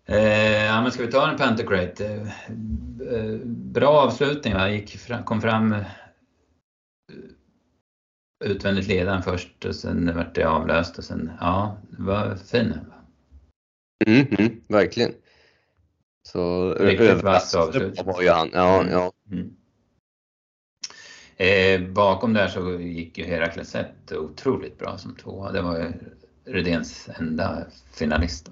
Eh, 0.06 0.64
ja, 0.64 0.82
men 0.82 0.92
ska 0.92 1.02
vi 1.02 1.12
ta 1.12 1.30
en 1.30 1.36
Pantocrate? 1.36 2.06
Eh, 2.06 2.22
eh, 3.14 3.38
bra 3.46 3.88
avslutning, 3.88 4.54
va? 4.54 4.68
Gick 4.68 4.98
fram, 4.98 5.24
kom 5.24 5.40
fram 5.40 5.72
eh, 5.72 5.82
utvändigt 8.44 8.88
ledaren 8.88 9.22
först 9.22 9.64
och 9.64 9.74
sen 9.74 10.16
vart 10.16 10.34
det 10.34 10.44
avlöst 10.44 10.98
och 10.98 11.04
sen, 11.04 11.30
ja, 11.40 11.78
det 11.90 12.02
var 12.02 12.36
fin. 12.36 12.74
Mm, 14.06 14.26
mm, 14.38 14.60
verkligen. 14.68 15.12
Så 16.28 16.74
Riktigt 16.74 17.22
vass 17.22 17.54
avslutning. 17.54 18.06
var 18.06 18.22
ju 18.22 18.28
han, 18.28 18.50
ja. 18.52 18.80
Mm. 18.80 18.92
ja. 18.92 19.12
Mm. 19.30 19.56
Eh, 21.36 21.92
bakom 21.92 22.32
där 22.32 22.48
så 22.48 22.80
gick 22.80 23.18
ju 23.18 23.24
Herakles 23.24 23.74
1 23.74 24.12
otroligt 24.12 24.78
bra 24.78 24.98
som 24.98 25.16
tvåa. 25.16 25.52
Det 25.52 25.62
var 25.62 25.78
ju 25.78 25.92
Rydéns 26.44 27.08
enda 27.18 27.66
finalist. 27.92 28.50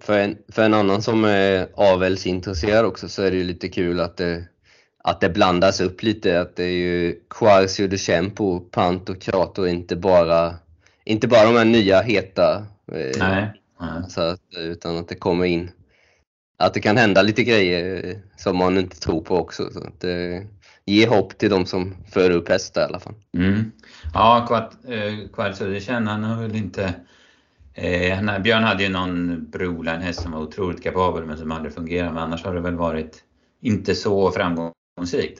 För 0.00 0.18
en, 0.18 0.38
för 0.48 0.62
en 0.62 0.74
annan 0.74 1.02
som 1.02 1.24
är 1.24 1.68
avelsintresserad 1.74 2.84
också 2.84 3.08
så 3.08 3.22
är 3.22 3.30
det 3.30 3.36
ju 3.36 3.44
lite 3.44 3.68
kul 3.68 4.00
att 4.00 4.16
det, 4.16 4.48
att 5.02 5.20
det 5.20 5.28
blandas 5.28 5.80
upp 5.80 6.02
lite. 6.02 6.40
Att 6.40 6.56
det 6.56 6.64
är 6.64 6.76
ju 6.76 7.20
Quarcio 7.30 7.88
de 7.88 7.98
Champo, 7.98 8.60
Pant 8.60 9.08
och 9.08 9.20
Krator, 9.20 9.68
inte 9.68 9.96
bara, 9.96 10.54
inte 11.04 11.28
bara 11.28 11.44
de 11.44 11.56
här 11.56 11.64
nya 11.64 12.02
heta. 12.02 12.66
Eh, 12.92 13.18
Nej. 13.18 13.52
Så 14.08 14.20
att, 14.20 14.40
utan 14.58 14.96
att 14.96 15.08
det 15.08 15.14
kommer 15.14 15.44
in, 15.44 15.70
att 16.58 16.74
det 16.74 16.80
kan 16.80 16.96
hända 16.96 17.22
lite 17.22 17.44
grejer 17.44 18.16
som 18.36 18.56
man 18.56 18.78
inte 18.78 19.00
tror 19.00 19.20
på 19.20 19.36
också. 19.36 19.70
Så 19.72 19.78
att 19.78 20.00
det 20.00 20.46
ger 20.84 21.08
hopp 21.08 21.38
till 21.38 21.50
de 21.50 21.66
som 21.66 21.96
för 22.10 22.30
upp 22.30 22.48
hästar 22.48 22.80
i 22.80 22.84
alla 22.84 23.00
fall. 23.00 23.14
Mm. 23.36 23.72
Ja, 24.14 24.46
Quarcio 25.32 25.72
de 25.72 25.80
Champo, 25.80 26.10
han 26.10 26.24
har 26.24 26.42
väl 26.42 26.56
inte 26.56 26.94
Eh, 27.74 28.38
Björn 28.38 28.62
hade 28.62 28.82
ju 28.82 28.88
någon 28.88 29.46
broline-häst 29.50 30.22
som 30.22 30.32
var 30.32 30.40
otroligt 30.40 30.82
kapabel 30.82 31.24
men 31.24 31.38
som 31.38 31.52
aldrig 31.52 31.74
fungerade. 31.74 32.12
Men 32.12 32.22
annars 32.22 32.44
har 32.44 32.54
det 32.54 32.60
väl 32.60 32.76
varit 32.76 33.24
inte 33.60 33.94
så 33.94 34.30
framgångsrikt. 34.30 34.81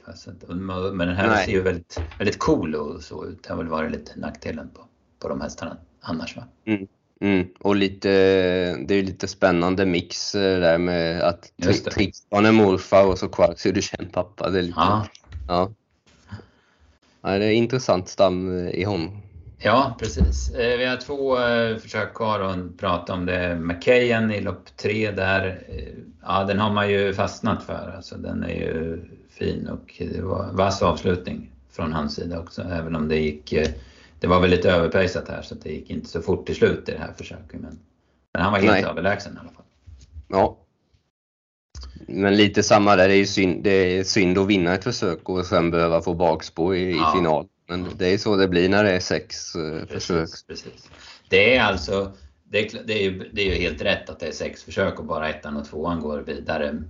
Alltså, 0.05 0.31
men 0.93 1.07
den 1.07 1.15
här 1.15 1.27
Nej. 1.27 1.45
ser 1.45 1.51
ju 1.51 1.61
väldigt, 1.61 1.99
väldigt 2.17 2.39
cool 2.39 2.75
och 2.75 3.01
så 3.01 3.25
ut. 3.25 3.43
Det 3.43 3.49
har 3.49 3.57
väl 3.57 3.67
varit 3.67 3.91
lite 3.91 4.19
nackdelen 4.19 4.69
på, 4.69 4.81
på 5.19 5.29
de 5.29 5.41
hästarna 5.41 5.77
annars 6.01 6.35
va? 6.35 6.43
Mm. 6.65 6.87
Mm. 7.21 7.47
Och 7.59 7.75
lite, 7.75 8.09
det 8.87 8.95
är 8.95 9.03
lite 9.03 9.27
spännande 9.27 9.85
mix 9.85 10.35
eh, 10.35 10.59
där 10.59 10.77
med 10.77 11.21
att 11.21 11.51
Trixton 11.93 12.45
är 12.45 12.51
morfar 12.51 13.05
och 13.05 13.19
så 13.19 13.27
Quarks 13.27 13.65
är 13.65 14.09
pappa. 14.11 14.49
Det 14.49 14.59
är 14.59 14.61
lite, 14.61 14.73
ja. 14.77 15.07
ja. 15.47 15.71
Ja, 17.21 17.29
det 17.29 17.45
är 17.45 17.51
intressant 17.51 18.09
stam 18.09 18.57
eh, 18.57 18.69
i 18.69 18.83
honom. 18.83 19.21
Ja, 19.63 19.95
precis. 19.99 20.49
Eh, 20.49 20.77
vi 20.77 20.85
har 20.85 20.97
två 20.97 21.37
försök 21.79 22.13
kvar 22.13 22.39
att 22.39 22.77
prata 22.77 23.13
om 23.13 23.25
det. 23.25 23.55
McKayen 23.55 24.31
i 24.31 24.41
lopp 24.41 24.77
tre 24.77 25.11
där. 25.11 25.63
Ja, 26.21 26.43
den 26.43 26.59
har 26.59 26.73
man 26.73 26.89
ju 26.89 27.13
fastnat 27.13 27.63
för. 27.63 27.93
Alltså, 27.95 28.15
den 28.15 28.43
är 28.43 28.53
ju 28.53 29.01
fin 29.29 29.67
och 29.67 30.01
det 30.13 30.21
var 30.21 30.49
vass 30.51 30.81
avslutning 30.81 31.51
från 31.71 31.93
hans 31.93 32.15
sida 32.15 32.39
också, 32.39 32.61
även 32.61 32.95
om 32.95 33.07
det 33.07 33.19
gick 33.19 33.53
det 34.23 34.27
var 34.27 34.39
väl 34.39 34.49
lite 34.49 34.71
överpejsat 34.71 35.27
här 35.27 35.41
så 35.41 35.55
det 35.55 35.69
gick 35.69 35.89
inte 35.89 36.09
så 36.09 36.21
fort 36.21 36.45
till 36.45 36.55
slut 36.55 36.89
i 36.89 36.91
det 36.91 36.97
här 36.97 37.13
försöket. 37.17 37.61
Men, 37.61 37.79
men 38.33 38.43
han 38.43 38.51
var 38.51 38.59
helt 38.59 38.71
Nej. 38.71 38.83
överlägsen 38.83 39.33
i 39.33 39.39
alla 39.39 39.49
fall. 39.49 39.65
Ja. 40.27 40.57
Men 42.07 42.35
lite 42.35 42.63
samma 42.63 42.95
där, 42.95 43.07
det 43.07 43.15
är 43.15 43.25
synd, 43.25 43.63
det 43.63 43.69
är 43.99 44.03
synd 44.03 44.37
att 44.37 44.47
vinna 44.47 44.73
ett 44.73 44.83
försök 44.83 45.29
och 45.29 45.45
sen 45.45 45.71
behöva 45.71 46.01
få 46.01 46.13
bakspår 46.13 46.75
i, 46.75 46.91
ja. 46.91 47.13
i 47.13 47.17
final. 47.17 47.47
Men 47.67 47.87
det 47.97 48.13
är 48.13 48.17
så 48.17 48.35
det 48.35 48.47
blir 48.47 48.69
när 48.69 48.83
det 48.83 48.91
är 48.91 48.99
sex 48.99 49.53
precis, 49.53 50.07
försök. 50.07 50.29
Precis. 50.47 50.89
Det 51.29 51.55
är 51.55 51.63
alltså, 51.63 52.13
det 52.43 52.59
är, 52.59 52.83
det, 52.85 52.93
är 52.93 53.03
ju, 53.03 53.29
det 53.33 53.41
är 53.41 53.55
ju 53.55 53.61
helt 53.61 53.81
rätt 53.81 54.09
att 54.09 54.19
det 54.19 54.27
är 54.27 54.31
sex 54.31 54.63
försök 54.63 54.99
och 54.99 55.05
bara 55.05 55.29
ettan 55.29 55.57
och 55.57 55.65
tvåan 55.65 55.99
går 55.99 56.19
vidare. 56.19 56.83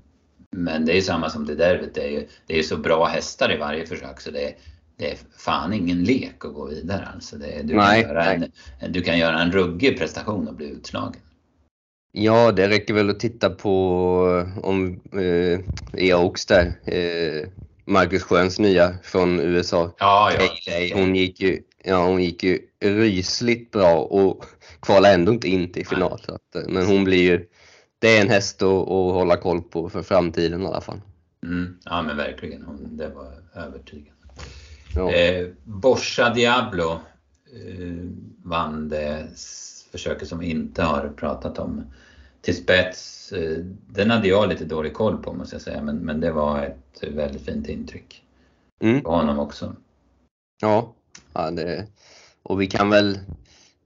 Men 0.52 0.86
det 0.86 0.92
är 0.92 0.96
ju 0.96 1.02
samma 1.02 1.30
som 1.30 1.46
det 1.46 1.56
derbyt, 1.56 1.94
det 1.94 2.08
är 2.08 2.12
ju 2.12 2.28
det 2.48 2.60
är 2.60 2.64
så 2.64 2.78
bra 2.78 3.06
hästar 3.06 3.54
i 3.54 3.58
varje 3.58 3.86
försök 3.86 4.22
så 4.22 4.32
det 4.32 4.48
är, 4.48 4.56
det 4.98 5.12
är 5.12 5.18
fan 5.38 5.74
ingen 5.74 6.04
lek 6.04 6.46
att 6.46 6.54
gå 6.54 6.66
vidare. 6.66 7.08
Alltså 7.14 7.38
det, 7.38 7.62
du, 7.64 7.76
nej, 7.76 8.04
kan 8.04 8.12
göra 8.12 8.34
en, 8.34 8.52
du 8.90 9.02
kan 9.02 9.20
göra 9.20 9.42
en 9.42 9.52
ruggig 9.52 9.98
prestation 9.98 10.48
och 10.48 10.56
bli 10.56 10.70
utslagen. 10.70 11.22
Ja, 12.12 12.52
det 12.52 12.70
räcker 12.70 12.94
väl 12.94 13.10
att 13.10 13.20
titta 13.20 13.50
på 13.50 14.46
om 14.64 15.02
eh, 15.14 15.60
Eox 15.94 16.46
där. 16.46 16.74
Eh, 16.86 17.48
Marcus 17.86 18.24
Sjöns 18.24 18.60
nya 18.60 18.98
från 19.04 19.39
USA. 19.39 19.96
Ja, 19.98 20.32
ja. 20.65 20.96
Hon 20.96 21.15
gick 21.15 21.41
ju, 21.41 21.62
ja, 21.84 22.06
hon 22.06 22.24
gick 22.24 22.43
ju 22.43 22.60
rysligt 22.80 23.72
bra 23.72 23.96
och 23.96 24.46
kvalade 24.82 25.13
ändå 25.13 25.34
inte 25.34 25.48
in 25.48 25.72
till 25.72 25.88
final. 25.88 26.22
Att, 26.28 26.56
eh, 26.56 26.62
men 26.67 26.86
hon 26.86 27.04
blir 27.04 27.32
ju, 27.32 27.46
det 28.00 28.17
är 28.17 28.22
en 28.22 28.30
häst 28.30 28.62
att, 28.62 28.69
att 28.69 29.13
hålla 29.13 29.38
koll 29.38 29.62
på 29.62 29.89
för 29.89 30.04
framtiden 30.04 30.62
i 30.62 30.65
alla 30.65 30.82
fall. 30.82 31.02
Mm, 31.43 31.78
ja 31.86 32.02
men 32.02 32.17
verkligen, 32.17 32.62
hon, 32.62 32.98
det 32.98 33.10
var 33.10 33.34
övertygande. 33.56 34.12
Ja. 34.96 35.12
Eh, 35.12 35.48
Borsa 35.63 36.30
Diablo 36.30 36.91
eh, 36.91 38.10
vann 38.43 38.89
det 38.89 39.28
försöket 39.91 40.28
som 40.28 40.39
vi 40.39 40.50
inte 40.50 40.84
har 40.84 41.10
pratat 41.17 41.60
om 41.60 41.84
till 42.41 42.56
spets. 42.56 43.23
Eh, 43.34 43.58
den 43.88 44.10
hade 44.10 44.28
jag 44.28 44.50
lite 44.50 44.65
dålig 44.65 44.93
koll 44.93 45.17
på 45.17 45.34
måste 45.34 45.56
jag 45.56 45.62
säga, 45.62 45.82
men, 45.82 45.98
men 45.98 46.19
det 46.19 46.32
var 46.32 46.63
ett 46.63 47.04
väldigt 47.13 47.46
fint 47.46 47.69
intryck 47.69 48.24
mm. 48.82 49.02
på 49.02 49.12
honom 49.12 49.39
också. 49.39 49.76
Ja, 50.62 50.93
ja 51.34 51.52
det, 51.52 51.88
och 52.43 52.62
vi 52.62 52.67
kan 52.67 52.89
väl... 52.89 53.19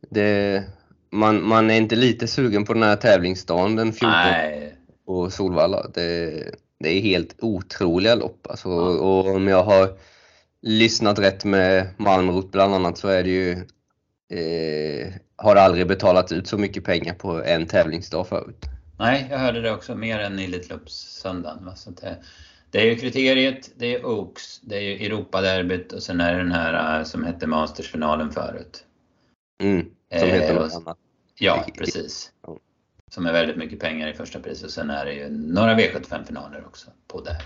Det, 0.09 0.63
man, 1.09 1.43
man 1.47 1.69
är 1.71 1.77
inte 1.77 1.95
lite 1.95 2.27
sugen 2.27 2.65
på 2.65 2.73
den 2.73 2.83
här 2.83 2.95
tävlingsdagen 2.95 3.75
den 3.75 3.93
14 3.93 4.09
Nej. 4.09 4.75
på 5.05 5.29
Solvalla. 5.29 5.87
Det, 5.93 6.31
det 6.79 6.89
är 6.89 7.01
helt 7.01 7.35
otroliga 7.39 8.15
lopp 8.15 8.47
alltså, 8.49 8.69
ja. 8.69 8.99
och 8.99 9.35
om 9.35 9.47
jag 9.47 9.63
har 9.63 9.89
lyssnat 10.61 11.19
rätt 11.19 11.45
med 11.45 11.87
Malmrot 11.97 12.51
bland 12.51 12.73
annat 12.73 12.97
så 12.97 13.07
är 13.07 13.23
det 13.23 13.29
ju 13.29 13.51
eh, 14.39 15.13
har 15.35 15.55
aldrig 15.55 15.87
betalat 15.87 16.31
ut 16.31 16.47
så 16.47 16.57
mycket 16.57 16.83
pengar 16.83 17.13
på 17.13 17.43
en 17.43 17.65
tävlingsdag 17.65 18.27
förut. 18.27 18.65
Nej, 18.99 19.27
jag 19.29 19.37
hörde 19.37 19.61
det 19.61 19.71
också 19.71 19.95
mer 19.95 20.19
än 20.19 20.39
Elitloppssöndagen. 20.39 21.75
Så 21.75 21.89
det, 21.89 22.17
det 22.71 22.81
är 22.81 22.85
ju 22.85 22.95
kriteriet, 22.95 23.71
det 23.75 23.95
är 23.95 24.05
Oaks, 24.05 24.59
det 24.61 24.77
är 24.77 24.81
ju 24.81 25.05
Europaderbyt 25.05 25.93
och 25.93 26.03
sen 26.03 26.21
är 26.21 26.33
det 26.33 26.37
den 26.37 26.51
här 26.51 26.99
eh, 26.99 27.05
som 27.05 27.23
hette 27.23 27.47
Mastersfinalen 27.47 28.31
förut. 28.31 28.83
Mm, 29.63 29.85
som 30.19 30.27
heter 30.27 30.55
eh, 30.55 30.61
något 30.61 30.75
annat. 30.75 30.97
Ja, 31.39 31.65
precis. 31.77 32.31
Som 33.11 33.25
är 33.25 33.33
väldigt 33.33 33.57
mycket 33.57 33.79
pengar 33.79 34.07
i 34.07 34.13
första 34.13 34.39
pris 34.39 34.63
och 34.63 34.71
sen 34.71 34.89
är 34.89 35.05
det 35.05 35.13
ju 35.13 35.29
några 35.29 35.75
V75-finaler 35.75 36.65
också 36.65 36.91
på 37.07 37.21
det. 37.21 37.37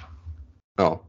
Ja, 0.77 1.01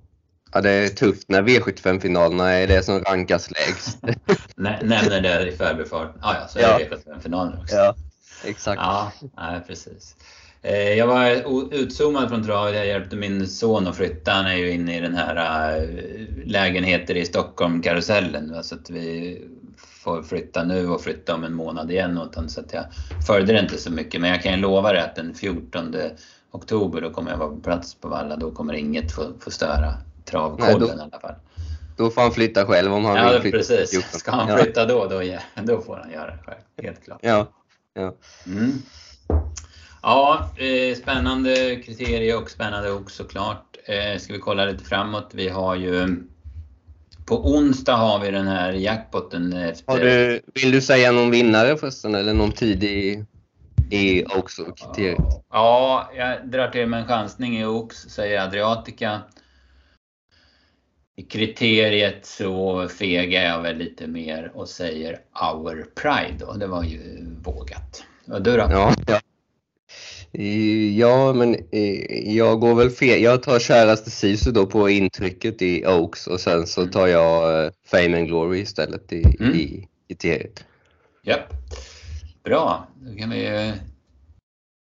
Ja, 0.55 0.61
det 0.61 0.70
är 0.70 0.88
tufft 0.88 1.28
när 1.28 1.42
V75-finalerna 1.42 2.50
är 2.50 2.66
det 2.66 2.83
som 2.83 3.05
rankas 3.05 3.50
lägst. 3.50 3.98
Nämner 4.57 5.20
det 5.20 5.52
i 5.52 5.57
förbifarten. 5.57 6.20
Ah, 6.22 6.35
ja, 6.35 6.48
så 6.48 6.59
är 6.59 6.78
det 6.78 6.85
V75-finaler 6.85 7.61
också. 7.61 7.76
Ja, 7.76 7.94
exakt. 8.44 8.81
Ja, 8.83 9.12
nej, 9.37 9.61
precis. 9.66 10.16
Eh, 10.62 10.92
jag 10.92 11.07
var 11.07 11.31
utzoomad 11.74 12.28
från 12.28 12.44
travet. 12.44 12.74
Jag 12.74 12.87
hjälpte 12.87 13.16
min 13.16 13.48
son 13.48 13.87
att 13.87 13.96
flytta. 13.96 14.33
Han 14.33 14.46
är 14.46 14.57
ju 14.57 14.70
inne 14.70 14.96
i 14.96 15.00
den 15.00 15.14
här 15.14 15.37
äh, 15.76 15.88
lägenheter 16.44 17.16
i 17.16 17.24
Stockholm-karusellen. 17.24 18.64
Så 18.64 18.74
att 18.74 18.90
vi 18.90 19.38
får 19.76 20.22
flytta 20.22 20.64
nu 20.64 20.88
och 20.88 21.00
flytta 21.00 21.35
om 21.35 21.44
en 21.44 21.55
månad 21.55 21.90
igen. 21.90 22.20
Så 22.46 22.61
att 22.61 22.72
jag 22.72 22.85
följde 23.26 23.52
det 23.52 23.61
inte 23.61 23.78
så 23.78 23.92
mycket. 23.92 24.20
Men 24.20 24.31
jag 24.31 24.42
kan 24.42 24.52
ju 24.52 24.59
lova 24.59 24.92
dig 24.92 25.02
att 25.02 25.16
den 25.16 25.35
14 25.35 25.94
oktober 26.50 27.00
då 27.00 27.11
kommer 27.11 27.31
jag 27.31 27.38
vara 27.38 27.48
på 27.48 27.61
plats 27.61 27.94
på 27.94 28.09
Valla. 28.09 28.37
Då 28.37 28.50
kommer 28.50 28.74
inget 28.74 29.12
få, 29.12 29.33
få 29.40 29.50
störa 29.50 29.94
travkollen 30.24 30.78
Nej, 30.78 30.81
då, 30.81 30.87
i 30.87 31.00
alla 31.00 31.20
fall. 31.20 31.35
Då 31.96 32.11
får 32.11 32.22
han 32.22 32.33
flytta 32.33 32.66
själv 32.66 32.92
om 32.92 33.05
han 33.05 33.16
ja, 33.16 33.33
vill 33.33 33.40
flytta. 33.40 33.57
precis. 33.57 34.18
Ska 34.18 34.31
han 34.31 34.59
flytta 34.59 34.81
ja. 34.81 34.87
då, 34.87 35.09
då, 35.09 35.22
då 35.62 35.81
får 35.81 35.96
han 35.96 36.11
göra 36.11 36.31
det 36.31 36.38
själv. 36.44 36.59
Helt 36.83 37.05
klart. 37.05 37.18
Ja. 37.22 37.46
Ja, 37.94 38.14
mm. 38.46 38.72
ja 40.02 40.50
eh, 40.57 40.96
spännande 40.96 41.76
kriterier 41.76 42.42
och 42.42 42.50
spännande 42.50 42.92
också 42.92 43.24
såklart. 43.24 43.76
Eh, 43.85 44.20
ska 44.20 44.33
vi 44.33 44.38
kolla 44.38 44.64
lite 44.64 44.85
framåt. 44.85 45.31
Vi 45.33 45.48
har 45.48 45.76
ju 45.76 46.16
på 47.26 47.50
onsdag 47.50 47.96
har 47.96 48.20
vi 48.20 48.31
den 48.31 48.46
här 48.46 48.72
jackpotten 48.72 49.52
efter... 49.52 50.00
Du, 50.00 50.40
vill 50.55 50.72
du 50.72 50.81
säga 50.81 51.12
någon 51.12 51.31
vinnare 51.31 51.76
förresten 51.76 52.14
eller 52.14 52.35
någon 52.35 52.52
tidig 52.52 53.24
i 53.90 54.24
Oaks-kriteriet? 54.24 55.18
Ja, 55.50 56.11
jag 56.16 56.50
drar 56.50 56.68
till 56.68 56.87
med 56.87 57.00
en 57.00 57.07
chansning 57.07 57.59
i 57.59 57.66
Oaks, 57.66 57.96
säger 57.96 58.40
Adriatica. 58.40 59.20
I 61.16 61.22
kriteriet 61.22 62.27
så 62.27 62.88
fegar 62.88 63.42
jag 63.42 63.62
väl 63.62 63.77
lite 63.77 64.07
mer 64.07 64.53
och 64.55 64.68
säger 64.68 65.20
Our 65.55 65.87
Pride 65.94 66.44
och 66.44 66.59
det 66.59 66.66
var 66.66 66.85
ju 66.85 67.01
vågat. 67.42 68.05
Och 68.27 68.42
du 68.42 68.57
då? 68.57 68.66
Ja, 68.70 68.94
ja. 69.07 69.20
Ja, 70.96 71.33
men 71.33 71.57
jag 72.35 72.61
går 72.61 72.75
väl 72.75 72.90
fel. 72.90 73.22
Jag 73.22 73.42
tar 73.42 73.59
käraste 73.59 74.11
Sisu 74.11 74.51
då 74.51 74.66
på 74.66 74.88
intrycket 74.88 75.62
i 75.62 75.87
Oaks 75.87 76.27
och 76.27 76.40
sen 76.40 76.66
så 76.66 76.87
tar 76.87 77.07
jag 77.07 77.64
eh, 77.64 77.70
Fame 77.87 78.18
and 78.18 78.27
Glory 78.27 78.61
istället 78.61 79.12
i, 79.12 79.37
mm. 79.40 79.55
i 79.55 79.88
kriteriet. 80.09 80.64
Japp. 81.22 81.55
Bra, 82.44 82.88
då 82.94 83.18
kan 83.18 83.31
vi. 83.31 83.72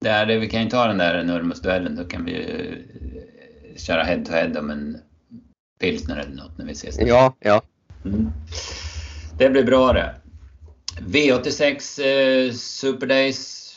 Där, 0.01 0.39
vi 0.39 0.49
kan 0.49 0.63
ju 0.63 0.71
ta 0.71 0.87
den 0.87 0.99
där 0.99 1.25
Nurmos-duellen, 1.25 1.97
då 1.97 2.05
kan 2.05 2.25
vi 2.25 2.33
ju 2.33 2.83
köra 3.77 4.03
head 4.03 4.25
to 4.25 4.33
head 4.33 4.59
om 4.59 4.71
en 4.71 4.99
pilsner 5.85 6.17
eller 6.17 6.37
något 6.37 6.59
när 6.59 6.65
vi 6.65 6.73
ses. 6.73 6.99
Ja, 6.99 7.37
ja. 7.41 7.63
Mm. 8.05 8.33
Det 9.39 9.51
blir 9.51 9.65
bra 9.65 9.93
det. 9.93 10.15
V86 11.01 12.01
eh, 12.01 12.53
Super 12.53 13.07
Days 13.07 13.71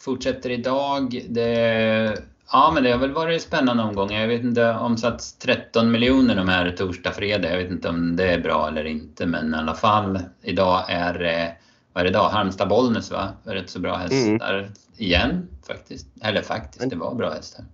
fortsätter 0.00 0.50
idag. 0.50 1.24
Det, 1.28 2.18
ja, 2.52 2.70
men 2.74 2.82
det 2.82 2.90
har 2.90 2.98
väl 2.98 3.12
varit 3.12 3.42
spännande 3.42 3.82
omgångar. 3.82 4.20
Jag 4.20 4.28
vet 4.28 4.42
inte, 4.42 4.70
omsatts 4.70 5.38
13 5.38 5.90
miljoner 5.90 6.36
de 6.36 6.48
här 6.48 6.70
torsdag, 6.70 7.12
fredag. 7.12 7.50
Jag 7.50 7.56
vet 7.56 7.70
inte 7.70 7.88
om 7.88 8.16
det 8.16 8.32
är 8.32 8.40
bra 8.40 8.68
eller 8.68 8.84
inte, 8.84 9.26
men 9.26 9.54
i 9.54 9.56
alla 9.56 9.74
fall. 9.74 10.18
Idag 10.42 10.84
är 10.88 11.18
det, 11.18 11.56
vad 11.92 12.00
är 12.00 12.04
det 12.04 12.10
idag? 12.10 12.30
Halmstad-Bollnäs 12.30 13.12
va? 13.12 13.28
Rätt 13.44 13.70
så 13.70 13.78
bra 13.78 13.96
hästar 13.96 14.58
mm. 14.58 14.70
igen 14.96 15.48
faktiskt. 15.66 16.06
Eller 16.22 16.42
faktiskt, 16.42 16.90
det 16.90 16.96
var 16.96 17.14
bra 17.14 17.30
hästar. 17.30 17.64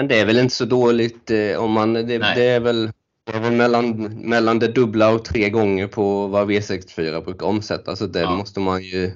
Men 0.00 0.08
det 0.08 0.20
är 0.20 0.24
väl 0.24 0.38
inte 0.38 0.54
så 0.54 0.64
dåligt 0.64 1.30
eh, 1.30 1.56
om 1.56 1.72
man... 1.72 1.92
Det, 1.92 2.18
det, 2.18 2.44
är 2.44 2.60
väl, 2.60 2.92
det 3.24 3.32
är 3.32 3.40
väl 3.40 3.52
mellan, 3.52 4.02
mellan 4.28 4.58
det 4.58 4.68
dubbla 4.68 5.10
och 5.10 5.24
tre 5.24 5.50
gånger 5.50 5.86
på 5.86 6.26
vad 6.26 6.50
V64 6.50 7.24
brukar 7.24 7.46
omsätta. 7.46 7.96
Så 7.96 8.06
det 8.06 8.20
ja. 8.20 8.36
måste 8.36 8.60
man 8.60 8.82
ju... 8.82 9.12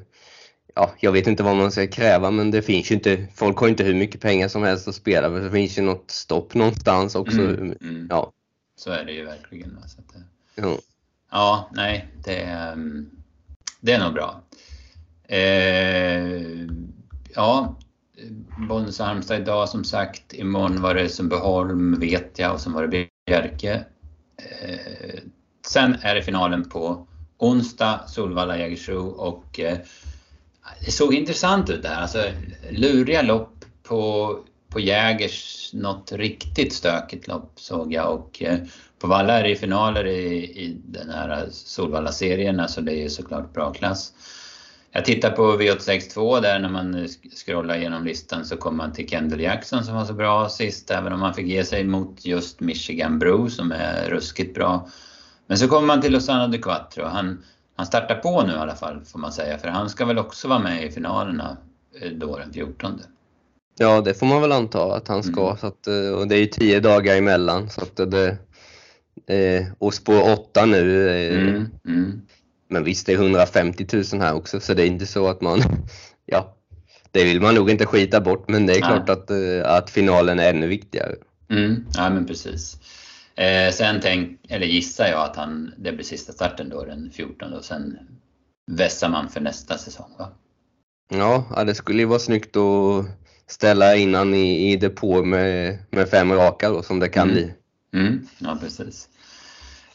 Ja, 0.75 0.91
jag 1.01 1.13
vet 1.13 1.27
inte 1.27 1.43
vad 1.43 1.57
man 1.57 1.73
ska 1.73 1.87
kräva 1.87 2.31
men 2.31 2.51
det 2.51 2.63
finns 2.63 2.91
ju 2.91 2.95
inte... 2.95 3.27
Folk 3.35 3.59
har 3.59 3.69
inte 3.69 3.85
hur 3.85 3.95
mycket 3.95 4.21
pengar 4.21 4.49
som 4.49 4.63
helst 4.63 4.89
att 4.89 4.95
spela 4.95 5.29
för 5.29 5.41
det 5.41 5.51
finns 5.51 5.79
ju 5.79 5.83
något 5.83 6.11
stopp 6.11 6.55
någonstans 6.55 7.15
också. 7.15 7.41
Mm, 7.41 7.75
mm. 7.81 8.07
Ja. 8.11 8.33
Så 8.77 8.91
är 8.91 9.05
det 9.05 9.13
ju 9.13 9.25
verkligen. 9.25 9.79
Så 9.87 10.01
att, 10.01 10.23
ja. 10.55 10.79
ja, 11.31 11.71
nej, 11.73 12.09
det, 12.25 12.35
det 13.81 13.93
är 13.93 13.99
nog 13.99 14.15
bra. 14.15 14.41
Eh, 15.29 16.69
ja, 17.35 17.77
Eh, 18.19 18.67
Bollnäs 18.69 19.01
och 19.01 19.07
Halmstad 19.07 19.41
idag 19.41 19.69
som 19.69 19.85
sagt. 19.85 20.35
Imorgon 20.35 20.83
var 20.83 20.95
det 20.95 21.09
Sundbyholm 21.09 22.01
vet 22.01 22.39
jag 22.39 22.55
och 22.55 22.61
sen 22.61 22.73
var 22.73 22.87
det 22.87 23.09
Bjerke. 23.27 23.85
Eh, 24.37 25.21
sen 25.67 25.97
är 26.03 26.15
det 26.15 26.23
finalen 26.23 26.69
på 26.69 27.07
onsdag, 27.39 28.01
Solvalla 28.09 28.59
Jägersro 28.59 29.07
och 29.07 29.61
eh, 29.61 29.79
det 30.85 30.91
såg 30.91 31.15
intressant 31.15 31.71
ut 31.71 31.83
där. 31.83 31.95
Alltså 31.95 32.23
luriga 32.71 33.23
lopp 33.23 33.65
på, 33.83 34.39
på 34.69 34.81
Jägers, 34.81 35.71
något 35.73 36.13
riktigt 36.13 36.73
stökigt 36.73 37.29
lopp 37.29 37.53
såg 37.61 37.93
jag 37.93 38.15
och 38.15 38.43
eh, 38.43 38.59
på 38.99 39.07
Valla 39.07 39.39
är 39.39 39.49
det 39.49 39.57
finaler 39.57 40.07
i, 40.07 40.45
i 40.45 40.77
den 40.85 41.11
här 41.11 41.49
Solvalla-serien, 41.51 42.61
alltså 42.61 42.81
det 42.81 42.93
är 42.93 43.03
ju 43.03 43.11
såklart 43.11 43.53
bra 43.55 43.73
klass. 43.73 44.13
Jag 44.97 45.05
tittar 45.05 45.31
på 45.31 45.43
V862 45.43 46.41
där 46.41 46.59
när 46.59 46.69
man 46.69 47.09
scrollar 47.37 47.77
igenom 47.77 48.05
listan 48.05 48.45
så 48.45 48.57
kommer 48.57 48.77
man 48.77 48.93
till 48.93 49.09
Kendall 49.09 49.41
Jackson 49.41 49.85
som 49.85 49.95
var 49.95 50.05
så 50.05 50.13
bra 50.13 50.49
sist, 50.49 50.91
även 50.91 51.13
om 51.13 51.21
man 51.21 51.35
fick 51.35 51.47
ge 51.47 51.65
sig 51.65 51.85
mot 51.85 52.25
just 52.25 52.61
Michigan 52.61 53.19
Bro 53.19 53.51
som 53.51 53.73
är 53.73 54.11
ruskigt 54.11 54.55
bra. 54.55 54.89
Men 55.47 55.59
så 55.59 55.69
kommer 55.69 55.87
man 55.87 56.01
till 56.01 56.13
Lozano 56.13 56.53
de 56.53 56.59
Quattro. 56.59 57.05
Han, 57.05 57.45
han 57.77 57.87
startar 57.87 58.15
på 58.15 58.43
nu 58.43 58.53
i 58.53 58.57
alla 58.57 58.75
fall 58.75 59.05
får 59.05 59.19
man 59.19 59.33
säga, 59.33 59.59
för 59.59 59.69
han 59.69 59.91
ska 59.91 60.05
väl 60.05 60.19
också 60.19 60.49
vara 60.49 60.59
med 60.59 60.85
i 60.85 60.91
finalerna 60.91 61.57
eh, 62.01 62.11
då 62.11 62.39
den 62.39 62.53
14. 62.53 63.01
Ja, 63.79 64.01
det 64.01 64.15
får 64.15 64.27
man 64.27 64.41
väl 64.41 64.53
anta 64.53 64.95
att 64.95 65.09
han 65.09 65.23
ska. 65.23 65.47
Mm. 65.47 65.57
Så 65.57 65.67
att, 65.67 65.87
eh, 65.87 66.11
och 66.19 66.29
det 66.29 66.35
är 66.35 66.41
ju 66.41 66.47
tio 66.47 66.81
dagar 66.81 67.17
emellan. 67.17 67.71
Så 67.71 67.81
att 67.81 68.11
det, 68.11 68.39
eh, 69.27 69.67
och 69.79 69.95
spår 69.95 70.33
8 70.33 70.67
nu. 70.67 71.09
Mm. 71.31 71.69
Mm. 71.89 72.23
Men 72.69 72.85
visst, 72.85 73.07
det 73.07 73.13
är 73.13 73.17
150 73.17 73.87
000 74.13 74.23
här 74.23 74.35
också, 74.35 74.61
så 74.61 74.75
det 74.75 74.83
är 74.83 74.87
inte 74.87 75.07
så 75.07 75.29
att 75.29 75.41
man... 75.41 75.63
Ja, 76.27 76.57
det 77.11 77.25
vill 77.25 77.41
man 77.41 77.55
nog 77.55 77.71
inte 77.71 77.87
skita 77.87 78.21
bort, 78.21 78.49
men 78.49 78.67
det 78.67 78.73
är 78.73 78.81
Nej. 78.81 78.91
klart 78.91 79.09
att, 79.09 79.31
att 79.65 79.91
finalen 79.91 80.39
är 80.39 80.51
ännu 80.51 80.67
viktigare. 80.67 81.15
Mm. 81.51 81.87
Ja, 81.95 82.11
men 82.11 82.27
precis. 82.27 82.79
Eh, 83.35 83.73
sen 83.73 84.01
tänk, 84.03 84.41
eller 84.49 84.67
gissar 84.67 85.07
jag 85.07 85.21
att 85.21 85.37
han, 85.37 85.75
det 85.79 85.93
blir 85.93 86.05
sista 86.05 86.33
starten 86.33 86.69
då 86.69 86.85
den 86.85 87.11
14 87.11 87.53
och 87.53 87.65
sen 87.65 87.99
vässar 88.67 89.09
man 89.09 89.29
för 89.29 89.41
nästa 89.41 89.79
säsong 89.79 90.11
va? 90.19 90.29
Ja, 91.09 91.65
det 91.67 91.75
skulle 91.75 91.99
ju 91.99 92.05
vara 92.07 92.19
snyggt 92.19 92.57
att 92.57 93.07
ställa 93.47 93.97
innan 93.97 94.35
i, 94.35 94.73
i 94.73 94.77
depå 94.77 95.25
med, 95.25 95.79
med 95.91 96.09
fem 96.09 96.33
raka 96.33 96.71
då, 96.71 96.83
som 96.83 97.01
det 97.01 97.09
kan 97.09 97.31
mm. 97.31 97.35
bli. 97.35 97.55
Mm. 98.01 98.27
Ja, 98.39 98.59
precis. 98.61 99.09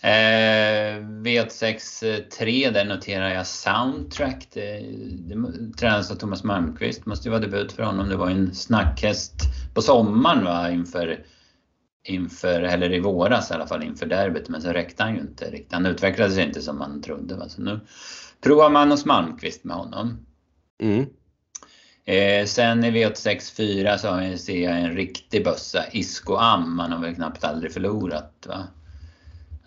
Eh, 0.02 1.00
V86 1.02 2.72
där 2.72 2.86
noterar 2.86 3.30
jag 3.30 3.48
Soundtrack. 3.48 4.48
Det, 4.54 4.80
det 5.10 5.78
tränas 5.78 6.12
av 6.12 6.16
Thomas 6.16 6.44
Malmqvist. 6.44 7.06
Måste 7.06 7.28
ju 7.28 7.32
vara 7.32 7.42
debut 7.42 7.72
för 7.72 7.84
honom. 7.84 8.10
Det 8.10 8.18
var 8.18 8.30
en 8.30 8.56
snackhäst 8.56 9.34
på 9.74 9.82
sommaren 9.82 10.46
va, 10.46 10.72
inför 10.72 11.24
inför, 12.04 12.62
eller 12.62 12.94
i 12.94 13.00
våras 13.00 13.52
i 13.52 13.54
alla 13.54 13.68
fall, 13.68 13.84
inför 13.84 14.06
derbyt. 14.06 14.50
Men 14.50 14.62
så 14.62 14.70
räckte 14.70 15.04
han 15.04 15.16
ju 15.16 15.22
inte 15.22 15.46
riktigt. 15.52 15.74
Han 15.74 15.86
utvecklade 15.86 16.32
sig 16.32 16.44
inte 16.44 16.62
som 16.62 16.78
man 16.78 17.02
trodde. 17.02 17.36
Va? 17.36 17.50
Så 17.50 17.62
nu 17.62 17.80
provar 18.42 18.70
man 18.70 18.92
hos 18.92 19.06
Malmqvist 19.06 19.64
med 19.64 19.76
honom. 19.76 20.26
Mm. 20.82 21.06
Eh, 22.06 22.46
sen 22.46 22.84
i 22.84 22.92
V86 22.92 23.56
4 23.56 23.98
så 23.98 24.38
ser 24.38 24.64
jag 24.64 24.80
en 24.80 24.96
riktig 24.96 25.44
bössa, 25.44 25.84
Isco 25.92 26.36
Am. 26.36 26.80
Han 26.80 26.92
har 26.92 27.00
väl 27.00 27.16
knappt 27.16 27.44
aldrig 27.44 27.74
förlorat 27.74 28.46
va? 28.48 28.68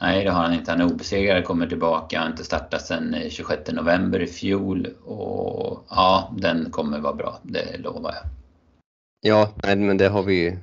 Nej, 0.02 0.24
det 0.24 0.30
har 0.30 0.42
han 0.42 0.54
inte. 0.54 0.70
Han 0.70 0.80
är 0.80 0.92
obesegrad, 0.92 1.44
kommer 1.44 1.66
tillbaka, 1.66 2.20
har 2.20 2.26
inte 2.26 2.44
startat 2.44 2.86
sedan 2.86 3.16
26 3.30 3.72
november 3.72 4.20
i 4.20 4.26
fjol. 4.26 4.86
Och 5.04 5.86
ja, 5.90 6.34
den 6.38 6.70
kommer 6.70 6.98
vara 6.98 7.14
bra, 7.14 7.40
det 7.42 7.78
lovar 7.78 8.14
jag. 8.14 8.24
Ja, 9.20 9.52
nej, 9.62 9.76
men 9.76 9.96
det 9.96 10.08
har 10.08 10.22
vi 10.22 10.58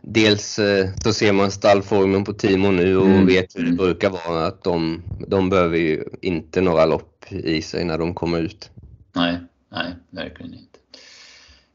Dels 0.00 0.58
eh, 0.58 0.88
så 1.04 1.12
ser 1.12 1.32
man 1.32 1.50
stallformen 1.50 2.24
på 2.24 2.32
Timo 2.32 2.70
nu 2.70 2.96
och 2.96 3.06
mm. 3.06 3.26
vet 3.26 3.56
hur 3.56 3.66
det 3.66 3.72
brukar 3.72 4.10
vara 4.10 4.46
att 4.46 4.64
de, 4.64 5.02
de 5.28 5.50
behöver 5.50 5.78
ju 5.78 6.04
inte 6.22 6.60
några 6.60 6.86
lopp 6.86 7.32
i 7.32 7.62
sig 7.62 7.84
när 7.84 7.98
de 7.98 8.14
kommer 8.14 8.40
ut. 8.40 8.70
Nej, 9.12 9.38
nej, 9.68 9.94
verkligen 10.10 10.54
inte. 10.54 10.78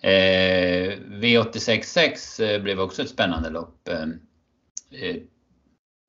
Eh, 0.01 0.97
V86.6 1.21 2.43
eh, 2.43 2.61
blev 2.61 2.79
också 2.79 3.01
ett 3.01 3.09
spännande 3.09 3.49
lopp. 3.49 3.87
Eh, 3.89 4.01
eh, 5.01 5.15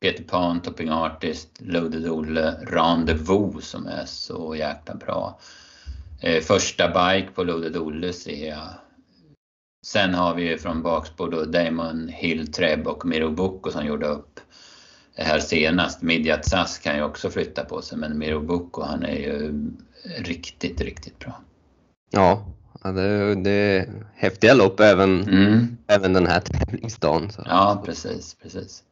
Peter 0.01 0.25
Pan, 0.25 0.63
Topping 0.63 0.91
Artist, 0.91 1.49
Loaded 1.59 2.11
Olle, 2.11 2.55
Rendezvous 2.67 3.65
som 3.65 3.87
är 3.87 4.05
så 4.05 4.55
jäkla 4.57 4.95
bra. 4.95 5.39
Eh, 6.21 6.43
första 6.43 6.89
bike 6.89 7.29
på 7.35 7.45
Loaded 7.45 7.77
Olle 7.77 8.13
ser 8.13 8.49
jag 8.49 8.69
Sen 9.87 10.15
har 10.15 10.35
vi 10.35 10.59
från 10.59 10.83
bakspår 10.83 11.31
då 11.31 11.45
Damon 11.45 12.09
Hill, 12.09 12.53
Treb 12.53 12.87
och 12.87 13.07
Miro 13.07 13.31
Bocco 13.31 13.71
som 13.71 13.87
gjorde 13.87 14.07
upp 14.07 14.41
här 15.15 15.41
senast. 15.41 16.03
Midjat 16.03 16.47
Sass 16.47 16.79
kan 16.79 16.97
ju 16.97 17.03
också 17.03 17.31
flytta 17.31 17.65
på 17.65 17.83
sig 17.83 17.99
men 17.99 18.19
Miro 18.19 18.41
Bocco 18.41 18.83
han 18.83 19.03
är 19.03 19.17
ju 19.17 19.65
riktigt, 20.19 20.81
riktigt 20.81 21.19
bra. 21.19 21.41
Ja, 22.11 22.47
det, 22.83 23.35
det 23.35 23.51
är 23.51 24.07
häftiga 24.15 24.55
lopp 24.55 24.81
även, 24.81 25.23
mm. 25.23 25.77
även 25.87 26.13
den 26.13 26.27
här 26.27 26.41
tävlingsdagen. 26.41 27.31
Så. 27.31 27.43
Ja, 27.47 27.83
precis, 27.87 28.37
precis. 28.43 28.83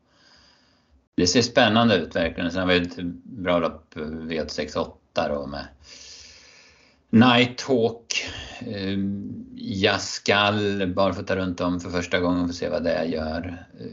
Det 1.16 1.26
ser 1.26 1.42
spännande 1.42 1.96
ut 1.96 2.16
verkligen. 2.16 2.50
Sen 2.50 2.60
har 2.60 2.66
vi 2.66 2.76
ett 2.76 2.96
bra 3.24 3.58
lopp 3.58 3.94
V868 3.94 4.88
då 5.14 5.46
med 5.46 5.66
Nighthawk, 7.10 8.26
eh, 8.60 8.98
Jaskal, 9.54 10.86
barfota 10.94 11.36
runt 11.36 11.60
om 11.60 11.80
för 11.80 11.90
första 11.90 12.20
gången, 12.20 12.46
får 12.46 12.54
se 12.54 12.68
vad 12.68 12.84
det 12.84 13.04
gör. 13.04 13.66
Eh, 13.80 13.86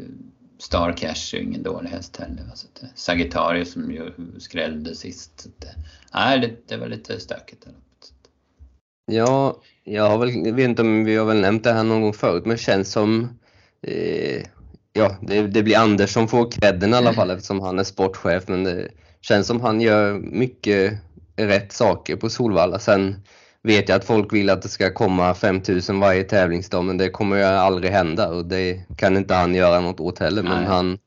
Star 0.58 0.98
Cash 0.98 1.36
är 1.36 1.38
ju 1.38 1.44
ingen 1.44 1.64
dålig 1.64 1.90
häst 1.90 2.18
heller. 2.18 2.44
Så 2.56 2.68
att, 2.68 2.84
eh, 2.84 2.90
Sagittarius 2.96 3.72
som 3.72 3.92
ju 3.92 4.12
skrällde 4.40 4.96
sist. 4.96 5.40
Så 5.40 5.50
att, 5.50 5.64
eh, 5.64 5.84
nej, 6.14 6.40
det, 6.40 6.68
det 6.68 6.78
var 6.78 6.88
lite 6.88 7.20
stökigt. 7.20 7.68
Ja, 9.06 9.62
jag 9.84 10.10
har 10.10 10.18
väl, 10.18 10.46
jag 10.46 10.54
vet 10.54 10.70
inte 10.70 10.82
om 10.82 11.06
vi 11.06 11.16
har 11.16 11.26
väl 11.26 11.42
nämnt 11.42 11.64
det 11.64 11.74
här 11.74 11.84
någon 11.84 12.02
gång 12.02 12.14
förut, 12.14 12.46
men 12.46 12.56
det 12.56 12.62
känns 12.62 12.92
som 12.92 13.40
eh, 13.82 14.44
Ja, 14.94 15.16
det, 15.22 15.42
det, 15.42 15.64
blir 15.64 15.78
Anders 15.78 16.10
som 16.10 16.28
får 16.28 16.52
credden 16.52 16.94
i 16.94 16.98
alla 16.98 17.14
fall 17.14 17.32
eftersom 17.32 17.60
han 17.60 17.80
är 17.80 17.84
sportchef, 17.84 18.48
men 18.48 18.64
det 18.64 18.88
känns 19.22 19.48
som 19.48 19.62
han 19.62 19.82
gör 19.82 20.14
mycket 20.14 20.94
rätt 21.36 21.72
saker 21.72 22.16
på 22.16 22.30
Solvalla. 22.30 22.80
Sen 22.80 23.16
vet 23.64 23.90
jag 23.90 23.96
att 23.96 24.06
folk 24.06 24.34
vill 24.34 24.50
att 24.50 24.62
det 24.62 24.70
ska 24.70 24.94
komma 24.94 25.34
5000 25.34 26.00
varje 26.00 26.24
tävlingsdag 26.24 26.82
men 26.82 26.98
det 26.98 27.10
kommer 27.10 27.38
ju 27.38 27.44
aldrig 27.44 27.92
hända 27.92 28.30
och 28.30 28.46
det 28.46 28.82
kan 28.98 29.18
inte 29.18 29.34
han 29.34 29.56
göra 29.56 29.80
något 29.80 30.00
åt 30.00 30.20
heller. 30.20 30.44
Men 30.44 30.66
han, 30.66 30.98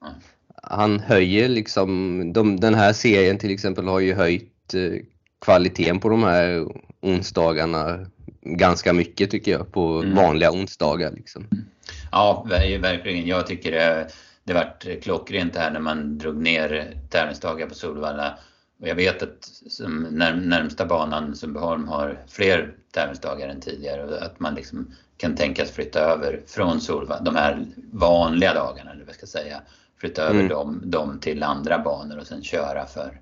han 0.63 1.01
höjer 1.01 1.49
liksom, 1.49 2.33
de, 2.33 2.61
den 2.61 2.75
här 2.75 2.93
serien 2.93 3.39
till 3.39 3.51
exempel 3.51 3.89
har 3.89 4.01
ju 4.01 4.15
höjt 4.15 4.75
eh, 4.75 5.01
kvaliteten 5.45 6.01
på 6.01 6.09
de 6.09 6.23
här 6.23 6.67
onsdagarna 7.01 8.07
ganska 8.43 8.93
mycket 8.93 9.31
tycker 9.31 9.53
jag 9.53 9.73
på 9.73 9.99
mm. 9.99 10.15
vanliga 10.17 10.53
onsdagar. 10.53 11.13
Liksom. 11.13 11.47
Ja, 12.13 12.47
verkligen. 12.49 13.27
Jag 13.27 13.47
tycker 13.47 13.73
det, 13.73 14.09
det 14.45 14.55
vart 14.55 14.87
klockrent 15.03 15.57
här 15.57 15.71
när 15.71 15.81
man 15.81 16.19
drog 16.19 16.37
ner 16.37 16.97
tävlingsdagar 17.11 17.67
på 17.67 17.75
Solvalla 17.75 18.39
och 18.81 18.89
jag 18.89 18.95
vet 18.95 19.23
att 19.23 19.45
som 19.69 20.03
närmsta 20.03 20.87
banan 20.87 21.37
Sundbyholm 21.37 21.89
har 21.89 22.25
fler 22.29 22.75
tävlingsdagar 22.91 23.49
än 23.49 23.61
tidigare 23.61 24.05
och 24.05 24.23
att 24.23 24.41
man 24.41 24.55
liksom 24.55 24.95
kan 25.17 25.37
tänkas 25.37 25.71
flytta 25.71 26.01
över 26.01 26.43
från 26.47 26.81
Solvalla, 26.81 27.23
de 27.23 27.37
här 27.37 27.67
vanliga 27.93 28.55
dagarna 28.55 28.91
eller 28.91 29.01
vad 29.01 29.09
jag 29.09 29.17
ska 29.17 29.27
säga, 29.27 29.63
flytta 29.97 30.23
över 30.23 30.41
mm. 30.41 30.49
dem, 30.49 30.83
dem 30.85 31.19
till 31.21 31.43
andra 31.43 31.79
banor 31.79 32.19
och 32.19 32.27
sen 32.27 32.43
köra 32.43 32.87
för, 32.87 33.21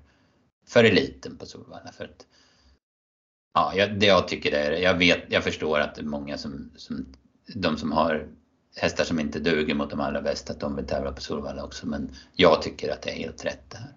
för 0.67 0.83
eliten 0.83 1.37
på 1.37 1.45
Solvalla. 1.45 1.91
För 1.91 2.03
att, 2.03 2.25
ja, 3.53 3.73
jag, 3.75 3.99
det 3.99 4.05
jag 4.05 4.27
tycker 4.27 4.51
det 4.51 4.57
är, 4.57 4.71
jag, 4.71 4.93
vet, 4.93 5.23
jag 5.27 5.43
förstår 5.43 5.79
att 5.79 5.95
det 5.95 6.01
är 6.01 6.05
många 6.05 6.37
som, 6.37 6.71
som, 6.75 7.05
de 7.53 7.77
som 7.77 7.91
har 7.91 8.27
hästar 8.75 9.03
som 9.03 9.19
inte 9.19 9.39
duger 9.39 9.75
mot 9.75 9.89
de 9.89 9.99
allra 9.99 10.21
bästa, 10.21 10.53
att 10.53 10.59
de 10.59 10.75
vill 10.75 10.85
tävla 10.85 11.11
på 11.11 11.21
Solvalla 11.21 11.63
också. 11.63 11.87
Men 11.87 12.09
jag 12.35 12.61
tycker 12.61 12.93
att 12.93 13.01
det 13.01 13.09
är 13.09 13.15
helt 13.15 13.45
rätt 13.45 13.69
det 13.69 13.77
här. 13.77 13.93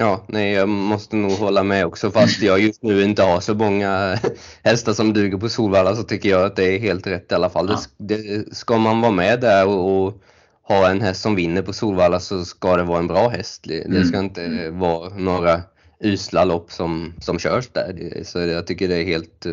Ja, 0.00 0.24
nej, 0.28 0.52
jag 0.52 0.68
måste 0.68 1.16
nog 1.16 1.30
hålla 1.30 1.62
med 1.62 1.86
också. 1.86 2.10
Fast 2.10 2.42
jag 2.42 2.60
just 2.60 2.82
nu 2.82 3.02
inte 3.02 3.22
har 3.22 3.40
så 3.40 3.54
många 3.54 4.18
hästar 4.62 4.92
som 4.92 5.12
duger 5.12 5.38
på 5.38 5.48
Solvalla 5.48 5.96
så 5.96 6.02
tycker 6.02 6.28
jag 6.28 6.44
att 6.44 6.56
det 6.56 6.64
är 6.64 6.78
helt 6.78 7.06
rätt 7.06 7.32
i 7.32 7.34
alla 7.34 7.50
fall. 7.50 7.68
Ja. 7.70 7.78
Det, 7.96 8.16
det, 8.16 8.56
ska 8.56 8.78
man 8.78 9.00
vara 9.00 9.12
med 9.12 9.40
där 9.40 9.66
och, 9.66 10.06
och, 10.06 10.22
ha 10.62 10.90
en 10.90 11.00
häst 11.00 11.20
som 11.20 11.34
vinner 11.34 11.62
på 11.62 11.72
Solvalla 11.72 12.20
så 12.20 12.44
ska 12.44 12.76
det 12.76 12.82
vara 12.82 12.98
en 12.98 13.06
bra 13.06 13.28
häst. 13.28 13.64
Det 13.64 13.84
mm. 13.84 14.04
ska 14.04 14.18
inte 14.18 14.44
mm. 14.44 14.78
vara 14.78 15.08
några 15.08 15.62
usla 16.00 16.44
lopp 16.44 16.72
som, 16.72 17.14
som 17.20 17.38
körs 17.38 17.68
där. 17.68 18.22
Så 18.24 18.38
jag 18.38 18.66
tycker 18.66 18.88
det 18.88 18.96
är 18.96 19.04
helt 19.04 19.46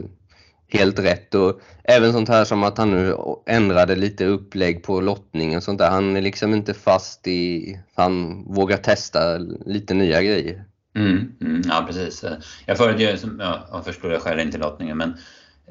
helt 0.77 0.99
rätt. 0.99 1.35
Och 1.35 1.59
även 1.83 2.13
sånt 2.13 2.29
här 2.29 2.45
som 2.45 2.63
att 2.63 2.77
han 2.77 2.91
nu 2.91 3.15
ändrade 3.45 3.95
lite 3.95 4.25
upplägg 4.25 4.83
på 4.83 5.01
lottningen 5.01 5.57
och 5.57 5.63
sånt 5.63 5.79
där. 5.79 5.89
Han 5.89 6.17
är 6.17 6.21
liksom 6.21 6.53
inte 6.53 6.73
fast 6.73 7.27
i, 7.27 7.79
han 7.95 8.43
vågar 8.53 8.77
testa 8.77 9.37
lite 9.65 9.93
nya 9.93 10.21
grejer. 10.21 10.63
Mm, 10.95 11.31
mm, 11.41 11.61
ja 11.65 11.83
precis. 11.87 12.25
Jag 12.65 12.77
förut, 12.77 12.99
jag, 12.99 13.59
jag 13.71 13.85
förstår 13.85 14.11
jag 14.11 14.21
själv 14.21 14.39
inte 14.39 14.57
lottningen 14.57 14.97
men 14.97 15.17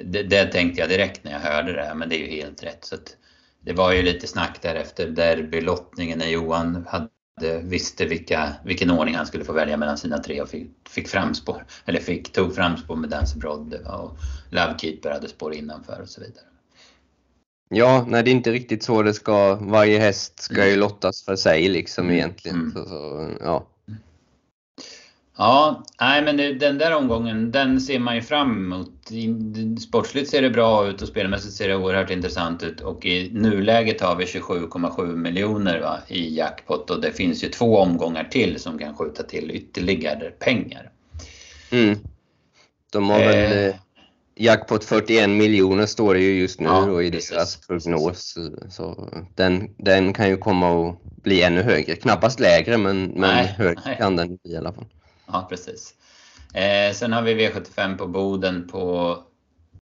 det, 0.04 0.22
det, 0.22 0.44
tänkte 0.44 0.80
jag 0.80 0.88
direkt 0.88 1.24
när 1.24 1.32
jag 1.32 1.40
hörde 1.40 1.72
det 1.72 1.82
här 1.82 1.94
men 1.94 2.08
det 2.08 2.16
är 2.16 2.30
ju 2.30 2.42
helt 2.42 2.62
rätt. 2.62 2.84
Så 2.84 2.96
det 3.60 3.72
var 3.72 3.92
ju 3.92 4.02
lite 4.02 4.26
snack 4.26 4.58
där 4.62 4.74
efter 4.74 5.08
derbylottningen 5.08 6.18
när 6.18 6.26
Johan 6.26 6.86
hade, 6.88 7.08
visste 7.62 8.04
vilka, 8.04 8.52
vilken 8.64 8.90
ordning 8.90 9.14
han 9.14 9.26
skulle 9.26 9.44
få 9.44 9.52
välja 9.52 9.76
mellan 9.76 9.98
sina 9.98 10.18
tre 10.18 10.40
och 10.40 10.48
fick, 10.48 10.70
fick 10.88 11.08
framspår. 11.08 11.66
Eller 11.84 12.00
fick, 12.00 12.32
tog 12.32 12.54
framspår 12.54 12.96
med 12.96 13.10
Dance 13.10 13.38
Broad 13.38 13.74
och 13.74 14.16
Lovekeeper 14.50 15.10
hade 15.10 15.28
spår 15.28 15.54
innanför 15.54 16.00
och 16.02 16.08
så 16.08 16.20
vidare. 16.20 16.44
Ja, 17.68 18.04
nej 18.08 18.22
det 18.22 18.30
är 18.30 18.32
inte 18.32 18.52
riktigt 18.52 18.82
så 18.82 19.02
det 19.02 19.14
ska, 19.14 19.54
varje 19.54 19.98
häst 19.98 20.40
ska 20.40 20.68
ju 20.68 20.76
lottas 20.76 21.24
för 21.24 21.36
sig 21.36 21.68
liksom 21.68 22.04
mm. 22.04 22.16
egentligen. 22.16 22.56
Mm. 22.56 22.72
Så, 22.72 22.84
så, 22.88 23.30
ja. 23.40 23.66
Ja, 25.36 25.84
nej 26.00 26.22
men 26.22 26.58
den 26.58 26.78
där 26.78 26.96
omgången, 26.96 27.50
den 27.52 27.80
ser 27.80 27.98
man 27.98 28.14
ju 28.14 28.22
fram 28.22 28.50
emot. 28.50 28.90
Sportsligt 29.80 30.30
ser 30.30 30.42
det 30.42 30.50
bra 30.50 30.86
ut 30.86 31.02
och 31.02 31.08
spelmässigt 31.08 31.54
ser 31.54 31.68
det 31.68 31.76
oerhört 31.76 32.10
intressant 32.10 32.62
ut 32.62 32.80
och 32.80 33.06
i 33.06 33.30
nuläget 33.32 34.00
har 34.00 34.16
vi 34.16 34.24
27,7 34.24 35.16
miljoner 35.16 35.80
va, 35.80 35.98
i 36.08 36.36
jackpot 36.36 36.90
och 36.90 37.00
det 37.00 37.12
finns 37.12 37.44
ju 37.44 37.48
två 37.48 37.78
omgångar 37.78 38.24
till 38.24 38.60
som 38.60 38.78
kan 38.78 38.96
skjuta 38.96 39.22
till 39.22 39.50
ytterligare 39.50 40.30
pengar. 40.30 40.90
Mm. 41.70 41.98
De 42.92 43.10
har 43.10 43.18
väl 43.18 43.68
eh, 43.68 43.74
jackpot 44.36 44.84
41 44.84 45.30
miljoner 45.30 45.86
står 45.86 46.14
det 46.14 46.20
ju 46.20 46.40
just 46.40 46.60
nu 46.60 46.66
ja, 46.66 46.90
och 46.90 47.04
i 47.04 47.10
deras 47.10 47.66
prognos. 47.66 48.34
Så 48.70 49.08
den, 49.34 49.74
den 49.78 50.12
kan 50.12 50.28
ju 50.28 50.36
komma 50.36 50.88
att 50.88 51.02
bli 51.22 51.42
ännu 51.42 51.62
högre. 51.62 51.96
Knappast 51.96 52.40
lägre 52.40 52.78
men, 52.78 53.02
men 53.04 53.20
nej, 53.20 53.54
högre 53.58 53.80
nej. 53.84 53.96
kan 53.96 54.16
den 54.16 54.28
bli 54.28 54.52
i 54.52 54.56
alla 54.56 54.72
fall. 54.72 54.86
Ja, 55.34 55.46
precis. 55.48 55.94
Eh, 56.54 56.94
sen 56.94 57.12
har 57.12 57.22
vi 57.22 57.34
V75 57.34 57.96
på 57.96 58.06
Boden 58.06 58.68
på 58.68 59.18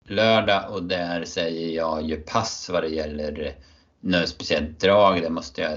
lördag 0.08 0.72
och 0.72 0.84
där 0.84 1.26
säger 1.26 1.76
jag 1.76 2.02
ju 2.02 2.16
pass 2.16 2.70
vad 2.74 2.84
det 2.84 2.90
gäller 2.90 3.56
något 4.00 4.30
speciellt 4.30 4.80
drag. 4.80 5.22
där 5.22 5.30
måste 5.30 5.62
jag 5.62 5.72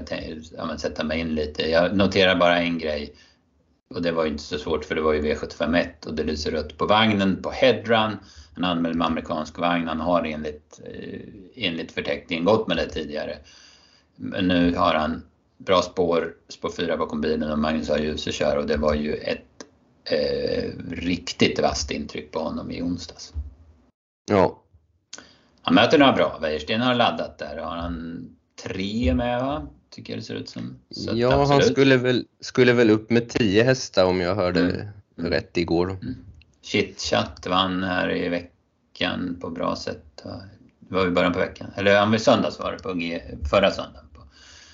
ja, 0.57 0.77
sätta 0.77 1.03
mig 1.03 1.19
in 1.19 1.35
lite. 1.35 1.69
Jag 1.69 1.95
noterar 1.95 2.35
bara 2.35 2.59
en 2.59 2.77
grej. 2.77 3.15
Och 3.89 4.01
det 4.01 4.11
var 4.11 4.25
ju 4.25 4.31
inte 4.31 4.43
så 4.43 4.57
svårt 4.57 4.85
för 4.85 4.95
det 4.95 5.01
var 5.01 5.13
ju 5.13 5.21
V751 5.21 6.07
och 6.07 6.13
det 6.13 6.23
lyser 6.23 6.51
rött 6.51 6.77
på 6.77 6.85
vagnen 6.85 7.41
på 7.41 7.51
headrun. 7.51 8.17
Han 8.53 8.63
anmäld 8.63 8.95
med 8.95 9.07
amerikansk 9.07 9.57
vagn. 9.57 9.87
Han 9.87 9.99
har 9.99 10.23
enligt, 10.23 10.79
eh, 10.85 11.19
enligt 11.55 11.91
förteckningen 11.91 12.45
gått 12.45 12.67
med 12.67 12.77
det 12.77 12.89
tidigare. 12.89 13.37
Men 14.15 14.47
nu 14.47 14.75
har 14.75 14.93
han 14.93 15.23
bra 15.57 15.81
spår, 15.81 16.33
spår 16.47 16.69
4 16.69 16.97
bakom 16.97 17.21
bilen 17.21 17.51
och 17.51 17.59
Magnus 17.59 17.89
har 17.89 17.97
ljus 17.97 18.33
kör 18.33 18.57
och 18.57 18.67
det 18.67 18.77
var 18.77 18.93
ju 18.93 19.13
ett 19.13 19.44
eh, 20.05 20.71
riktigt 20.91 21.59
vasst 21.59 21.91
intryck 21.91 22.31
på 22.31 22.39
honom 22.39 22.71
i 22.71 22.81
onsdags. 22.81 23.33
Ja. 24.25 24.61
Han 25.61 25.75
möter 25.75 25.99
några 25.99 26.13
bra. 26.13 26.39
Wäjersten 26.41 26.81
har 26.81 26.95
laddat 26.95 27.37
där. 27.37 27.57
Har 27.57 27.75
han 27.75 28.27
tre 28.63 29.13
med 29.13 29.41
va? 29.41 29.67
Tycker 29.89 30.13
jag 30.13 30.19
det 30.19 30.23
ser 30.23 30.35
ut 30.35 30.49
som. 30.49 30.79
Så 30.89 31.11
ja, 31.13 31.27
absolut. 31.27 31.49
han 31.49 31.61
skulle 31.61 31.97
väl, 31.97 32.25
skulle 32.39 32.73
väl 32.73 32.89
upp 32.89 33.09
med 33.09 33.29
tio 33.29 33.63
hästar 33.63 34.05
om 34.05 34.21
jag 34.21 34.35
hörde 34.35 34.59
mm. 34.59 34.87
mm. 35.17 35.31
rätt 35.31 35.57
igår. 35.57 35.89
Mm. 35.89 36.15
Chitchat 36.61 37.47
vann 37.47 37.83
här 37.83 38.11
i 38.15 38.29
veckan 38.29 39.37
på 39.41 39.49
bra 39.49 39.75
sätt. 39.75 40.23
Det 40.79 40.95
var 40.95 41.07
i 41.07 41.11
början 41.11 41.33
på 41.33 41.39
veckan. 41.39 41.71
Eller 41.75 41.99
han 41.99 42.09
var 42.09 42.17
i 42.17 42.19
söndags 42.19 42.59
var 42.59 42.71
det, 42.71 42.83
på 42.83 42.93
G, 42.93 43.21
förra 43.49 43.71
söndagen. 43.71 44.07
På, 44.13 44.21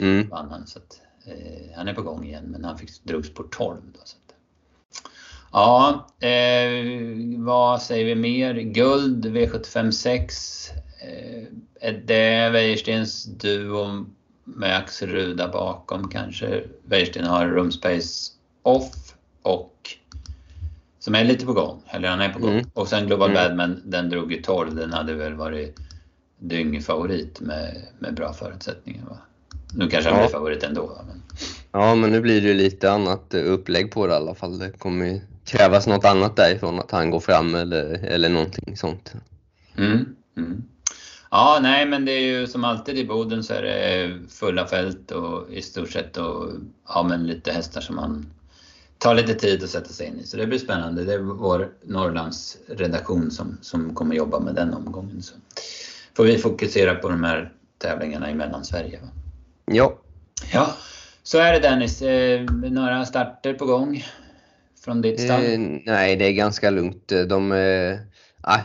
mm. 0.03 0.29
vann 0.29 0.49
han, 0.49 0.67
så 0.67 0.79
att, 0.79 1.01
eh, 1.25 1.75
han 1.75 1.87
är 1.87 1.93
på 1.93 2.01
gång 2.01 2.25
igen 2.25 2.45
men 2.47 2.63
han 2.63 2.77
fick 2.77 3.03
drogs 3.03 3.33
på 3.33 3.43
12. 3.43 3.77
Då, 3.93 3.99
så 4.03 4.17
Ja, 5.51 6.07
eh, 6.19 6.97
vad 7.37 7.81
säger 7.81 8.05
vi 8.05 8.15
mer? 8.15 8.53
Guld 8.53 9.25
V75 9.25 9.91
6. 9.91 10.69
Eh, 11.81 11.93
det 12.05 12.49
Wäjerstens 12.49 13.25
duo 13.25 14.05
med 14.43 14.77
Axel 14.77 15.09
Ruda 15.09 15.47
bakom 15.47 16.09
kanske? 16.09 16.63
Wäjersten 16.83 17.25
har 17.25 17.47
Roomspace 17.47 18.31
off 18.63 19.15
och 19.41 19.97
som 20.99 21.15
är 21.15 21.23
lite 21.23 21.45
på 21.45 21.53
gång, 21.53 21.81
eller 21.89 22.09
han 22.09 22.21
är 22.21 22.29
på 22.29 22.39
gång. 22.39 22.53
Mm. 22.53 22.65
Och 22.73 22.87
sen 22.87 23.07
Global 23.07 23.29
mm. 23.29 23.43
Badman, 23.43 23.81
den 23.85 24.09
drog 24.09 24.31
ju 24.31 24.41
12. 24.41 24.75
Den 24.75 24.93
hade 24.93 25.13
väl 25.13 25.33
varit 25.33 25.79
dyngfavorit 26.39 27.41
med, 27.41 27.87
med 27.99 28.13
bra 28.13 28.33
förutsättningar. 28.33 29.05
Va? 29.09 29.17
Nu 29.73 29.87
kanske 29.87 30.09
han 30.09 30.19
ja. 30.19 30.25
blir 30.25 30.37
favorit 30.37 30.63
ändå. 30.63 30.97
Men... 31.07 31.21
Ja, 31.71 31.95
men 31.95 32.11
nu 32.11 32.21
blir 32.21 32.41
det 32.41 32.53
lite 32.53 32.91
annat 32.91 33.33
upplägg 33.33 33.91
på 33.91 34.07
det 34.07 34.13
i 34.13 34.15
alla 34.15 34.35
fall. 34.35 34.59
Det 34.59 34.71
kommer 34.71 35.05
ju 35.05 35.21
krävas 35.51 35.87
något 35.87 36.05
annat 36.05 36.35
därifrån, 36.35 36.79
att 36.79 36.91
han 36.91 37.11
går 37.11 37.19
fram 37.19 37.55
eller, 37.55 38.03
eller 38.03 38.29
någonting 38.29 38.77
sånt. 38.77 39.13
Mm, 39.77 40.15
mm. 40.37 40.63
Ja, 41.31 41.59
nej 41.61 41.85
men 41.85 42.05
det 42.05 42.11
är 42.11 42.21
ju 42.21 42.47
som 42.47 42.63
alltid 42.63 42.97
i 42.97 43.05
Boden 43.05 43.43
så 43.43 43.53
är 43.53 43.61
det 43.61 44.13
fulla 44.29 44.67
fält 44.67 45.11
och 45.11 45.53
i 45.53 45.61
stort 45.61 45.91
sett 45.91 46.17
och 46.17 46.47
ja, 46.87 47.03
men 47.03 47.27
lite 47.27 47.51
hästar 47.51 47.81
som 47.81 47.95
man 47.95 48.25
tar 48.97 49.15
lite 49.15 49.33
tid 49.33 49.63
att 49.63 49.69
sätta 49.69 49.89
sig 49.89 50.07
in 50.07 50.19
i. 50.19 50.23
Så 50.23 50.37
det 50.37 50.47
blir 50.47 50.59
spännande. 50.59 51.03
Det 51.03 51.13
är 51.13 51.19
vår 51.19 51.69
Norrlands 51.83 52.57
redaktion 52.67 53.31
som, 53.31 53.57
som 53.61 53.95
kommer 53.95 54.15
jobba 54.15 54.39
med 54.39 54.55
den 54.55 54.73
omgången. 54.73 55.21
Så 55.21 55.33
får 56.13 56.23
vi 56.23 56.37
fokusera 56.37 56.95
på 56.95 57.09
de 57.09 57.23
här 57.23 57.51
tävlingarna 57.77 58.31
i 58.31 58.35
Mellansverige. 58.35 58.99
Va? 59.01 59.07
Ja. 59.65 59.97
Ja, 60.53 60.75
så 61.23 61.37
är 61.37 61.53
det 61.53 61.59
Dennis. 61.59 62.01
Eh, 62.01 62.41
några 62.51 63.05
starter 63.05 63.53
på 63.53 63.65
gång? 63.65 64.03
Från 64.83 65.01
ditt 65.01 65.19
stall? 65.19 65.43
Eh, 65.43 65.59
nej, 65.85 66.15
det 66.15 66.25
är 66.25 66.31
ganska 66.31 66.69
lugnt. 66.69 67.07
De 67.27 67.51
eh, 67.51 67.99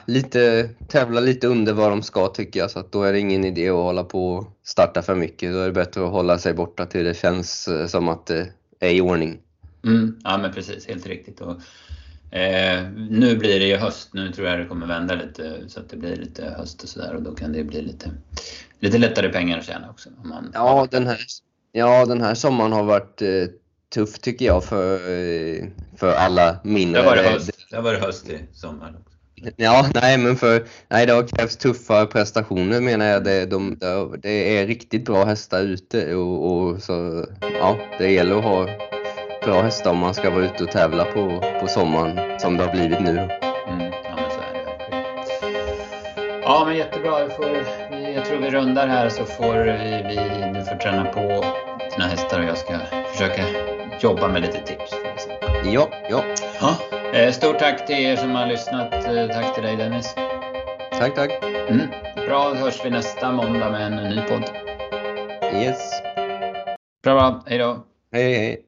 lite, 0.07 0.69
tävlar 0.89 1.21
lite 1.21 1.47
under 1.47 1.73
vad 1.73 1.91
de 1.91 2.03
ska 2.03 2.29
tycker 2.29 2.61
jag, 2.61 2.71
så 2.71 2.85
då 2.91 3.03
är 3.03 3.12
det 3.12 3.19
ingen 3.19 3.45
idé 3.45 3.69
att 3.69 3.75
hålla 3.75 4.05
på 4.05 4.35
och 4.35 4.57
starta 4.64 5.03
för 5.03 5.14
mycket. 5.14 5.53
Då 5.53 5.59
är 5.59 5.67
det 5.67 5.73
bättre 5.73 6.05
att 6.05 6.11
hålla 6.11 6.39
sig 6.39 6.55
borta 6.55 6.87
till 6.87 7.05
det 7.05 7.14
känns 7.14 7.69
eh, 7.69 7.87
som 7.87 8.09
att 8.09 8.27
det 8.27 8.49
är 8.81 8.91
i 8.91 9.01
ordning. 9.01 9.39
Mm, 9.85 10.19
ja 10.25 10.39
men 10.39 10.53
precis, 10.53 10.89
helt 10.89 11.07
riktigt. 11.07 11.41
Och, 11.41 11.57
eh, 12.37 12.91
nu 12.93 13.37
blir 13.37 13.61
det 13.61 13.67
ju 13.67 13.77
höst, 13.77 14.14
nu 14.14 14.33
tror 14.33 14.49
jag 14.49 14.59
det 14.59 14.67
kommer 14.67 14.87
vända 14.87 15.14
lite 15.14 15.69
så 15.69 15.81
att 15.81 15.89
det 15.89 15.97
blir 15.97 16.17
lite 16.17 16.55
höst 16.59 16.83
och 16.83 16.89
sådär 16.89 17.14
och 17.14 17.23
då 17.23 17.35
kan 17.35 17.53
det 17.53 17.64
bli 17.64 17.83
lite, 17.83 18.11
lite 18.81 18.99
lättare 18.99 19.29
pengar 19.29 19.59
att 19.59 19.64
tjäna 19.64 19.91
också. 19.91 20.09
Om 20.23 20.29
man 20.29 20.51
ja, 20.55 20.89
den 20.91 21.07
här, 21.07 21.19
ja, 21.73 22.07
den 22.07 22.21
här 22.21 22.35
sommaren 22.35 22.73
har 22.73 22.85
varit 22.85 23.23
eh, 23.87 23.95
tuff 23.95 24.18
tycker 24.18 24.47
jag 24.47 24.64
för, 24.64 24.99
för 25.97 26.12
alla 26.12 26.57
mindre. 26.64 27.01
Det 27.03 27.07
var 27.07 27.16
det 27.16 27.22
höst, 27.22 27.51
det 27.70 27.80
var 27.80 27.93
det 27.93 27.99
höst 27.99 28.28
i 28.28 28.41
sommar. 28.53 28.95
Ja, 29.57 29.87
nej 29.95 30.18
men 30.18 30.37
för, 30.37 30.66
nej 30.89 31.07
det 31.07 31.12
har 31.12 31.22
krävts 31.22 31.57
tuffa 31.57 32.07
prestationer 32.07 32.80
menar 32.80 33.07
jag. 33.07 33.24
Det, 33.24 33.47
de, 33.47 33.78
det 34.22 34.59
är 34.59 34.66
riktigt 34.66 35.05
bra 35.05 35.24
hästar 35.24 35.62
ute 35.62 36.14
och, 36.14 36.53
och, 36.53 36.82
så, 36.82 37.26
ja, 37.41 37.76
det 37.99 38.11
gäller 38.12 38.39
att 38.39 38.45
ha 38.45 38.66
bra 39.45 39.62
hästar 39.62 39.91
om 39.91 39.99
man 39.99 40.14
ska 40.14 40.30
vara 40.30 40.45
ute 40.45 40.64
och 40.64 40.70
tävla 40.70 41.05
på, 41.05 41.43
på 41.61 41.68
sommaren 41.68 42.41
som 42.41 42.57
det 42.57 42.64
har 42.64 42.72
blivit 42.72 43.01
nu. 43.01 43.11
Mm, 43.11 43.93
ja 44.05 44.16
men 44.16 44.30
så 44.30 44.41
är 44.41 44.55
det. 44.55 46.43
Ja 46.43 46.64
men 46.66 46.76
jättebra. 46.76 47.20
Jag, 47.20 47.37
får, 47.37 47.47
jag 48.14 48.24
tror 48.24 48.39
vi 48.39 48.51
rundar 48.51 48.89
här 48.89 49.09
så 49.09 49.24
får 49.24 49.55
vi, 49.55 50.05
vi 50.09 50.59
du 50.59 50.64
får 50.64 50.76
träna 50.76 51.05
på 51.05 51.20
dina 51.91 52.09
hästar 52.09 52.41
och 52.41 52.47
jag 52.47 52.59
ska 52.59 52.78
försöka 53.12 53.43
jobba 54.01 54.29
med 54.29 54.43
lite 54.43 54.59
tips. 54.59 54.91
Ja, 55.65 55.89
ja. 56.11 56.25
ja. 56.61 56.77
Eh, 57.13 57.33
stort 57.33 57.59
tack 57.59 57.87
till 57.87 57.97
er 57.97 58.17
som 58.17 58.31
har 58.31 58.47
lyssnat. 58.47 58.93
Eh, 58.93 59.29
tack 59.29 59.55
till 59.55 59.63
dig 59.63 59.77
Dennis. 59.77 60.15
Tack, 60.91 61.15
tack. 61.15 61.45
Mm. 61.69 61.87
Bra, 62.27 62.55
hörs 62.55 62.85
vi 62.85 62.91
nästa 62.91 63.33
måndag 63.33 63.71
med 63.71 63.93
en 63.93 64.11
ny 64.11 64.23
podd. 64.23 64.51
Yes. 65.55 65.91
Bra, 67.03 67.15
bra. 67.15 67.43
Hej 67.47 67.59
då. 67.59 67.85
Hej, 68.13 68.35
hej. 68.35 68.66